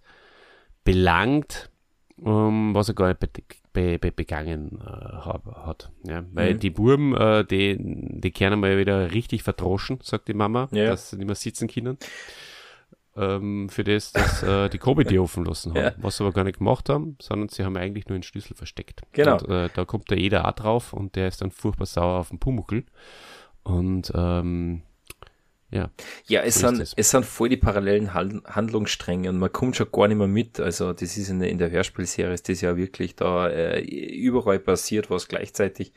belangt, 0.84 1.70
um, 2.18 2.74
was 2.74 2.90
er 2.90 2.96
gar 2.96 3.08
nicht 3.10 3.20
be 3.20 3.30
be 3.74 4.00
be 4.00 4.12
begangen 4.12 4.80
äh, 4.82 4.86
hat. 4.86 5.92
Ja? 6.04 6.24
Weil 6.32 6.54
mhm. 6.54 6.60
die 6.60 6.70
Buben, 6.70 7.16
äh, 7.16 7.46
die, 7.46 7.78
die 7.80 8.32
kehren 8.32 8.60
mal 8.60 8.78
wieder 8.78 9.12
richtig 9.12 9.44
verdroschen, 9.44 10.00
sagt 10.02 10.28
die 10.28 10.34
Mama, 10.34 10.70
ja. 10.72 10.88
dass 10.88 11.10
sie 11.10 11.18
nicht 11.18 11.26
mehr 11.28 11.36
sitzen 11.36 11.68
können. 11.68 11.98
Ähm, 13.18 13.70
für 13.70 13.86
das, 13.86 14.12
dass 14.12 14.44
äh, 14.44 14.70
die 14.70 14.78
Kobe 14.78 15.06
die 15.06 15.20
offen 15.20 15.46
lassen 15.46 15.74
haben. 15.74 15.82
Ja. 15.84 15.94
Was 15.98 16.18
sie 16.18 16.24
aber 16.24 16.34
gar 16.34 16.44
nicht 16.44 16.58
gemacht 16.58 16.90
haben, 16.90 17.18
sondern 17.22 17.48
sie 17.48 17.64
haben 17.64 17.78
eigentlich 17.78 18.08
nur 18.08 18.18
den 18.18 18.24
Schlüssel 18.24 18.56
versteckt. 18.56 19.04
Genau. 19.14 19.38
Und 19.38 19.50
äh, 19.50 19.70
da 19.74 19.86
kommt 19.86 20.10
der 20.10 20.18
Eder 20.18 20.48
auch 20.48 20.54
drauf 20.54 20.92
und 20.92 21.16
der 21.16 21.30
ist 21.30 21.42
dann 21.42 21.52
furchtbar 21.52 21.86
sauer 21.86 22.20
auf 22.20 22.30
den 22.30 22.40
Pumuckel. 22.40 22.84
Und 23.64 24.12
ähm, 24.14 24.84
ja, 25.72 25.90
ja 26.28 26.42
es, 26.42 26.60
so 26.60 26.70
sind, 26.70 26.94
es 26.96 27.10
sind 27.10 27.26
voll 27.26 27.50
die 27.50 27.58
parallelen 27.58 28.14
Handlungsstränge 28.14 29.30
und 29.30 29.40
man 29.40 29.52
kommt 29.52 29.76
schon 29.76 29.92
gar 29.92 30.08
nicht 30.08 30.18
mehr 30.18 30.28
mit. 30.28 30.60
Also 30.60 30.94
das 30.94 31.18
ist 31.18 31.30
in 31.30 31.40
der, 31.40 31.50
in 31.50 31.58
der 31.58 31.72
Hörspielserie 31.72 32.34
ist 32.34 32.48
das 32.50 32.62
ja 32.62 32.78
wirklich 32.78 33.16
da 33.16 33.50
äh, 33.50 33.82
überall 33.82 34.60
passiert 34.60 35.10
was 35.10 35.28
gleichzeitig. 35.28 35.92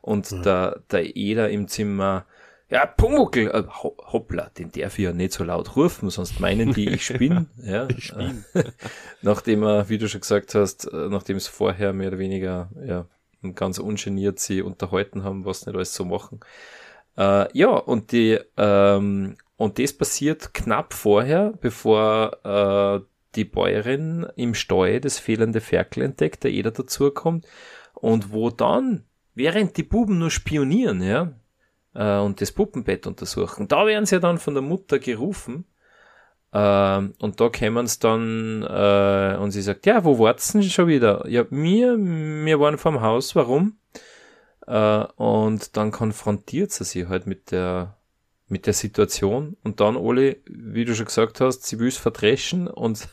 Und 0.00 0.30
mhm. 0.30 0.42
der, 0.42 0.82
der 0.90 1.16
Eder 1.16 1.50
im 1.50 1.68
Zimmer, 1.68 2.26
ja, 2.70 2.86
Pumuckel, 2.86 3.48
äh, 3.48 3.64
hoppla, 3.66 4.50
den 4.56 4.70
darf 4.70 4.98
ich 4.98 5.04
ja 5.04 5.12
nicht 5.12 5.32
so 5.32 5.42
laut 5.42 5.74
rufen, 5.76 6.10
sonst 6.10 6.38
meinen 6.38 6.72
die, 6.72 6.88
ich 6.88 7.06
spinne. 7.06 7.46
ja, 7.62 7.88
ich 7.88 8.04
spinn. 8.04 8.44
nachdem 9.22 9.62
er, 9.64 9.88
wie 9.88 9.98
du 9.98 10.08
schon 10.08 10.20
gesagt 10.20 10.54
hast, 10.54 10.84
äh, 10.92 11.08
nachdem 11.08 11.36
es 11.36 11.48
vorher 11.48 11.92
mehr 11.92 12.08
oder 12.08 12.18
weniger 12.18 12.70
ja, 12.86 13.06
ganz 13.54 13.78
ungeniert 13.78 14.38
sie 14.38 14.62
unterhalten 14.62 15.24
haben, 15.24 15.44
was 15.44 15.66
nicht 15.66 15.74
alles 15.74 15.94
so 15.94 16.04
machen. 16.04 16.40
Äh, 17.18 17.48
ja, 17.52 17.70
und 17.70 18.12
die, 18.12 18.38
ähm, 18.56 19.36
und 19.56 19.78
das 19.80 19.92
passiert 19.92 20.54
knapp 20.54 20.94
vorher, 20.94 21.52
bevor 21.60 22.38
äh, 22.44 23.04
die 23.34 23.44
Bäuerin 23.44 24.26
im 24.36 24.54
Steu 24.54 25.00
das 25.00 25.18
fehlende 25.18 25.60
Ferkel 25.60 26.04
entdeckt, 26.04 26.44
der 26.44 26.52
Eder 26.52 26.70
dazukommt, 26.70 27.46
und 27.94 28.32
wo 28.32 28.50
dann, 28.50 29.04
während 29.34 29.76
die 29.76 29.82
Buben 29.82 30.18
nur 30.18 30.30
spionieren, 30.30 31.02
ja, 31.02 31.32
äh, 31.94 32.20
und 32.20 32.40
das 32.40 32.52
Puppenbett 32.52 33.08
untersuchen, 33.08 33.66
da 33.66 33.84
werden 33.84 34.06
sie 34.06 34.20
dann 34.20 34.38
von 34.38 34.54
der 34.54 34.62
Mutter 34.62 35.00
gerufen, 35.00 35.64
äh, 36.52 36.98
und 37.18 37.40
da 37.40 37.48
kämen 37.48 37.88
sie 37.88 37.98
dann, 37.98 38.62
äh, 38.62 39.36
und 39.40 39.50
sie 39.50 39.62
sagt, 39.62 39.86
ja, 39.86 40.04
wo 40.04 40.20
wart's 40.20 40.52
denn 40.52 40.62
schon 40.62 40.86
wieder? 40.86 41.28
Ja, 41.28 41.44
mir, 41.50 41.98
wir 41.98 42.60
waren 42.60 42.78
vom 42.78 43.00
Haus, 43.00 43.34
warum? 43.34 43.76
Äh, 44.68 45.06
und 45.16 45.76
dann 45.78 45.90
konfrontiert 45.90 46.72
sie 46.72 46.84
sich 46.84 47.08
halt 47.08 47.26
mit 47.26 47.50
der, 47.52 47.96
mit 48.48 48.66
der 48.66 48.74
Situation. 48.74 49.56
Und 49.64 49.80
dann, 49.80 49.96
Oli, 49.96 50.42
wie 50.46 50.84
du 50.84 50.94
schon 50.94 51.06
gesagt 51.06 51.40
hast, 51.40 51.64
sie 51.64 51.78
will 51.78 51.88
es 51.88 51.96
verdreschen 51.96 52.68
und, 52.68 53.08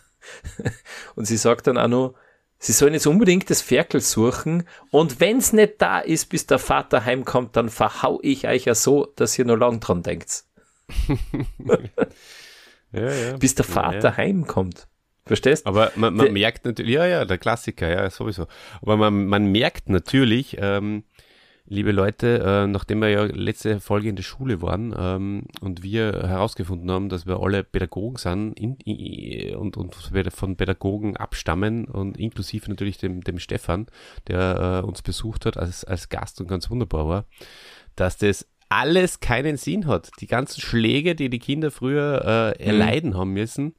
und 1.15 1.25
sie 1.25 1.37
sagt 1.37 1.67
dann 1.67 1.77
auch 1.77 1.87
noch, 1.87 2.15
sie 2.59 2.73
sollen 2.73 2.93
jetzt 2.93 3.07
unbedingt 3.07 3.49
das 3.49 3.61
Ferkel 3.61 4.01
suchen 4.01 4.67
und 4.91 5.21
wenn's 5.21 5.53
nicht 5.53 5.75
da 5.81 5.99
ist, 5.99 6.25
bis 6.25 6.45
der 6.45 6.59
Vater 6.59 7.05
heimkommt, 7.05 7.55
dann 7.55 7.69
verhau 7.69 8.19
ich 8.21 8.45
euch 8.47 8.65
ja 8.65 8.75
so, 8.75 9.05
dass 9.15 9.39
ihr 9.39 9.45
nur 9.45 9.57
lang 9.57 9.79
dran 9.79 10.03
denkt. 10.03 10.43
ja, 12.91 13.11
ja. 13.11 13.37
Bis 13.37 13.55
der 13.55 13.65
Vater 13.65 14.09
ja, 14.09 14.17
heimkommt. 14.17 14.87
Verstehst? 15.25 15.65
Aber 15.65 15.91
man, 15.95 16.13
man 16.15 16.33
merkt 16.33 16.65
natürlich, 16.65 16.93
ja, 16.93 17.05
ja, 17.07 17.25
der 17.25 17.37
Klassiker, 17.37 17.89
ja, 17.89 18.09
sowieso. 18.09 18.45
Aber 18.81 18.97
man, 18.97 19.25
man 19.25 19.51
merkt 19.51 19.89
natürlich, 19.89 20.57
ähm, 20.59 21.03
liebe 21.67 21.91
Leute, 21.91 22.39
äh, 22.45 22.67
nachdem 22.67 23.01
wir 23.01 23.09
ja 23.09 23.23
letzte 23.23 23.79
Folge 23.79 24.09
in 24.09 24.15
der 24.15 24.23
Schule 24.23 24.61
waren 24.61 24.95
ähm, 24.97 25.43
und 25.61 25.83
wir 25.83 26.23
herausgefunden 26.27 26.89
haben, 26.91 27.09
dass 27.09 27.25
wir 27.25 27.39
alle 27.39 27.63
Pädagogen 27.63 28.17
sind 28.17 28.59
in, 28.59 28.75
in, 28.85 29.55
und, 29.55 29.77
und 29.77 29.95
von 29.95 30.55
Pädagogen 30.55 31.17
abstammen 31.17 31.85
und 31.85 32.17
inklusive 32.17 32.69
natürlich 32.69 32.97
dem, 32.97 33.21
dem 33.21 33.39
Stefan, 33.39 33.87
der 34.27 34.81
äh, 34.83 34.87
uns 34.87 35.01
besucht 35.01 35.45
hat 35.45 35.57
als, 35.57 35.83
als 35.83 36.09
Gast 36.09 36.39
und 36.39 36.47
ganz 36.47 36.69
wunderbar 36.69 37.07
war, 37.07 37.25
dass 37.95 38.17
das 38.17 38.47
alles 38.69 39.19
keinen 39.19 39.57
Sinn 39.57 39.87
hat. 39.87 40.11
Die 40.19 40.27
ganzen 40.27 40.61
Schläge, 40.61 41.15
die 41.15 41.29
die 41.29 41.39
Kinder 41.39 41.71
früher 41.71 42.55
äh, 42.57 42.63
erleiden 42.63 43.11
mhm. 43.11 43.17
haben 43.17 43.33
müssen, 43.33 43.75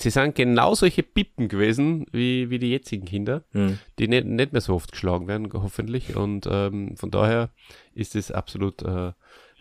sie 0.00 0.10
sind 0.10 0.34
genau 0.34 0.74
solche 0.74 1.02
Pippen 1.02 1.48
gewesen 1.48 2.06
wie, 2.10 2.50
wie 2.50 2.58
die 2.58 2.70
jetzigen 2.70 3.04
Kinder, 3.04 3.44
mhm. 3.52 3.78
die 3.98 4.08
nicht, 4.08 4.26
nicht 4.26 4.52
mehr 4.52 4.60
so 4.60 4.74
oft 4.74 4.92
geschlagen 4.92 5.28
werden, 5.28 5.50
hoffentlich. 5.52 6.16
Und 6.16 6.48
ähm, 6.50 6.96
von 6.96 7.10
daher 7.10 7.50
ist 7.94 8.16
es 8.16 8.30
absolut 8.32 8.82
äh, 8.82 9.12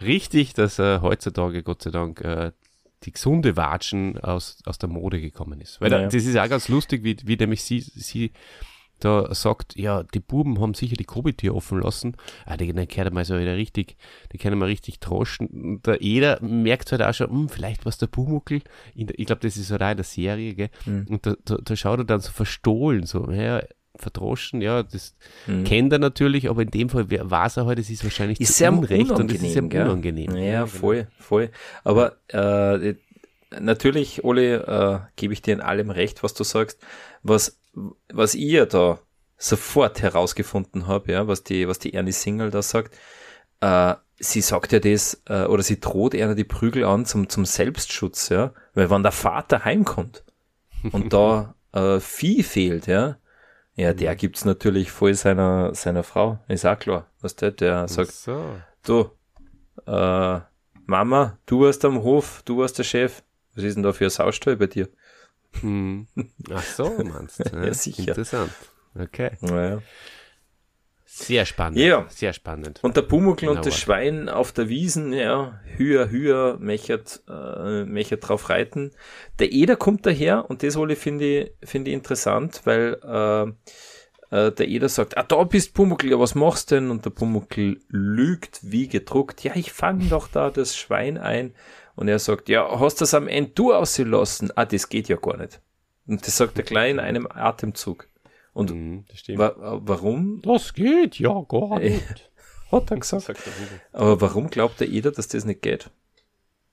richtig, 0.02 0.54
dass 0.54 0.80
äh, 0.80 1.00
heutzutage, 1.02 1.64
Gott 1.64 1.82
sei 1.82 1.92
Dank, 1.92 2.22
äh, 2.22 2.52
die 3.04 3.12
gesunde 3.12 3.56
Watschen 3.56 4.18
aus, 4.20 4.62
aus 4.66 4.78
der 4.78 4.90
Mode 4.90 5.22
gekommen 5.22 5.62
ist. 5.62 5.80
Weil 5.82 5.90
naja. 5.90 6.04
da, 6.04 6.10
das 6.10 6.26
ist 6.26 6.38
auch 6.38 6.50
ganz 6.50 6.68
lustig, 6.68 7.04
wie, 7.04 7.18
wie 7.24 7.38
nämlich 7.38 7.64
sie, 7.64 7.80
sie 7.80 8.32
da 9.00 9.34
sagt, 9.34 9.76
ja, 9.76 10.04
die 10.04 10.20
Buben 10.20 10.60
haben 10.60 10.74
sicher 10.74 10.95
die 10.95 11.06
Kobi-Tür 11.06 11.56
offen 11.56 11.82
lassen. 11.82 12.16
Ah, 12.45 12.58
die, 12.58 12.74
dann 12.74 12.88
kehrt 12.88 13.14
mal 13.14 13.26
so 13.26 13.39
wieder 13.39 13.56
richtig, 13.56 13.97
die 14.32 14.38
können 14.38 14.60
mal 14.60 14.66
richtig 14.66 15.00
troschen. 15.00 15.47
Und 15.47 15.88
der 15.88 16.02
Eder 16.02 16.39
merkt 16.41 16.91
halt 16.91 17.02
auch 17.02 17.14
schon, 17.14 17.30
hm, 17.30 17.50
vielleicht 17.50 17.86
was 17.86 17.97
der 17.97 18.08
Pumuckel, 18.08 18.62
ich 18.93 19.26
glaube, 19.26 19.41
das 19.41 19.58
ist 19.58 19.72
halt 19.72 19.82
auch 19.82 19.91
in 19.91 19.97
der 19.97 20.04
Serie, 20.04 20.54
gell? 20.54 20.70
Mhm. 20.86 21.08
Und 21.10 21.26
da, 21.26 21.36
da, 21.45 21.58
da, 21.58 21.76
schaut 21.76 22.00
er 22.00 22.06
dann 22.06 22.22
so 22.22 22.32
verstohlen, 22.32 23.06
so, 23.06 23.30
ja, 23.32 23.62
verdroschen, 23.95 24.62
ja, 24.62 24.84
das 24.84 25.16
mhm. 25.47 25.64
kennt 25.64 25.93
er 25.93 26.00
natürlich, 26.00 26.50
aber 26.50 26.62
in 26.62 26.72
dem 26.72 26.89
Fall 26.89 27.10
weiß 27.10 27.58
er 27.58 27.66
halt, 27.66 27.80
es 27.80 27.89
ist 27.89 28.04
wahrscheinlich 28.04 28.39
ist 28.39 28.56
sehr 28.56 28.72
unrecht 28.72 29.12
und 29.12 29.32
es 29.32 29.41
ist 29.41 29.54
sehr 29.54 29.64
unangenehm. 29.64 30.36
Ja, 30.36 30.66
voll, 30.66 30.95
genau. 30.95 31.10
voll. 31.20 31.50
Aber 31.84 32.18
äh, 32.30 32.95
natürlich, 33.60 34.24
Ole, 34.24 34.64
äh, 34.66 35.00
gebe 35.16 35.34
ich 35.34 35.41
dir 35.41 35.54
in 35.54 35.62
allem 35.62 35.89
recht, 35.89 36.24
was 36.24 36.34
du 36.34 36.43
sagst. 36.43 36.80
Was, 37.24 37.59
was 37.74 38.36
ihr 38.36 38.66
da 38.66 39.00
sofort 39.38 40.02
herausgefunden 40.02 40.88
habe, 40.88 41.12
ja, 41.12 41.28
was 41.28 41.44
die, 41.44 41.68
was 41.68 41.80
die 41.80 41.94
Ernie 41.94 42.12
Single 42.12 42.52
da 42.52 42.62
sagt, 42.62 42.98
äh, 43.62 43.96
sie 44.20 44.42
sagt 44.42 44.72
ja 44.74 44.80
das, 44.80 45.22
äh, 45.28 45.46
oder 45.46 45.64
sie 45.64 45.80
droht 45.80 46.14
einer 46.14 46.36
die 46.36 46.44
Prügel 46.44 46.84
an 46.84 47.06
zum, 47.06 47.30
zum 47.30 47.46
Selbstschutz, 47.46 48.30
ja, 48.30 48.54
weil 48.74 48.90
wenn 48.90 49.04
der 49.04 49.14
Vater 49.14 49.64
heimkommt 49.64 50.24
und 50.92 51.14
da 51.14 51.56
äh, 51.72 52.00
Vieh 52.00 52.44
fehlt, 52.44 52.88
ja, 52.88 53.18
ja, 53.76 53.94
der 53.94 54.16
gibt's 54.16 54.44
natürlich 54.44 54.92
voll 54.92 55.14
seiner, 55.14 55.74
seiner 55.74 56.04
Frau, 56.04 56.40
ist 56.50 56.66
auch 56.66 56.78
klar, 56.78 57.08
was 57.22 57.38
der, 57.38 57.52
der 57.52 57.88
sagt, 57.88 58.12
so. 58.12 58.44
du, 58.84 59.10
äh, 59.86 60.40
Mama, 60.86 61.38
du 61.46 61.62
warst 61.62 61.86
am 61.86 62.04
Hof, 62.04 62.42
du 62.44 62.58
warst 62.58 62.78
der 62.78 62.84
Chef, 62.84 63.24
was 63.56 63.64
ist 63.64 63.76
denn 63.76 63.84
da 63.84 63.94
für 63.94 64.06
ein 64.06 64.10
Saustall 64.10 64.58
bei 64.58 64.68
dir? 64.68 64.90
Hm. 65.62 66.08
Ach 66.54 66.64
so, 66.64 66.89
meinst 67.04 67.39
du? 67.39 67.58
Ja, 67.58 67.66
ja, 67.66 67.74
sicher. 67.74 68.10
Interessant. 68.10 68.52
Okay. 68.95 69.32
Naja. 69.41 69.82
Sehr 71.06 71.45
spannend. 71.45 71.80
Ja. 71.80 72.06
Sehr 72.10 72.34
spannend. 72.34 72.80
Und 72.84 72.95
der 72.95 73.02
Pumuckl 73.02 73.50
und 73.50 73.66
das 73.66 73.78
Schwein 73.78 74.30
auf 74.30 74.52
der 74.52 74.70
Wiesen, 74.70 75.12
ja, 75.12 75.60
höher, 75.76 76.10
höher, 76.10 76.58
mechert, 76.60 77.24
äh, 77.28 77.84
mechert 77.84 78.28
drauf 78.28 78.50
reiten. 78.50 78.91
Der 79.39 79.52
Eder 79.52 79.76
kommt 79.76 80.06
daher 80.06 80.50
und 80.50 80.64
das 80.64 80.78
finde 80.95 81.26
ich, 81.26 81.52
finde 81.68 81.91
ich 81.91 81.95
interessant, 81.95 82.62
weil 82.64 83.00
äh, 83.04 83.52
äh, 84.32 84.52
der 84.52 84.68
Eder 84.68 84.88
sagt, 84.88 85.18
ah, 85.18 85.24
da 85.24 85.43
bist 85.43 85.74
Pumuckl, 85.74 86.10
ja, 86.10 86.20
was 86.20 86.36
machst 86.36 86.72
denn? 86.72 86.91
Und 86.91 87.06
der 87.06 87.10
Pumuckl 87.10 87.82
lügt 87.88 88.60
wie 88.62 88.88
gedruckt, 88.88 89.43
ja, 89.43 89.54
ich 89.56 89.72
fange 89.72 90.06
doch 90.06 90.28
da 90.28 90.50
das 90.50 90.78
Schwein 90.78 91.18
ein. 91.18 91.54
Und 92.00 92.08
er 92.08 92.18
sagt, 92.18 92.47
ja, 92.47 92.80
hast 92.80 93.02
du 93.02 93.04
das 93.04 93.14
am 93.14 93.28
Ende 93.28 93.52
du 93.52 93.74
ausgelassen? 93.74 94.54
Ah, 94.56 94.64
das 94.64 94.88
geht 94.88 95.10
ja 95.10 95.18
gar 95.18 95.36
nicht. 95.36 95.60
Und 96.08 96.26
das 96.26 96.38
sagt 96.38 96.58
er 96.58 96.64
gleich 96.64 96.91
in 96.91 97.00
einem 97.02 97.28
Atemzug. 97.30 98.08
Und 98.54 98.72
mhm, 98.72 99.04
wa 99.36 99.54
warum? 99.82 100.41
Das 100.41 100.74
geht 100.74 101.20
ja 101.20 101.43
gar 101.50 101.82
äh, 101.82 101.89
nicht. 101.89 102.32
Hat 102.72 102.89
er 102.89 102.97
gesagt. 103.00 103.36
Aber 103.91 104.22
warum 104.22 104.50
glaubt 104.50 104.80
der 104.80 104.88
jeder, 104.88 105.12
dass 105.12 105.28
das 105.28 105.43
nicht 105.43 105.62
geht? 105.62 105.89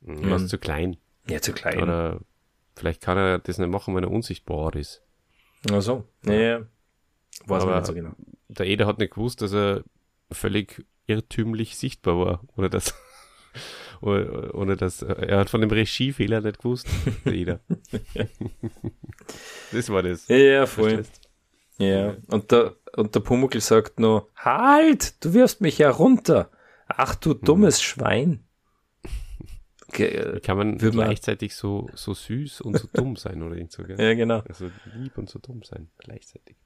Mhm, 0.02 0.28
er 0.28 0.36
ist 0.36 0.48
zu 0.48 0.58
klein. 0.58 0.96
Ja, 1.28 1.40
zu 1.40 1.52
klein. 1.52 1.82
Oder 1.82 2.20
vielleicht 2.76 3.00
kann 3.00 3.18
er 3.18 3.40
das 3.40 3.58
nicht 3.58 3.68
machen, 3.68 3.96
wenn 3.96 4.04
er 4.04 4.12
unsichtbar 4.12 4.76
ist. 4.76 5.02
Ach 5.72 5.82
so. 5.82 6.04
Ja. 6.24 6.32
ja. 6.34 6.58
Weiß 7.46 7.64
Aber 7.64 7.72
man 7.72 7.80
nicht 7.80 7.86
so 7.88 7.94
genau. 7.94 8.12
Der 8.46 8.66
Eder 8.66 8.86
hat 8.86 8.98
nicht 8.98 9.14
gewusst, 9.14 9.42
dass 9.42 9.52
er 9.52 9.82
völlig 10.30 10.86
irrtümlich 11.08 11.76
sichtbar 11.76 12.16
war. 12.16 12.44
Oder 12.54 12.68
dass 12.68 12.94
ohne 14.00 14.76
dass 14.76 15.02
er 15.02 15.38
hat 15.38 15.50
von 15.50 15.60
dem 15.60 15.70
Regiefehler 15.70 16.40
nicht 16.40 16.58
gewusst. 16.58 16.86
Jeder. 17.24 17.60
das 19.72 19.90
war 19.90 20.02
das. 20.02 20.28
Ja, 20.28 20.36
ja 20.36 20.66
voll. 20.66 21.04
Ja, 21.78 22.16
und 22.28 22.52
der, 22.52 22.76
und 22.96 23.14
der 23.14 23.20
Pumuckl 23.20 23.60
sagt 23.60 24.00
nur, 24.00 24.30
halt, 24.36 25.22
du 25.24 25.34
wirfst 25.34 25.60
mich 25.60 25.78
ja 25.78 25.90
runter. 25.90 26.50
Ach 26.88 27.14
du 27.14 27.32
hm. 27.32 27.40
dummes 27.42 27.78
hm. 27.78 27.82
Schwein. 27.82 28.42
Wie 29.92 30.40
kann 30.40 30.56
man 30.58 30.78
gleichzeitig 30.78 31.54
so, 31.54 31.88
so 31.94 32.12
süß 32.12 32.60
und 32.60 32.78
so 32.78 32.88
dumm 32.92 33.16
sein 33.16 33.42
oder 33.42 33.56
so, 33.68 33.82
gell? 33.84 34.00
Ja, 34.00 34.14
genau. 34.14 34.40
Also 34.40 34.70
lieb 34.94 35.16
und 35.16 35.30
so 35.30 35.38
dumm 35.38 35.62
sein, 35.62 35.88
gleichzeitig. 35.98 36.56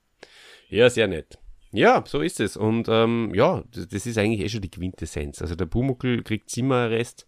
Ja, 0.68 0.88
sehr 0.90 1.06
nett. 1.06 1.38
Ja, 1.72 2.02
so 2.06 2.20
ist 2.20 2.40
es. 2.40 2.56
Und 2.56 2.88
ähm, 2.88 3.32
ja, 3.34 3.62
das, 3.72 3.88
das, 3.88 4.06
ist 4.06 4.18
eigentlich 4.18 4.40
eh 4.40 4.48
schon 4.48 4.62
die 4.62 4.70
Quintessenz. 4.70 5.40
Also 5.40 5.54
der 5.54 5.66
Pumuckl 5.66 6.22
kriegt 6.22 6.50
Zimmerarrest, 6.50 7.26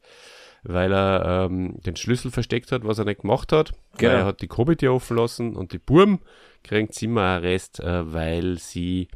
weil 0.64 0.93
er 0.93 1.47
ähm, 1.47 1.76
den 1.82 1.97
Schlüssel 1.97 2.30
versteckt 2.30 2.72
hat, 2.72 2.84
was 2.84 2.99
er 2.99 3.05
nicht 3.05 3.22
gemacht 3.22 3.53
hat. 3.53 3.72
Genau. 3.99 4.12
Er 4.12 4.24
hat 4.24 4.40
die 4.43 4.49
Kobitte 4.49 4.93
offen 4.93 5.16
lassen 5.16 5.55
und 5.55 5.72
die 5.72 5.78
Burm 5.78 6.20
kriegen 6.64 6.90
Zimmerarrest, 6.90 7.80
äh, 7.80 8.12
weil 8.12 8.59
sie 8.59 9.09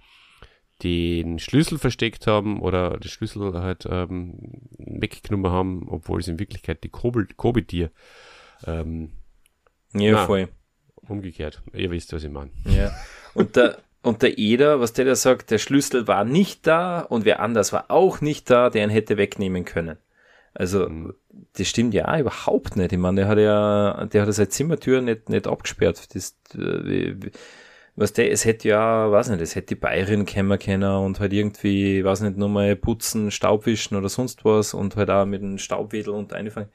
den 0.83 1.39
Schlüssel 1.39 1.79
versteckt 1.79 2.27
haben 2.27 2.61
oder 2.61 2.99
den 2.99 3.09
Schlüssel 3.09 3.55
halt 3.55 3.87
ähm, 3.91 4.35
weggenommen 4.79 5.51
haben, 5.51 5.89
obwohl 5.89 6.21
es 6.21 6.29
in 6.29 6.39
Wirklichkeit 6.39 6.85
die 6.85 6.91
Kobitier 6.91 7.91
ähm, 8.67 9.13
ja, 9.93 10.13
na, 10.13 10.27
voll. 10.27 10.49
Umgekehrt. 11.09 11.63
Ihr 11.73 11.91
wisst, 11.91 12.13
was 12.13 12.25
ich 12.25 12.31
meine. 12.31 12.51
Ja. 12.65 12.93
Und 13.35 13.57
der, 13.57 13.79
und 14.07 14.23
der 14.23 14.39
Eder, 14.39 14.79
was 14.81 14.93
der 14.93 15.05
da 15.05 15.17
sagt, 15.17 15.51
der 15.51 15.59
Schlüssel 15.59 16.07
war 16.07 16.25
nicht 16.25 16.67
da 16.67 17.01
und 17.01 17.25
wer 17.25 17.41
anders 17.41 17.73
war 17.73 17.87
auch 17.91 18.21
nicht 18.21 18.49
da, 18.49 18.71
der 18.71 18.85
ihn 18.85 18.91
hätte 18.91 19.17
wegnehmen 19.17 19.65
können. 19.65 19.99
Also, 20.55 20.89
mhm. 20.89 21.15
das 21.55 21.67
stimmt 21.67 21.93
ja 21.93 22.17
überhaupt 22.19 22.77
nicht. 22.77 22.93
Ich 22.93 22.99
meine, 22.99 23.23
der 23.23 23.29
hat 23.29 23.39
ja, 23.39 24.07
der 24.07 24.23
hat 24.23 24.29
ja 24.29 24.33
seine 24.33 24.49
Zimmertür 24.49 25.01
nicht, 25.03 25.29
nicht 25.29 25.49
abgesperrt. 25.49 26.15
Das, 26.15 26.37
äh, 26.55 27.17
was 27.97 28.13
der, 28.13 28.31
es 28.31 28.45
hätte 28.45 28.69
ja, 28.69 29.11
weiß 29.11 29.31
nicht, 29.31 29.41
es 29.41 29.57
hätte 29.57 29.69
die 29.69 29.75
Bayerin 29.75 30.25
kämmer 30.25 30.57
können 30.57 30.85
und 30.85 31.19
halt 31.19 31.33
irgendwie, 31.33 32.05
weiß 32.05 32.21
nicht, 32.21 32.37
nur 32.37 32.49
mal 32.49 32.77
putzen, 32.77 33.33
Staubwischen 33.33 33.97
oder 33.97 34.09
sonst 34.09 34.45
was 34.45 34.73
und 34.73 34.95
halt 34.95 35.11
auch 35.11 35.27
mit 35.27 35.43
einem 35.43 35.59
Staubwedel 35.59 36.15
und 36.15 36.33
einfahren, 36.33 36.69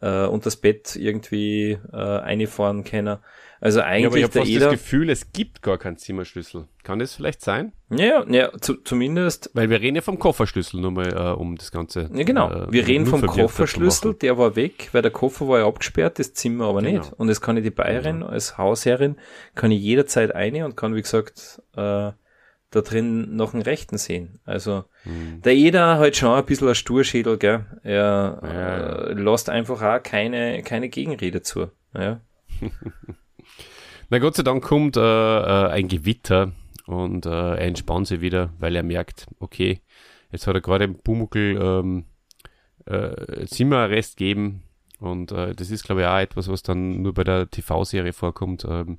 äh, 0.00 0.26
und 0.26 0.44
das 0.44 0.56
Bett 0.56 0.96
irgendwie, 0.96 1.78
äh, 1.92 1.96
einfahren 1.96 2.82
können. 2.82 3.18
Also 3.60 3.80
eigentlich 3.80 4.02
ja, 4.02 4.08
aber 4.08 4.16
ich 4.18 4.22
habe 4.24 4.32
fast 4.32 4.54
das 4.54 4.70
Gefühl, 4.70 5.10
es 5.10 5.32
gibt 5.32 5.62
gar 5.62 5.78
keinen 5.78 5.96
Zimmerschlüssel. 5.96 6.68
Kann 6.84 7.00
das 7.00 7.14
vielleicht 7.14 7.42
sein? 7.42 7.72
Ja, 7.90 8.24
ja, 8.28 8.52
zu, 8.60 8.76
zumindest. 8.82 9.50
Weil 9.54 9.68
wir 9.68 9.80
reden 9.80 9.96
ja 9.96 10.02
vom 10.02 10.18
Kofferschlüssel 10.18 10.80
nur 10.80 10.92
mal, 10.92 11.12
äh, 11.12 11.34
um 11.36 11.56
das 11.56 11.72
Ganze. 11.72 12.08
Ja, 12.14 12.22
genau. 12.22 12.50
Äh, 12.50 12.72
wir 12.72 12.86
reden 12.86 13.06
vom 13.06 13.26
Kofferschlüssel, 13.26 14.14
der 14.14 14.38
war 14.38 14.54
weg, 14.54 14.90
weil 14.92 15.02
der 15.02 15.10
Koffer 15.10 15.48
war 15.48 15.58
ja 15.58 15.66
abgesperrt, 15.66 16.18
das 16.20 16.34
Zimmer 16.34 16.66
aber 16.66 16.82
genau. 16.82 16.98
nicht. 16.98 17.12
Und 17.14 17.28
es 17.28 17.40
kann 17.40 17.56
ich 17.56 17.64
die 17.64 17.70
Bayerin 17.70 18.20
genau. 18.20 18.30
als 18.30 18.58
Hausherrin, 18.58 19.16
kann 19.56 19.72
ich 19.72 19.82
jederzeit 19.82 20.34
eine 20.34 20.64
und 20.64 20.76
kann, 20.76 20.94
wie 20.94 21.02
gesagt, 21.02 21.60
äh, 21.74 22.12
da 22.70 22.82
drin 22.82 23.34
noch 23.34 23.54
einen 23.54 23.62
Rechten 23.62 23.98
sehen. 23.98 24.40
Also 24.44 24.84
mhm. 25.04 25.42
der 25.42 25.54
Eder 25.54 25.98
halt 25.98 26.16
schon 26.16 26.30
ein 26.30 26.44
bisschen 26.44 26.68
ein 26.68 26.74
Sturschädel, 26.74 27.38
gell? 27.38 27.64
Er 27.82 28.40
ja. 28.42 29.08
äh, 29.08 29.12
lässt 29.14 29.48
einfach 29.48 29.82
auch 29.82 30.02
keine, 30.02 30.62
keine 30.62 30.88
Gegenrede 30.88 31.42
zu. 31.42 31.70
Ja. 31.94 32.20
Na 34.10 34.18
Gott 34.18 34.36
sei 34.36 34.42
Dank 34.42 34.64
kommt 34.64 34.96
äh, 34.96 35.00
äh, 35.00 35.68
ein 35.70 35.88
Gewitter 35.88 36.52
und 36.86 37.26
äh, 37.26 37.30
er 37.30 37.60
entspannt 37.60 38.06
sich 38.06 38.20
wieder, 38.20 38.52
weil 38.58 38.74
er 38.74 38.82
merkt, 38.82 39.26
okay, 39.38 39.80
jetzt 40.32 40.46
hat 40.46 40.54
er 40.54 40.62
gerade 40.62 40.84
im 40.84 40.98
Pumuckl 40.98 41.58
ähm, 41.60 42.04
äh, 42.86 43.46
Zimmerarrest 43.46 44.16
gegeben 44.16 44.62
und 44.98 45.30
äh, 45.32 45.54
das 45.54 45.70
ist 45.70 45.84
glaube 45.84 46.02
ich 46.02 46.06
auch 46.06 46.18
etwas, 46.18 46.48
was 46.48 46.62
dann 46.62 47.02
nur 47.02 47.12
bei 47.12 47.24
der 47.24 47.50
TV-Serie 47.50 48.14
vorkommt. 48.14 48.64
Ähm, 48.68 48.98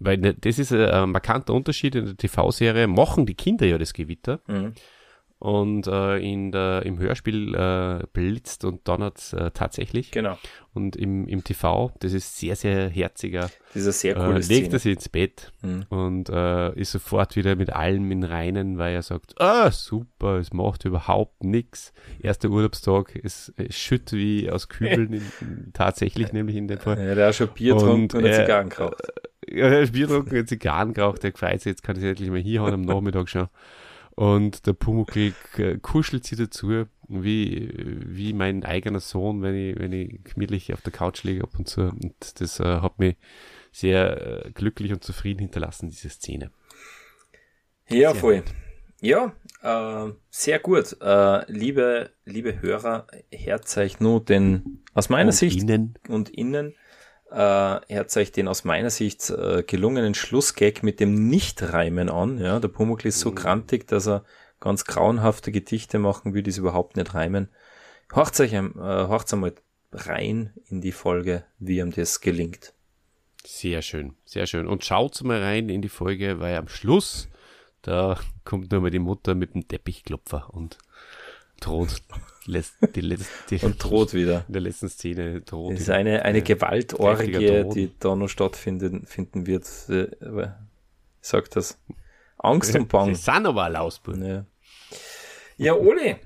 weil 0.00 0.16
ne, 0.18 0.34
das 0.34 0.58
ist 0.58 0.72
ein, 0.72 0.80
ein 0.80 1.10
markanter 1.10 1.52
Unterschied 1.54 1.94
in 1.94 2.06
der 2.06 2.16
TV-Serie, 2.16 2.86
machen 2.86 3.26
die 3.26 3.34
Kinder 3.34 3.66
ja 3.66 3.76
das 3.76 3.92
Gewitter. 3.92 4.40
Mhm 4.46 4.72
und 5.38 5.86
äh, 5.86 6.18
in 6.18 6.50
der, 6.50 6.82
im 6.84 6.98
Hörspiel 6.98 7.54
äh, 7.54 8.06
blitzt 8.12 8.64
und 8.64 8.88
donnert 8.88 9.32
äh, 9.32 9.52
tatsächlich. 9.52 10.10
Genau. 10.10 10.36
Und 10.74 10.96
im, 10.96 11.28
im 11.28 11.44
TV, 11.44 11.92
das 12.00 12.12
ist 12.12 12.38
sehr, 12.38 12.56
sehr 12.56 12.88
herziger. 12.88 13.48
Dieser 13.74 13.92
sehr 13.92 14.14
coole 14.14 14.40
äh, 14.40 14.46
legt 14.46 14.72
er 14.72 14.80
sich 14.80 14.94
ins 14.94 15.08
Bett 15.08 15.52
mhm. 15.62 15.86
und 15.90 16.28
äh, 16.28 16.74
ist 16.74 16.90
sofort 16.90 17.36
wieder 17.36 17.54
mit 17.54 17.70
allem 17.70 18.10
in 18.10 18.24
Reinen, 18.24 18.78
weil 18.78 18.94
er 18.94 19.02
sagt, 19.02 19.40
ah, 19.40 19.70
super, 19.70 20.38
es 20.38 20.52
macht 20.52 20.84
überhaupt 20.84 21.44
nichts. 21.44 21.92
Erster 22.20 22.50
Urlaubstag, 22.50 23.18
es, 23.22 23.52
es 23.56 23.76
schütt 23.76 24.12
wie 24.12 24.50
aus 24.50 24.68
Kübeln, 24.68 25.12
in, 25.12 25.22
in, 25.40 25.72
tatsächlich 25.72 26.32
nämlich 26.32 26.56
in 26.56 26.66
dem 26.66 26.78
Fall. 26.78 26.98
Ja, 26.98 27.14
der 27.14 27.28
hat 27.28 27.36
schon 27.36 27.48
Bier 27.48 27.76
und, 27.76 28.12
und 28.12 28.24
Zigarren 28.24 28.70
geraucht. 28.70 29.02
Ja, 29.48 29.66
er 29.68 29.82
hat 29.82 29.92
Bier 29.92 30.08
getrunken 30.08 30.38
und 30.38 30.48
Zigarren 30.48 30.94
geraucht, 30.94 31.22
der 31.22 31.32
freut 31.32 31.60
sich, 31.60 31.70
jetzt 31.70 31.82
kann 31.84 31.96
ich 31.96 32.02
endlich 32.02 32.28
mal 32.28 32.40
hier 32.40 32.62
haben 32.62 32.74
am 32.74 32.82
Nachmittag 32.82 33.28
schon. 33.28 33.48
Und 34.18 34.66
der 34.66 34.72
Pumuckl 34.72 35.32
kuschelt 35.80 36.24
sie 36.24 36.34
dazu, 36.34 36.86
wie, 37.06 37.72
wie 38.04 38.32
mein 38.32 38.64
eigener 38.64 38.98
Sohn, 38.98 39.42
wenn 39.42 39.54
ich, 39.54 39.78
wenn 39.78 39.92
ich 39.92 40.24
gemütlich 40.24 40.74
auf 40.74 40.80
der 40.80 40.90
Couch 40.92 41.22
liege 41.22 41.44
ab 41.44 41.50
und 41.56 41.68
zu. 41.68 41.82
Und 41.82 42.40
das 42.40 42.58
äh, 42.58 42.64
hat 42.64 42.98
mich 42.98 43.14
sehr 43.70 44.46
äh, 44.46 44.50
glücklich 44.50 44.92
und 44.92 45.04
zufrieden 45.04 45.38
hinterlassen, 45.38 45.88
diese 45.90 46.08
Szene. 46.08 46.50
Ja, 47.88 48.10
sehr 48.10 48.14
voll. 48.16 48.36
Gut. 48.38 48.54
Ja, 49.00 49.36
äh, 49.62 50.12
sehr 50.30 50.58
gut. 50.58 50.96
Äh, 51.00 51.52
liebe, 51.52 52.10
liebe 52.24 52.60
Hörer, 52.60 53.06
herzeicht 53.30 54.00
nur 54.00 54.24
den 54.24 54.82
aus 54.94 55.10
meiner 55.10 55.28
und 55.28 55.36
Sicht 55.36 55.62
innen. 55.62 55.94
und 56.08 56.28
innen 56.30 56.74
äh, 57.30 57.80
herzeicht 57.88 58.36
den 58.36 58.48
aus 58.48 58.64
meiner 58.64 58.90
Sicht 58.90 59.30
äh, 59.30 59.62
gelungenen 59.62 60.14
Schlussgag 60.14 60.82
mit 60.82 61.00
dem 61.00 61.28
Nicht-Reimen 61.28 62.08
an. 62.08 62.38
Ja, 62.38 62.60
der 62.60 62.68
Pumuckl 62.68 63.08
ist 63.08 63.20
so 63.20 63.30
mhm. 63.30 63.34
grantig, 63.34 63.86
dass 63.86 64.08
er 64.08 64.24
ganz 64.60 64.84
grauenhafte 64.84 65.52
Gedichte 65.52 65.98
machen 65.98 66.34
will, 66.34 66.42
die 66.42 66.50
es 66.50 66.58
überhaupt 66.58 66.96
nicht 66.96 67.14
reimen. 67.14 67.48
Horcht 68.14 68.40
euch, 68.40 68.52
äh, 68.52 68.62
horcht 68.76 69.32
einmal 69.32 69.54
rein 69.92 70.52
in 70.68 70.80
die 70.80 70.92
Folge, 70.92 71.44
wie 71.58 71.78
ihm 71.78 71.92
das 71.92 72.20
gelingt. 72.20 72.72
Sehr 73.44 73.82
schön, 73.82 74.14
sehr 74.24 74.46
schön. 74.46 74.66
Und 74.66 74.84
schaut 74.84 75.22
mal 75.22 75.42
rein 75.42 75.68
in 75.68 75.82
die 75.82 75.88
Folge, 75.88 76.40
weil 76.40 76.56
am 76.56 76.68
Schluss, 76.68 77.28
da 77.82 78.18
kommt 78.44 78.70
nur 78.70 78.80
mal 78.80 78.90
die 78.90 78.98
Mutter 78.98 79.34
mit 79.34 79.54
dem 79.54 79.66
Teppichklopfer 79.66 80.48
und 80.52 80.78
droht 81.60 82.02
die 82.94 83.00
letzte, 83.00 83.66
und 83.66 83.82
droht 83.82 84.14
wieder. 84.14 84.44
In 84.48 84.52
der 84.54 84.62
letzten 84.62 84.88
Szene 84.88 85.40
droht. 85.42 85.74
Es 85.74 85.82
ist 85.82 85.90
eine, 85.90 86.24
eine 86.24 86.42
Gewaltorgie, 86.42 87.64
die 87.72 87.92
da 88.00 88.16
noch 88.16 88.28
stattfinden 88.28 89.06
finden 89.06 89.46
wird. 89.46 89.64
Äh, 89.88 90.08
ich 91.20 91.28
sag 91.28 91.50
das. 91.50 91.78
Angst 92.38 92.74
und 92.74 92.88
Bang. 92.88 93.16
Aber 93.26 93.68
Lausbund. 93.68 94.24
Ja. 94.24 94.46
ja, 95.56 95.74
Oli, 95.74 96.16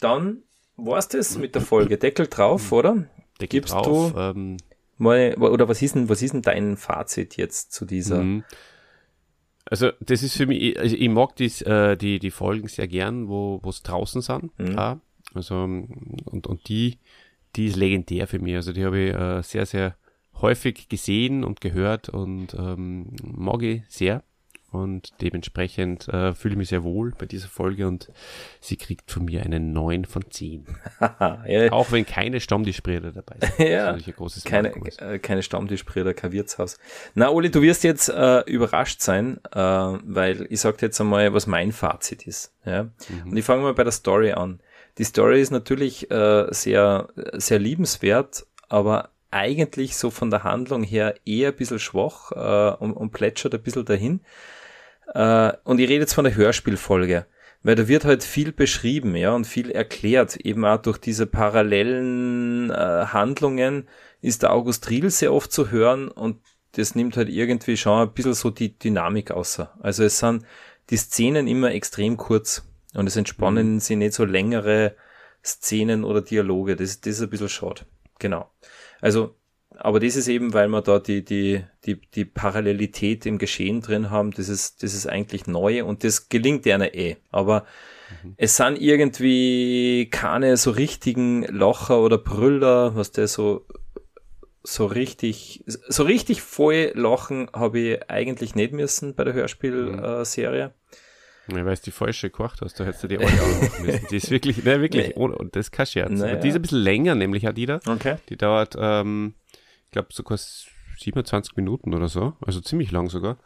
dann 0.00 0.42
war's 0.76 1.08
das 1.08 1.36
mit 1.36 1.54
der 1.54 1.62
Folge. 1.62 1.98
Deckel 1.98 2.26
drauf, 2.26 2.72
oder? 2.72 3.08
Deckel 3.40 3.60
Gibst 3.60 3.74
drauf, 3.74 4.12
du 4.12 4.18
ähm, 4.18 4.56
mal, 4.96 5.34
oder 5.36 5.68
was 5.68 5.82
ist 5.82 5.94
denn, 5.94 6.08
was 6.08 6.22
ist 6.22 6.32
denn 6.32 6.42
dein 6.42 6.76
Fazit 6.76 7.36
jetzt 7.36 7.72
zu 7.72 7.84
dieser? 7.84 8.22
Mhm. 8.22 8.44
Also 9.70 9.90
das 10.00 10.22
ist 10.22 10.36
für 10.36 10.46
mich, 10.46 10.78
also 10.78 10.96
ich 10.96 11.08
mag 11.08 11.36
dies, 11.36 11.60
äh, 11.62 11.96
die, 11.96 12.18
die 12.18 12.30
Folgen 12.30 12.68
sehr 12.68 12.88
gern, 12.88 13.28
wo 13.28 13.60
es 13.68 13.82
draußen 13.82 14.22
sind. 14.22 14.58
Mhm. 14.58 14.72
Ja. 14.72 15.00
Also 15.34 15.62
und, 15.62 16.46
und 16.46 16.68
die, 16.68 16.98
die 17.56 17.66
ist 17.66 17.76
legendär 17.76 18.26
für 18.26 18.38
mich. 18.38 18.54
Also 18.54 18.72
die 18.72 18.84
habe 18.84 18.98
ich 18.98 19.14
äh, 19.14 19.42
sehr, 19.42 19.66
sehr 19.66 19.96
häufig 20.40 20.88
gesehen 20.88 21.44
und 21.44 21.60
gehört 21.60 22.08
und 22.08 22.54
ähm, 22.54 23.16
mag 23.22 23.62
ich 23.62 23.82
sehr. 23.88 24.22
Und 24.70 25.14
dementsprechend 25.22 26.08
äh, 26.08 26.34
fühle 26.34 26.52
ich 26.52 26.58
mich 26.58 26.68
sehr 26.68 26.84
wohl 26.84 27.12
bei 27.18 27.24
dieser 27.24 27.48
Folge 27.48 27.88
und 27.88 28.12
sie 28.60 28.76
kriegt 28.76 29.10
von 29.10 29.24
mir 29.24 29.42
einen 29.42 29.72
9 29.72 30.04
von 30.04 30.30
10. 30.30 30.66
ja. 31.46 31.72
Auch 31.72 31.90
wenn 31.90 32.04
keine 32.04 32.38
Stammtischbrüder 32.38 33.12
dabei 33.12 33.36
sind. 33.40 33.58
ja, 33.70 33.96
keine, 34.44 34.74
äh, 34.98 35.18
keine 35.20 35.42
Stammtischbrüder, 35.42 36.12
kein 36.12 36.32
Wirtshaus. 36.32 36.76
Na, 37.14 37.30
Oli, 37.30 37.50
du 37.50 37.62
wirst 37.62 37.82
jetzt 37.82 38.10
äh, 38.10 38.40
überrascht 38.40 39.00
sein, 39.00 39.40
äh, 39.52 39.58
weil 39.58 40.46
ich 40.50 40.60
sage 40.60 40.76
jetzt 40.82 41.00
einmal, 41.00 41.32
was 41.32 41.46
mein 41.46 41.72
Fazit 41.72 42.26
ist. 42.26 42.52
Ja? 42.66 42.84
Mhm. 42.84 43.30
Und 43.30 43.36
ich 43.38 43.46
fange 43.46 43.62
mal 43.62 43.72
bei 43.72 43.84
der 43.84 43.92
Story 43.92 44.32
an. 44.32 44.60
Die 44.98 45.04
Story 45.04 45.40
ist 45.40 45.50
natürlich 45.50 46.10
äh, 46.10 46.46
sehr, 46.50 47.08
sehr 47.34 47.58
liebenswert, 47.60 48.46
aber 48.68 49.10
eigentlich 49.30 49.96
so 49.96 50.10
von 50.10 50.30
der 50.30 50.42
Handlung 50.42 50.82
her 50.82 51.14
eher 51.24 51.50
ein 51.50 51.56
bisschen 51.56 51.78
schwach 51.78 52.32
äh, 52.32 52.76
und, 52.82 52.92
und 52.92 53.10
plätschert 53.12 53.54
ein 53.54 53.62
bisschen 53.62 53.84
dahin. 53.84 54.20
Äh, 55.14 55.52
und 55.64 55.78
ich 55.78 55.88
rede 55.88 56.00
jetzt 56.00 56.14
von 56.14 56.24
der 56.24 56.34
Hörspielfolge, 56.34 57.26
weil 57.62 57.74
da 57.74 57.88
wird 57.88 58.04
halt 58.04 58.24
viel 58.24 58.52
beschrieben, 58.52 59.14
ja, 59.14 59.32
und 59.34 59.46
viel 59.46 59.70
erklärt, 59.70 60.36
eben 60.36 60.64
auch 60.64 60.78
durch 60.78 60.98
diese 60.98 61.26
parallelen 61.26 62.70
äh, 62.70 62.74
Handlungen 62.74 63.88
ist 64.20 64.42
der 64.42 64.52
August 64.52 64.90
Riel 64.90 65.10
sehr 65.10 65.32
oft 65.32 65.52
zu 65.52 65.70
hören 65.70 66.08
und 66.08 66.38
das 66.72 66.94
nimmt 66.94 67.16
halt 67.16 67.28
irgendwie 67.28 67.76
schon 67.76 68.00
ein 68.08 68.12
bisschen 68.12 68.34
so 68.34 68.50
die 68.50 68.78
Dynamik 68.78 69.30
außer. 69.30 69.74
Also 69.80 70.04
es 70.04 70.18
sind 70.18 70.44
die 70.90 70.96
Szenen 70.96 71.46
immer 71.46 71.72
extrem 71.72 72.16
kurz 72.16 72.67
und 72.94 73.06
es 73.06 73.16
entspannen 73.16 73.74
mhm. 73.74 73.80
sie 73.80 73.96
nicht 73.96 74.14
so 74.14 74.24
längere 74.24 74.94
Szenen 75.44 76.04
oder 76.04 76.20
Dialoge. 76.20 76.76
Das, 76.76 77.00
das 77.00 77.14
ist 77.14 77.22
ein 77.22 77.30
bisschen 77.30 77.48
schade. 77.48 77.82
Genau. 78.18 78.50
Also 79.00 79.38
aber 79.80 80.00
das 80.00 80.16
ist 80.16 80.28
eben, 80.28 80.54
weil 80.54 80.68
wir 80.68 80.82
da 80.82 80.98
die, 80.98 81.24
die, 81.24 81.64
die, 81.84 82.00
die 82.00 82.24
Parallelität 82.24 83.26
im 83.26 83.38
Geschehen 83.38 83.80
drin 83.80 84.10
haben, 84.10 84.32
das 84.32 84.48
ist, 84.48 84.82
das 84.82 84.92
ist 84.92 85.06
eigentlich 85.06 85.46
neu 85.46 85.84
und 85.84 86.02
das 86.02 86.28
gelingt 86.28 86.66
einer 86.66 86.94
eh. 86.94 87.16
Aber 87.30 87.64
mhm. 88.24 88.34
es 88.36 88.56
sind 88.56 88.80
irgendwie 88.80 90.08
keine 90.10 90.56
so 90.56 90.72
richtigen 90.72 91.44
Locher 91.44 92.00
oder 92.00 92.18
Brüller, 92.18 92.96
was 92.96 93.12
der 93.12 93.28
so, 93.28 93.66
so 94.64 94.86
richtig, 94.86 95.62
so 95.66 96.02
richtig 96.02 96.42
voll 96.42 96.90
lachen 96.94 97.48
habe 97.52 97.78
ich 97.78 98.10
eigentlich 98.10 98.56
nicht 98.56 98.72
müssen 98.72 99.14
bei 99.14 99.22
der 99.22 99.34
Hörspielserie. 99.34 100.68
Mhm. 100.68 100.72
Ja, 101.50 101.64
weil 101.64 101.72
es 101.72 101.80
die 101.80 101.90
falsche 101.90 102.30
gekocht 102.30 102.60
hast, 102.60 102.78
da 102.78 102.84
hättest 102.84 103.04
du 103.04 103.08
die 103.08 103.18
alle 103.18 103.26
auch 103.26 103.62
machen 103.62 103.86
müssen. 103.86 104.06
Die 104.10 104.16
ist 104.16 104.30
wirklich, 104.30 104.64
ne, 104.64 104.80
wirklich, 104.80 105.08
nee. 105.08 105.14
und 105.14 105.56
das 105.56 105.66
ist 105.66 105.72
kein 105.72 105.86
Scherz. 105.86 106.10
Naja. 106.10 106.36
die 106.36 106.48
ist 106.48 106.56
ein 106.56 106.62
bisschen 106.62 106.82
länger, 106.82 107.14
nämlich 107.14 107.46
hat 107.46 107.56
die 107.56 107.66
da. 107.66 107.80
Okay. 107.86 108.16
Die 108.28 108.36
dauert, 108.36 108.76
ähm, 108.78 109.34
ich 109.86 109.90
glaube 109.92 110.08
sogar 110.12 110.38
27 110.38 111.56
Minuten 111.56 111.94
oder 111.94 112.08
so, 112.08 112.34
also 112.40 112.60
ziemlich 112.60 112.90
lang 112.90 113.08
sogar. 113.08 113.38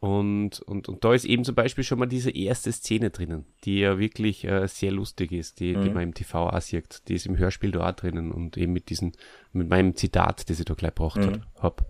Und, 0.00 0.60
und, 0.60 0.88
und 0.88 1.02
da 1.02 1.14
ist 1.14 1.24
eben 1.24 1.44
zum 1.44 1.54
Beispiel 1.54 1.82
schon 1.82 1.98
mal 1.98 2.04
diese 2.04 2.30
erste 2.30 2.70
Szene 2.72 3.08
drinnen, 3.08 3.46
die 3.64 3.78
ja 3.78 3.98
wirklich 3.98 4.44
äh, 4.44 4.66
sehr 4.68 4.92
lustig 4.92 5.32
ist, 5.32 5.60
die, 5.60 5.74
mhm. 5.74 5.82
die 5.82 5.90
man 5.90 6.02
im 6.02 6.14
TV 6.14 6.50
auch 6.50 6.60
sieht. 6.60 7.08
Die 7.08 7.14
ist 7.14 7.24
im 7.24 7.38
Hörspiel 7.38 7.70
da 7.70 7.88
auch 7.88 7.92
drinnen 7.92 8.30
und 8.30 8.58
eben 8.58 8.74
mit 8.74 8.90
diesem, 8.90 9.12
mit 9.52 9.70
meinem 9.70 9.96
Zitat, 9.96 10.50
das 10.50 10.58
ich 10.58 10.66
da 10.66 10.74
gleich 10.74 10.94
gebracht 10.94 11.16
mhm. 11.16 11.42
habe. 11.58 11.86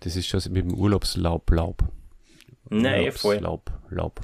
Das 0.00 0.16
ist 0.16 0.26
schon 0.26 0.40
mit 0.52 0.64
dem 0.64 0.74
Urlaubslaub, 0.74 1.48
Laub. 1.52 1.84
Nein, 2.68 3.12
voll. 3.12 3.36
Laub, 3.36 3.70
Laub. 3.90 4.20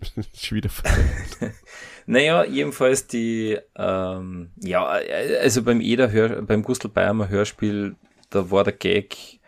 wieder 0.50 0.70
Naja, 2.06 2.44
jedenfalls 2.44 3.06
die, 3.06 3.58
ähm, 3.76 4.50
ja, 4.56 4.84
also 4.84 5.62
beim 5.62 5.80
Eder 5.80 6.10
Hör, 6.10 6.42
beim 6.42 6.62
Gustl 6.62 6.88
Bayermer 6.88 7.28
Hörspiel, 7.28 7.96
da 8.30 8.50
war 8.50 8.64
der 8.64 8.74
Gag, 8.74 9.40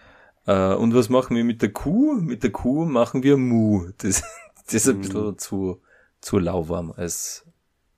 äh, 0.46 0.74
und 0.74 0.94
was 0.94 1.08
machen 1.08 1.36
wir 1.36 1.44
mit 1.44 1.60
der 1.62 1.72
Kuh? 1.72 2.14
Mit 2.14 2.42
der 2.42 2.50
Kuh 2.50 2.84
machen 2.84 3.22
wir 3.22 3.36
Mu. 3.36 3.88
Das, 3.98 4.22
das 4.64 4.74
ist 4.74 4.88
ein 4.88 4.96
mhm. 4.96 5.00
bisschen 5.02 5.38
zu, 5.38 5.80
zu 6.20 6.38
lauwarm 6.38 6.92
als, 6.96 7.44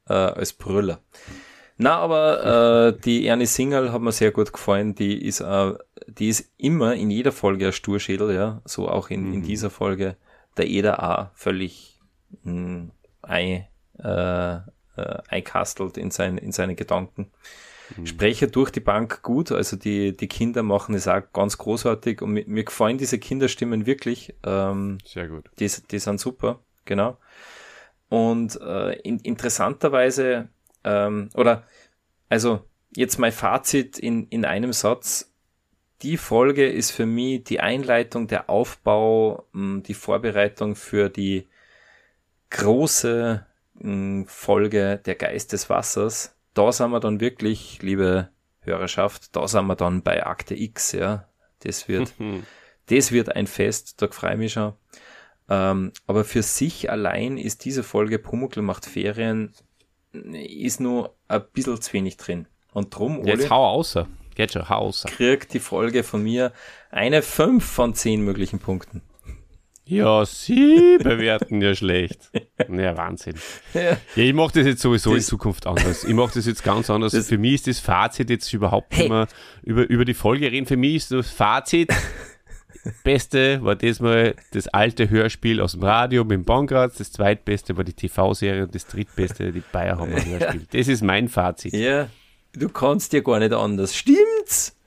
äh, 0.09 0.15
als 0.15 0.53
Brüller. 0.53 1.01
Na, 1.77 1.97
aber 1.99 2.97
äh, 2.97 3.01
die 3.01 3.27
Ernie 3.27 3.47
Singerl 3.47 3.93
hat 3.93 4.03
mir 4.03 4.11
sehr 4.11 4.33
gut 4.33 4.53
gefallen. 4.53 4.97
Die 4.97 5.25
ist, 5.25 5.41
äh, 5.41 5.75
die 6.09 6.29
ist 6.29 6.51
immer 6.57 6.95
in 6.95 7.11
jeder 7.11 7.31
Folge 7.31 7.67
ein 7.67 7.73
Sturschädel, 7.73 8.35
ja. 8.35 8.63
So 8.65 8.89
auch 8.89 9.11
in, 9.11 9.33
in 9.33 9.41
mhm. 9.41 9.45
dieser 9.45 9.71
Folge. 9.71 10.17
Der 10.57 10.67
Eder 10.67 11.03
auch 11.03 11.29
völlig 11.35 11.98
mh, 12.43 12.91
ein, 13.23 13.67
äh, 13.99 14.55
äh, 14.55 15.19
einkastelt 15.29 15.97
in, 15.97 16.11
sein, 16.11 16.39
in 16.39 16.53
seine 16.53 16.75
Gedanken. 16.75 17.31
Mhm. 17.97 18.07
Spreche 18.07 18.49
durch 18.49 18.71
die 18.71 18.81
Bank 18.81 19.23
gut, 19.23 19.51
also 19.53 19.77
die, 19.77 20.17
die 20.17 20.29
Kinder 20.29 20.63
machen 20.63 20.95
es 20.95 21.09
auch 21.09 21.23
ganz 21.33 21.59
großartig 21.59 22.21
und 22.23 22.33
mir, 22.33 22.45
mir 22.47 22.65
gefallen 22.65 22.99
diese 22.99 23.19
Kinderstimmen 23.19 23.87
wirklich. 23.87 24.35
Ähm, 24.45 24.99
Sehr 25.05 25.29
gut. 25.29 25.51
Die, 25.59 25.71
die 25.91 25.99
sind 25.99 26.21
super, 26.21 26.61
genau. 26.85 27.17
Und 28.09 28.61
äh, 28.61 28.99
in, 29.01 29.19
interessanterweise, 29.21 30.49
ähm, 30.85 31.31
oder 31.35 31.65
also 32.29 32.65
jetzt 32.95 33.19
mein 33.19 33.33
Fazit 33.33 33.99
in, 33.99 34.27
in 34.29 34.45
einem 34.45 34.73
Satz. 34.73 35.33
Die 36.03 36.17
Folge 36.17 36.69
ist 36.69 36.93
für 36.93 37.07
mich 37.07 37.45
die 37.45 37.61
Einleitung, 37.61 38.29
der 38.29 38.49
Aufbau, 38.49 39.47
die 39.53 39.95
Vorbereitung 39.95 40.77
für 40.77 41.09
die 41.09 41.49
große 42.51 43.47
hm, 43.81 44.27
Folge 44.27 45.01
der 45.05 45.15
Geist 45.15 45.53
des 45.53 45.69
Wassers. 45.71 46.35
Da 46.55 46.73
sind 46.73 46.91
wir 46.91 47.01
dann 47.01 47.21
wirklich, 47.21 47.81
liebe 47.83 48.31
Hörerschaft, 48.61 49.35
da 49.37 49.47
sind 49.47 49.67
wir 49.67 49.77
dann 49.77 50.03
bei 50.03 50.25
Akte 50.27 50.55
X, 50.55 50.93
ja. 50.93 51.29
Das 51.61 51.89
wird, 51.89 52.15
das 52.87 53.13
wird 53.13 53.35
ein 53.35 53.47
Fest, 53.47 54.01
da 54.03 54.09
freue 54.09 54.33
ich 54.33 54.39
mich 54.39 54.53
schon. 54.53 54.75
Ähm, 55.49 55.93
aber 56.07 56.25
für 56.25 56.43
sich 56.43 56.91
allein 56.91 57.39
ist 57.39 57.65
diese 57.65 57.83
Folge 57.83 58.19
Pumuckl 58.19 58.61
macht 58.61 58.85
Ferien, 58.85 59.55
ist 60.13 60.81
nur 60.81 61.15
ein 61.27 61.43
bisschen 61.53 61.81
zu 61.81 61.93
wenig 61.93 62.17
drin. 62.17 62.47
Und 62.73 62.95
drum, 62.95 63.21
Ole, 63.21 63.33
Jetzt 63.33 63.51
hau 63.51 63.67
außer. 63.67 64.07
Geht 64.35 64.53
schon, 64.53 64.69
hau 64.69 64.87
außer. 64.89 65.09
Kriegt 65.09 65.55
die 65.55 65.59
Folge 65.59 66.05
von 66.05 66.23
mir 66.23 66.53
eine 66.91 67.23
5 67.23 67.65
von 67.65 67.95
10 67.95 68.23
möglichen 68.23 68.59
Punkten. 68.59 69.03
Ja, 69.89 70.25
sie 70.27 70.99
bewerten 71.03 71.63
ja 71.63 71.75
schlecht. 71.75 72.31
Ja, 72.69 72.97
Wahnsinn. 72.97 73.35
Ja. 73.73 73.81
ja 73.81 73.97
ich 74.17 74.35
mache 74.35 74.53
das 74.59 74.67
jetzt 74.67 74.83
sowieso 74.83 75.15
das 75.15 75.25
in 75.25 75.29
Zukunft 75.29 75.67
anders. 75.67 76.05
Ich 76.05 76.15
mache 76.15 76.35
das 76.35 76.47
jetzt 76.47 76.63
ganz 76.63 76.91
anders. 76.91 77.17
Für 77.27 77.39
mich 77.39 77.55
ist 77.55 77.67
das 77.67 77.81
Fazit 77.81 78.29
jetzt 78.29 78.53
überhaupt 78.53 78.95
hey. 78.95 79.05
nicht 79.05 79.11
mehr 79.11 79.29
über, 79.63 79.89
über 79.89 80.05
die 80.05 80.15
Folge 80.15 80.51
reden. 80.53 80.67
Für 80.67 80.77
mich 80.77 80.97
ist 80.97 81.13
das 81.13 81.31
Fazit, 81.31 81.91
Beste 83.05 83.63
war 83.63 83.77
diesmal 83.77 84.35
das 84.53 84.69
alte 84.69 85.11
Hörspiel 85.11 85.61
aus 85.61 85.73
dem 85.73 85.83
Radio 85.83 86.25
mit 86.25 86.33
dem 86.33 86.45
Bankratz, 86.45 86.99
das 86.99 87.13
zweitbeste 87.13 87.77
war 87.77 87.85
die 87.85 87.93
TV-Serie 87.93 88.65
und 88.65 88.75
das 88.75 88.87
drittbeste 88.87 89.53
die 89.53 89.63
Bayerhammer 89.73 90.25
Hörspiel. 90.25 90.67
Das 90.71 90.89
ist 90.89 91.03
mein 91.03 91.29
Fazit. 91.29 91.73
Ja, 91.75 92.09
du 92.53 92.69
kannst 92.69 93.13
dir 93.13 93.23
gar 93.23 93.39
nicht 93.39 93.53
anders. 93.53 93.97
Stimmt's? 93.97 94.78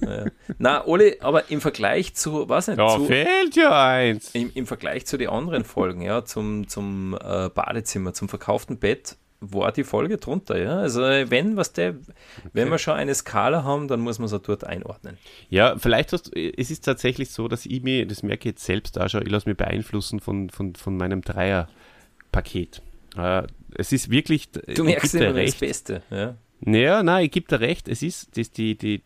Ja. 0.00 0.24
Na, 0.58 0.86
Oli, 0.86 1.16
aber 1.20 1.50
im 1.50 1.60
Vergleich 1.60 2.14
zu, 2.14 2.48
was 2.48 2.68
nicht? 2.68 2.78
Da 2.78 2.96
zu, 2.96 3.06
fehlt 3.06 3.56
ja 3.56 3.88
eins. 3.88 4.30
Im, 4.34 4.50
Im 4.54 4.66
Vergleich 4.66 5.06
zu 5.06 5.16
den 5.16 5.28
anderen 5.28 5.64
Folgen, 5.64 6.02
ja, 6.02 6.24
zum, 6.24 6.68
zum 6.68 7.14
äh, 7.14 7.48
Badezimmer, 7.48 8.12
zum 8.12 8.28
verkauften 8.28 8.78
Bett, 8.78 9.16
war 9.52 9.72
die 9.72 9.84
Folge 9.84 10.16
drunter, 10.16 10.58
ja. 10.58 10.78
Also 10.78 11.00
wenn 11.02 11.56
was 11.56 11.72
der, 11.72 11.90
okay. 11.90 12.50
wenn 12.52 12.70
wir 12.70 12.78
schon 12.78 12.94
eine 12.94 13.14
Skala 13.14 13.64
haben, 13.64 13.88
dann 13.88 14.00
muss 14.00 14.18
man 14.18 14.28
sie 14.28 14.38
dort 14.38 14.64
einordnen. 14.64 15.18
Ja, 15.50 15.76
vielleicht 15.78 16.12
hast 16.12 16.34
es 16.34 16.70
ist 16.70 16.84
tatsächlich 16.84 17.30
so, 17.30 17.48
dass 17.48 17.66
ich 17.66 17.82
mir, 17.82 18.06
das 18.06 18.22
merke 18.22 18.48
ich 18.48 18.54
jetzt 18.54 18.64
selbst 18.64 18.98
auch 18.98 19.08
schon, 19.08 19.22
ich 19.22 19.30
lasse 19.30 19.48
mich 19.48 19.56
beeinflussen 19.56 20.20
von, 20.20 20.50
von, 20.50 20.74
von 20.74 20.96
meinem 20.96 21.22
Dreier-Paket. 21.22 22.82
Äh, 23.16 23.42
es 23.76 23.92
ist 23.92 24.10
wirklich. 24.10 24.50
Du 24.50 24.84
merkst 24.84 25.14
immer 25.14 25.34
recht. 25.34 25.54
das 25.54 25.60
Beste, 25.60 26.02
ja. 26.10 26.36
Naja, 26.66 27.02
nein, 27.02 27.26
ich 27.26 27.30
gebe 27.30 27.46
dir 27.46 27.60
recht, 27.60 27.88
es 27.88 28.02
ist, 28.02 28.36
das, 28.36 28.50
die, 28.50 28.76
die, 28.76 29.02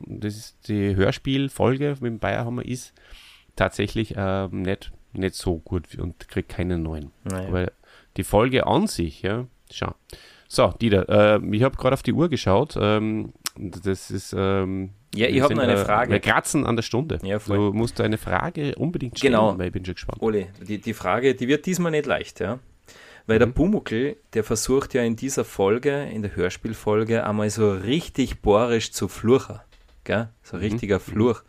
das 0.00 0.36
ist 0.36 0.68
die 0.68 0.96
Hörspielfolge 0.96 1.96
mit 2.00 2.10
dem 2.10 2.18
Bayerhammer 2.18 2.64
ist 2.64 2.92
tatsächlich 3.54 4.14
ähm, 4.16 4.62
nicht, 4.62 4.92
nicht 5.12 5.34
so 5.34 5.58
gut 5.58 5.94
und 5.98 6.28
kriegt 6.28 6.48
keinen 6.48 6.82
neuen. 6.82 7.12
Naja. 7.24 7.48
Aber 7.48 7.72
die 8.16 8.24
Folge 8.24 8.66
an 8.66 8.86
sich, 8.86 9.22
ja, 9.22 9.46
Schau. 9.70 9.94
So, 10.48 10.72
Dieter, 10.80 11.08
äh, 11.08 11.56
ich 11.56 11.62
habe 11.62 11.76
gerade 11.76 11.94
auf 11.94 12.02
die 12.02 12.12
Uhr 12.12 12.28
geschaut. 12.28 12.76
Ähm, 12.80 13.32
das 13.56 14.10
ist. 14.10 14.34
Ähm, 14.36 14.90
ja, 15.14 15.28
ich 15.28 15.40
habe 15.40 15.54
noch 15.54 15.62
eine 15.62 15.74
äh, 15.74 15.84
Frage. 15.84 16.12
Wir 16.12 16.20
kratzen 16.20 16.66
an 16.66 16.76
der 16.76 16.82
Stunde. 16.82 17.18
Ja, 17.22 17.38
du 17.38 17.72
musst 17.72 18.00
eine 18.00 18.18
Frage 18.18 18.74
unbedingt 18.76 19.18
stellen, 19.18 19.32
genau. 19.32 19.58
weil 19.58 19.68
ich 19.68 19.72
bin 19.72 19.84
schon 19.84 19.94
gespannt. 19.94 20.22
Ole, 20.22 20.48
die, 20.66 20.78
die 20.78 20.94
Frage, 20.94 21.34
die 21.34 21.48
wird 21.48 21.66
diesmal 21.66 21.90
nicht 21.90 22.06
leicht, 22.06 22.40
ja. 22.40 22.58
Weil 23.26 23.36
mhm. 23.36 23.40
der 23.40 23.46
Pumuckl, 23.46 24.16
der 24.32 24.44
versucht 24.44 24.94
ja 24.94 25.02
in 25.02 25.16
dieser 25.16 25.44
Folge, 25.44 26.04
in 26.04 26.22
der 26.22 26.36
Hörspielfolge, 26.36 27.24
einmal 27.24 27.50
so 27.50 27.72
richtig 27.72 28.40
bohrisch 28.40 28.92
zu 28.92 29.08
fluchen. 29.08 29.60
Gell? 30.04 30.28
So 30.42 30.56
mhm. 30.56 30.62
richtiger 30.62 30.98
mhm. 30.98 31.02
Fluch. 31.02 31.42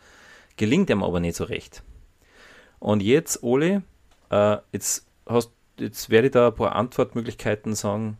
Gelingt 0.56 0.90
ihm 0.90 1.02
aber 1.02 1.20
nicht 1.20 1.36
so 1.36 1.44
recht. 1.44 1.82
Und 2.80 3.02
jetzt, 3.02 3.42
Ole, 3.42 3.82
äh, 4.30 4.56
jetzt 4.72 5.06
hast 5.26 5.52
jetzt 5.80 6.10
werde 6.10 6.28
ich 6.28 6.32
da 6.32 6.48
ein 6.48 6.54
paar 6.54 6.74
Antwortmöglichkeiten 6.74 7.74
sagen. 7.74 8.18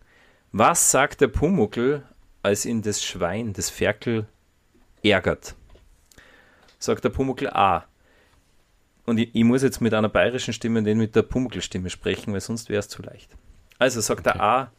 Was 0.52 0.90
sagt 0.90 1.20
der 1.20 1.28
Pumuckel, 1.28 2.02
als 2.42 2.64
ihn 2.64 2.82
das 2.82 3.04
Schwein, 3.04 3.52
das 3.52 3.70
Ferkel, 3.70 4.26
ärgert? 5.02 5.54
Sagt 6.78 7.04
der 7.04 7.10
Pumuckel 7.10 7.50
A. 7.50 7.84
Und 9.04 9.18
ich, 9.18 9.34
ich, 9.34 9.44
muss 9.44 9.62
jetzt 9.62 9.80
mit 9.80 9.94
einer 9.94 10.08
bayerischen 10.08 10.52
Stimme 10.52 10.82
den 10.82 10.98
mit 10.98 11.16
der 11.16 11.22
Pumuckel-Stimme 11.22 11.90
sprechen, 11.90 12.32
weil 12.32 12.40
sonst 12.40 12.68
wäre 12.68 12.80
es 12.80 12.88
zu 12.88 13.02
leicht. 13.02 13.30
Also 13.78 14.00
sagt 14.00 14.26
okay. 14.26 14.32
der 14.38 14.42
A. 14.42 14.72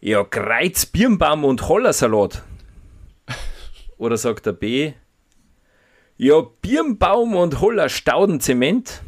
Ja, 0.00 0.24
Kreiz, 0.24 0.86
Birnbaum 0.86 1.44
und 1.44 1.68
Hollersalat. 1.68 2.42
Oder 3.98 4.16
sagt 4.16 4.46
der 4.46 4.52
B. 4.52 4.94
Ja, 6.16 6.40
Birnbaum 6.40 7.34
und 7.36 7.60
Holler 7.60 7.88
Stauden 7.88 8.40
Zement. 8.40 9.02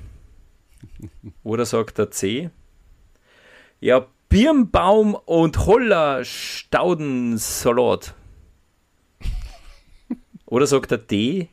Oder 1.43 1.67
sagt 1.67 1.99
der 1.99 2.11
C. 2.11 2.51
Ja, 3.81 4.07
Birnbaum 4.29 5.15
und 5.15 5.67
Holler 5.67 6.25
Staudensalat. 6.25 8.15
Oder 10.47 10.67
sagt 10.67 10.91
der 10.91 10.99
D? 10.99 11.49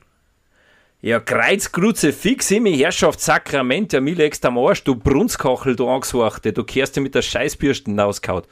Ja, 1.04 1.20
Kreuzgrutze 1.20 2.14
fix 2.14 2.52
im 2.52 2.68
Herrschaftssakrament, 2.68 3.99
mir 3.99 4.14
legst 4.14 4.45
am 4.45 4.60
Arsch, 4.60 4.84
du 4.84 4.93
Brunskachel, 4.95 5.76
du 5.76 5.89
Angstwachte, 5.89 6.54
du 6.54 6.64
kehrst 6.64 6.95
dir 6.95 7.02
mit 7.02 7.16
der 7.16 7.24
Scheißbürsten 7.24 7.99
auskaut. 7.99 8.47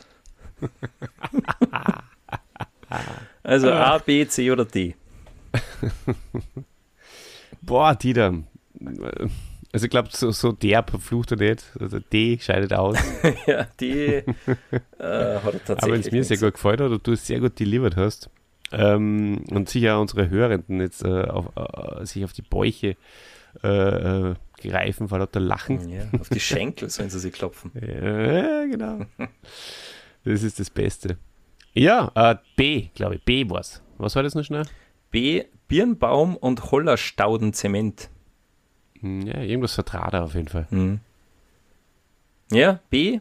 also 3.44 3.72
A, 3.72 4.00
B, 4.00 4.28
C 4.28 4.50
oder 4.50 4.66
D. 4.66 4.96
Boah, 7.62 7.94
Dieter. 7.94 8.34
Also 9.72 9.86
ich 9.86 9.92
glaube, 9.92 10.10
so, 10.12 10.32
so 10.32 10.52
derb 10.52 10.90
verflucht 10.90 11.32
er 11.34 11.38
nicht. 11.38 11.64
Also 11.80 12.00
D 12.00 12.40
scheidet 12.42 12.74
aus. 12.74 12.98
ja, 13.46 13.68
D 13.80 14.18
äh, 14.18 14.24
hat 14.24 14.34
er 14.98 15.42
tatsächlich. 15.42 15.84
Aber 15.84 15.92
wenn 15.92 16.02
es 16.02 16.12
mir 16.12 16.24
sehr 16.24 16.38
gut 16.38 16.56
gefällt 16.56 16.82
hat 16.82 16.90
und 16.90 17.06
du 17.06 17.12
es 17.12 17.28
sehr 17.28 17.40
gut 17.40 17.60
delivered 17.60 17.96
hast 17.96 18.32
ähm, 18.72 19.44
und 19.52 19.70
sicher 19.70 20.00
unsere 20.00 20.30
Hörenden 20.30 20.80
jetzt 20.80 21.04
äh, 21.04 21.24
auf, 21.26 21.48
äh, 21.56 22.06
sich 22.06 22.24
auf 22.24 22.34
die 22.34 22.42
Bäuche 22.42 22.96
äh, 23.64 23.68
äh, 23.68 24.36
greifen 24.62 25.10
vor 25.10 25.20
lauter 25.20 25.40
Lachen. 25.40 25.90
Ja, 25.90 26.04
auf 26.20 26.30
die 26.30 26.40
Schenkel 26.40 26.90
sollen 26.90 27.10
sie 27.10 27.20
sich 27.20 27.34
klopfen. 27.34 27.72
ja, 27.76 28.66
genau. 28.66 29.06
das 30.24 30.44
ist 30.44 30.60
das 30.60 30.70
Beste. 30.70 31.18
Ja, 31.74 32.12
äh, 32.16 32.36
B, 32.56 32.90
glaube 32.94 33.16
ich. 33.16 33.24
B 33.24 33.50
war's. 33.50 33.82
Was 33.98 34.16
war 34.16 34.24
das 34.24 34.36
noch 34.36 34.44
schnell? 34.44 34.66
B, 35.12 35.46
Birnbaum 35.68 36.36
und 36.36 36.72
Hollerstaudenzement. 36.72 38.10
Hm, 39.00 39.22
ja, 39.22 39.42
irgendwas 39.42 39.74
vertrat 39.74 40.14
er 40.14 40.24
auf 40.24 40.36
jeden 40.36 40.48
Fall. 40.48 40.68
Mhm. 40.70 41.00
Ja, 42.52 42.80
B. 42.90 43.20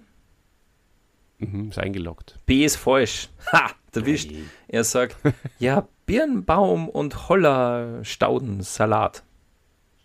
Mhm, 1.39 1.69
ist 1.69 1.79
eingeloggt. 1.79 2.37
B 2.47 2.65
ist 2.65 2.77
falsch. 2.77 3.29
Ha, 3.53 3.71
erwischt. 3.97 4.31
Hey. 4.31 4.45
Er 4.69 4.85
sagt, 4.85 5.17
ja, 5.59 5.87
Birnbaum 6.07 6.89
und 6.89 7.29
Holler 7.29 8.05
Stauden 8.05 8.63
Salat. 8.63 9.23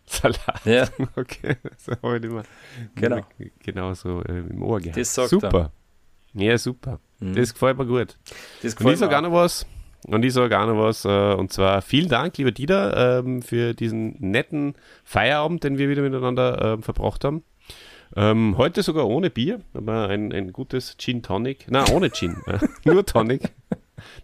Salat. 0.05 0.65
Ja. 0.65 0.87
Okay, 1.15 1.57
das 1.63 1.97
habe 2.01 2.17
ich 2.17 2.23
immer 2.23 2.43
genau, 2.95 3.21
genau 3.59 3.93
so 3.93 4.21
äh, 4.23 4.39
im 4.39 4.61
Ohr 4.61 4.79
gehabt. 4.79 4.97
Das 4.97 5.13
sagt 5.13 5.29
super. 5.29 5.71
Er. 6.33 6.41
Ja, 6.41 6.57
super. 6.57 6.99
Mhm. 7.19 7.35
Das 7.35 7.53
gefällt 7.53 7.77
mir 7.77 7.85
gut. 7.85 8.17
Das 8.61 8.75
gefällt 8.75 8.87
Und 8.87 8.93
ich 8.93 8.99
sage 8.99 9.17
auch 9.17 9.21
noch 9.21 9.31
was. 9.31 9.65
Und 10.07 10.25
ich 10.25 10.33
sage 10.33 10.59
auch 10.59 10.67
noch 10.67 10.77
was, 10.77 11.05
äh, 11.05 11.33
und 11.33 11.53
zwar 11.53 11.81
vielen 11.81 12.09
Dank, 12.09 12.37
lieber 12.37 12.51
Dieter, 12.51 13.19
ähm, 13.19 13.41
für 13.41 13.73
diesen 13.73 14.17
netten 14.19 14.75
Feierabend, 15.05 15.63
den 15.63 15.77
wir 15.77 15.87
wieder 15.87 16.01
miteinander 16.01 16.73
äh, 16.73 16.81
verbracht 16.81 17.23
haben. 17.23 17.43
Ähm, 18.15 18.57
heute 18.57 18.83
sogar 18.83 19.07
ohne 19.07 19.29
Bier, 19.29 19.61
aber 19.73 20.09
ein, 20.09 20.31
ein 20.33 20.51
gutes 20.51 20.97
Gin 20.97 21.23
Tonic. 21.23 21.65
Na, 21.69 21.85
ohne 21.89 22.11
Gin, 22.11 22.35
nur 22.85 23.05
Tonic. 23.05 23.51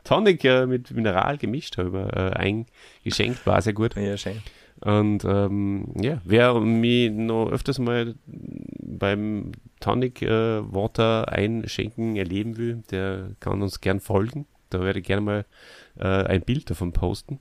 Tonic 0.04 0.44
äh, 0.46 0.66
mit 0.66 0.92
Mineral 0.92 1.38
gemischt 1.38 1.78
habe 1.78 2.10
äh, 2.14 2.66
eingeschenkt, 3.04 3.46
war 3.46 3.62
sehr 3.62 3.74
gut. 3.74 3.96
Ja, 3.96 4.18
schön. 4.18 4.42
Und 4.82 5.26
ähm, 5.26 5.94
ja, 6.00 6.22
wer 6.24 6.54
mich 6.60 7.12
noch 7.12 7.50
öfters 7.52 7.80
mal 7.80 8.16
beim 8.26 9.52
Tonic 9.82 10.22
äh, 10.22 10.62
Water 10.74 11.30
einschenken 11.30 12.16
erleben 12.16 12.58
will, 12.58 12.84
der 12.90 13.32
kann 13.40 13.62
uns 13.62 13.82
gern 13.82 14.00
folgen. 14.00 14.46
Da 14.70 14.82
werde 14.82 15.00
ich 15.00 15.06
gerne 15.06 15.22
mal 15.22 15.46
äh, 16.00 16.08
ein 16.08 16.42
Bild 16.42 16.70
davon 16.70 16.94
posten. 16.94 17.40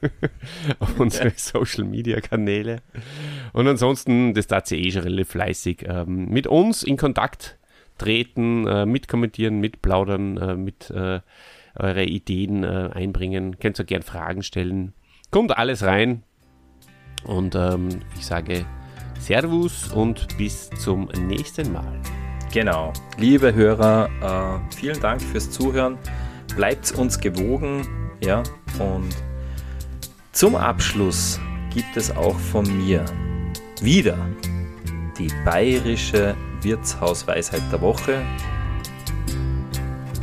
auf 0.78 0.98
unsere 0.98 1.32
Social 1.36 1.84
Media 1.84 2.20
Kanäle. 2.20 2.82
Und 3.52 3.66
ansonsten, 3.66 4.34
das 4.34 4.46
tat 4.46 4.66
sie 4.66 4.76
eh 4.76 4.90
schon 4.90 5.02
relativ 5.02 5.28
fleißig, 5.28 5.84
ähm, 5.86 6.28
mit 6.28 6.46
uns 6.46 6.82
in 6.82 6.96
Kontakt 6.96 7.58
treten, 7.98 8.66
äh, 8.66 8.86
mitkommentieren, 8.86 9.60
mitplaudern, 9.60 10.36
äh, 10.36 10.56
mit 10.56 10.90
äh, 10.90 11.20
eure 11.74 12.04
Ideen 12.04 12.64
äh, 12.64 12.90
einbringen. 12.92 13.58
Könnt 13.58 13.78
ihr 13.78 13.84
gerne 13.84 14.04
Fragen 14.04 14.42
stellen. 14.42 14.92
Kommt 15.30 15.56
alles 15.56 15.82
rein. 15.82 16.22
Und 17.24 17.54
ähm, 17.54 17.88
ich 18.16 18.26
sage 18.26 18.64
Servus 19.18 19.92
und 19.92 20.26
bis 20.38 20.70
zum 20.70 21.08
nächsten 21.26 21.72
Mal. 21.72 22.00
Genau. 22.52 22.92
Liebe 23.18 23.52
Hörer, 23.54 24.08
äh, 24.70 24.74
vielen 24.74 25.00
Dank 25.00 25.20
fürs 25.20 25.50
Zuhören 25.50 25.98
bleibt 26.56 26.92
uns 26.92 27.20
gewogen, 27.20 27.86
ja, 28.20 28.42
und 28.78 29.14
zum 30.32 30.56
Abschluss 30.56 31.40
gibt 31.72 31.96
es 31.96 32.10
auch 32.10 32.36
von 32.36 32.64
mir 32.76 33.04
wieder 33.80 34.18
die 35.18 35.30
bayerische 35.44 36.36
Wirtshausweisheit 36.62 37.62
der 37.72 37.80
Woche. 37.80 38.22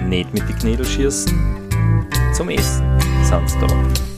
Nicht 0.01 0.33
mit 0.33 0.47
die 0.47 0.53
Knädel 0.53 0.85
schießen, 0.85 1.33
zum 2.33 2.49
Essen 2.49 2.85
da. 3.59 4.14